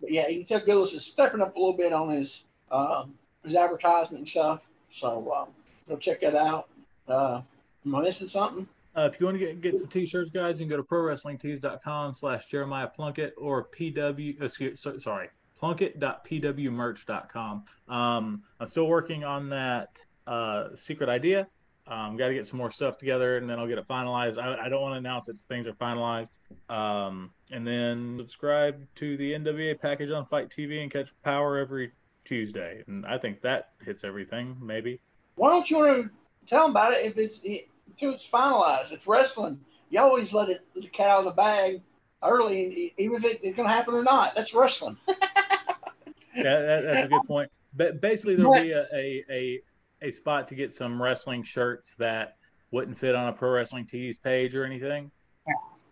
but 0.00 0.10
yeah, 0.10 0.28
you 0.28 0.44
can 0.44 0.46
tell 0.46 0.66
Gulas 0.66 0.94
is 0.94 1.04
stepping 1.04 1.40
up 1.40 1.56
a 1.56 1.58
little 1.58 1.76
bit 1.76 1.92
on 1.92 2.10
his 2.10 2.44
um 2.70 3.14
his 3.44 3.56
advertisement 3.56 4.20
and 4.20 4.28
stuff. 4.28 4.60
So 4.92 5.32
um 5.32 5.48
go 5.88 5.96
check 5.96 6.20
that 6.20 6.34
out. 6.34 6.68
Uh 7.08 7.42
am 7.86 7.94
I 7.94 8.02
missing 8.02 8.28
something? 8.28 8.68
Uh, 8.96 9.08
if 9.12 9.20
you 9.20 9.26
want 9.26 9.38
to 9.38 9.44
get, 9.44 9.60
get 9.60 9.78
some 9.78 9.88
t-shirts, 9.88 10.32
guys, 10.32 10.58
you 10.58 10.66
can 10.66 10.70
go 10.70 10.76
to 10.76 10.82
prowrestlingtees.com 10.82 12.12
slash 12.12 12.46
Jeremiah 12.46 12.88
Plunkett 12.88 13.34
or 13.38 13.68
PW, 13.68 14.42
excuse, 14.42 14.80
so, 14.80 14.98
sorry, 14.98 15.28
plunkett.pwmerch.com. 15.60 17.64
Um, 17.88 18.42
I'm 18.58 18.68
still 18.68 18.88
working 18.88 19.22
on 19.22 19.48
that 19.50 20.02
uh, 20.26 20.74
secret 20.74 21.08
idea. 21.08 21.46
Um, 21.90 22.16
got 22.16 22.28
to 22.28 22.34
get 22.34 22.46
some 22.46 22.58
more 22.58 22.70
stuff 22.70 22.98
together 22.98 23.36
and 23.36 23.50
then 23.50 23.58
I'll 23.58 23.66
get 23.66 23.76
it 23.76 23.88
finalized. 23.88 24.38
I, 24.38 24.66
I 24.66 24.68
don't 24.68 24.80
want 24.80 24.94
to 24.94 24.98
announce 24.98 25.26
that 25.26 25.40
things 25.40 25.66
are 25.66 25.72
finalized. 25.72 26.30
Um, 26.68 27.32
and 27.50 27.66
then 27.66 28.14
subscribe 28.18 28.86
to 28.94 29.16
the 29.16 29.32
NWA 29.32 29.78
package 29.78 30.12
on 30.12 30.24
FITE 30.24 30.50
TV 30.50 30.82
and 30.82 30.90
catch 30.90 31.12
Power 31.24 31.58
every 31.58 31.90
Tuesday. 32.24 32.84
And 32.86 33.04
I 33.04 33.18
think 33.18 33.42
that 33.42 33.70
hits 33.84 34.04
everything, 34.04 34.56
maybe. 34.60 35.00
Why 35.34 35.50
don't 35.50 35.68
you 35.68 35.78
want 35.78 36.04
to 36.04 36.10
tell 36.46 36.62
them 36.62 36.70
about 36.70 36.92
it 36.92 37.04
if 37.04 37.18
it's 37.18 37.40
until 37.88 38.14
it's 38.14 38.28
finalized? 38.28 38.92
It's 38.92 39.08
wrestling. 39.08 39.60
You 39.88 39.98
always 39.98 40.32
let 40.32 40.48
it 40.48 40.60
the 40.76 40.86
cat 40.86 41.10
out 41.10 41.18
of 41.20 41.24
the 41.24 41.30
bag 41.32 41.82
early, 42.22 42.94
even 42.98 43.24
if 43.24 43.40
it's 43.42 43.56
going 43.56 43.68
to 43.68 43.74
happen 43.74 43.94
or 43.94 44.04
not. 44.04 44.36
That's 44.36 44.54
wrestling. 44.54 44.96
yeah, 45.08 46.60
that, 46.60 46.82
that's 46.84 47.06
a 47.06 47.08
good 47.08 47.26
point. 47.26 47.50
But 47.74 48.00
basically, 48.00 48.36
there'll 48.36 48.52
be 48.52 48.70
a, 48.70 48.86
a, 48.92 49.60
a, 50.02 50.10
spot 50.10 50.48
to 50.48 50.54
get 50.54 50.72
some 50.72 51.00
wrestling 51.00 51.42
shirts 51.42 51.94
that 51.96 52.36
wouldn't 52.70 52.98
fit 52.98 53.14
on 53.14 53.28
a 53.28 53.32
pro 53.32 53.50
wrestling 53.50 53.86
tees 53.86 54.16
page 54.16 54.54
or 54.54 54.64
anything. 54.64 55.10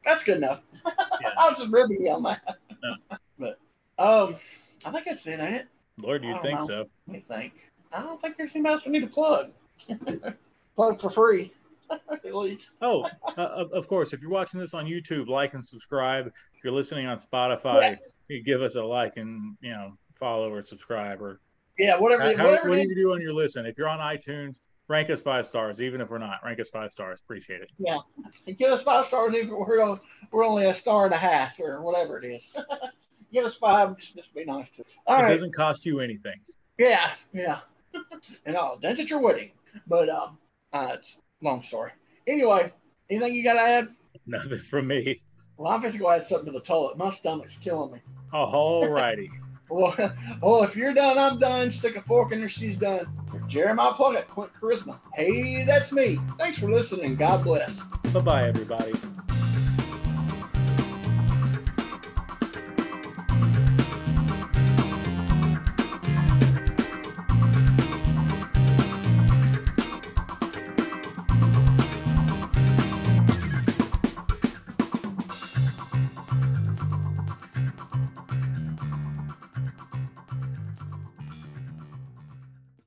That's 0.04 0.22
good 0.24 0.38
enough. 0.38 0.60
Yeah. 1.20 1.30
I 1.36 1.48
was 1.48 1.58
just 1.58 1.72
ribbing 1.72 2.06
you 2.06 2.12
on 2.12 2.22
that. 2.22 2.58
No. 2.80 3.16
But 3.40 3.58
um, 3.98 4.36
I 4.86 4.92
think 4.92 5.06
that's 5.06 5.26
it, 5.26 5.40
ain't 5.40 5.54
it? 5.56 5.66
Lord, 6.00 6.22
you'd 6.22 6.40
think 6.42 6.60
know. 6.60 6.66
so. 6.66 6.84
Me 7.08 7.24
think. 7.26 7.54
I 7.92 8.02
don't 8.02 8.20
think 8.20 8.36
there's 8.36 8.52
anybody 8.54 8.74
else 8.74 8.84
we 8.84 8.92
need 8.92 9.00
to 9.00 9.08
plug. 9.08 9.50
plug 10.76 11.00
for 11.00 11.10
free. 11.10 11.52
At 11.90 12.34
least. 12.34 12.70
Oh, 12.82 13.04
uh, 13.36 13.42
of 13.42 13.72
of 13.72 13.88
course, 13.88 14.12
if 14.12 14.20
you're 14.20 14.30
watching 14.30 14.60
this 14.60 14.74
on 14.74 14.84
YouTube, 14.84 15.26
like 15.26 15.54
and 15.54 15.64
subscribe. 15.64 16.28
If 16.28 16.62
you're 16.62 16.72
listening 16.72 17.06
on 17.06 17.18
Spotify, 17.18 17.96
you 18.28 18.44
give 18.44 18.62
us 18.62 18.76
a 18.76 18.82
like 18.82 19.16
and 19.16 19.56
you 19.60 19.70
know 19.70 19.94
follow 20.14 20.52
or 20.52 20.62
subscribe 20.62 21.20
or 21.20 21.40
Yeah, 21.78 21.96
whatever. 21.98 22.24
how, 22.36 22.44
whatever 22.44 22.70
what 22.70 22.76
do 22.76 22.82
you 22.82 22.94
do 22.94 23.12
on 23.12 23.20
your 23.20 23.32
listen? 23.32 23.64
If 23.64 23.78
you're 23.78 23.88
on 23.88 24.00
iTunes, 24.00 24.58
rank 24.88 25.10
us 25.10 25.22
five 25.22 25.46
stars. 25.46 25.80
Even 25.80 26.00
if 26.00 26.10
we're 26.10 26.18
not, 26.18 26.40
rank 26.44 26.58
us 26.60 26.68
five 26.70 26.90
stars. 26.90 27.20
Appreciate 27.24 27.62
it. 27.62 27.70
And 28.46 28.58
give 28.58 28.70
us 28.70 28.82
five 28.82 29.06
stars 29.06 29.34
even 29.34 29.48
if 29.48 29.54
we're 29.54 29.82
on, 29.82 30.00
we're 30.32 30.44
only 30.44 30.66
a 30.66 30.74
star 30.74 31.04
and 31.04 31.14
a 31.14 31.18
half 31.18 31.58
or 31.60 31.80
whatever 31.82 32.18
it 32.18 32.24
is. 32.24 32.56
give 33.32 33.44
us 33.44 33.54
five. 33.54 33.96
Just, 33.96 34.16
just 34.16 34.34
be 34.34 34.44
nice 34.44 34.68
to 34.76 34.82
us. 34.82 34.88
All 35.06 35.20
it 35.20 35.22
right. 35.22 35.28
doesn't 35.30 35.54
cost 35.54 35.86
you 35.86 36.00
anything. 36.00 36.40
Yeah, 36.78 37.10
yeah. 37.32 37.60
and 38.46 38.56
all 38.56 38.78
That's 38.80 39.00
at 39.00 39.10
your 39.10 39.20
wedding. 39.20 39.52
But 39.86 40.08
um, 40.08 40.38
uh, 40.72 40.90
it's 40.94 41.18
a 41.42 41.44
long 41.44 41.62
story. 41.62 41.92
Anyway, 42.26 42.72
anything 43.08 43.34
you 43.34 43.44
got 43.44 43.54
to 43.54 43.60
add? 43.60 43.88
Nothing 44.26 44.58
from 44.58 44.86
me. 44.88 45.20
Well, 45.56 45.72
I'm 45.72 45.82
just 45.82 45.98
going 45.98 46.16
to 46.16 46.22
add 46.22 46.26
something 46.26 46.52
to 46.52 46.58
the 46.58 46.64
toilet. 46.64 46.98
My 46.98 47.10
stomach's 47.10 47.58
killing 47.58 47.92
me. 47.92 48.00
All 48.32 48.88
righty. 48.88 49.30
Well, 49.70 49.94
well, 50.42 50.62
if 50.62 50.76
you're 50.76 50.94
done, 50.94 51.18
I'm 51.18 51.38
done. 51.38 51.70
Stick 51.70 51.96
a 51.96 52.02
fork 52.02 52.32
in 52.32 52.40
her, 52.42 52.48
she's 52.48 52.76
done. 52.76 53.06
Jeremiah 53.46 53.92
Plunkett, 53.92 54.28
Quint 54.28 54.52
Charisma. 54.60 54.98
Hey, 55.14 55.64
that's 55.64 55.92
me. 55.92 56.18
Thanks 56.36 56.58
for 56.58 56.70
listening. 56.70 57.16
God 57.16 57.44
bless. 57.44 57.80
bye 58.12 58.20
bye, 58.20 58.48
everybody. 58.48 58.92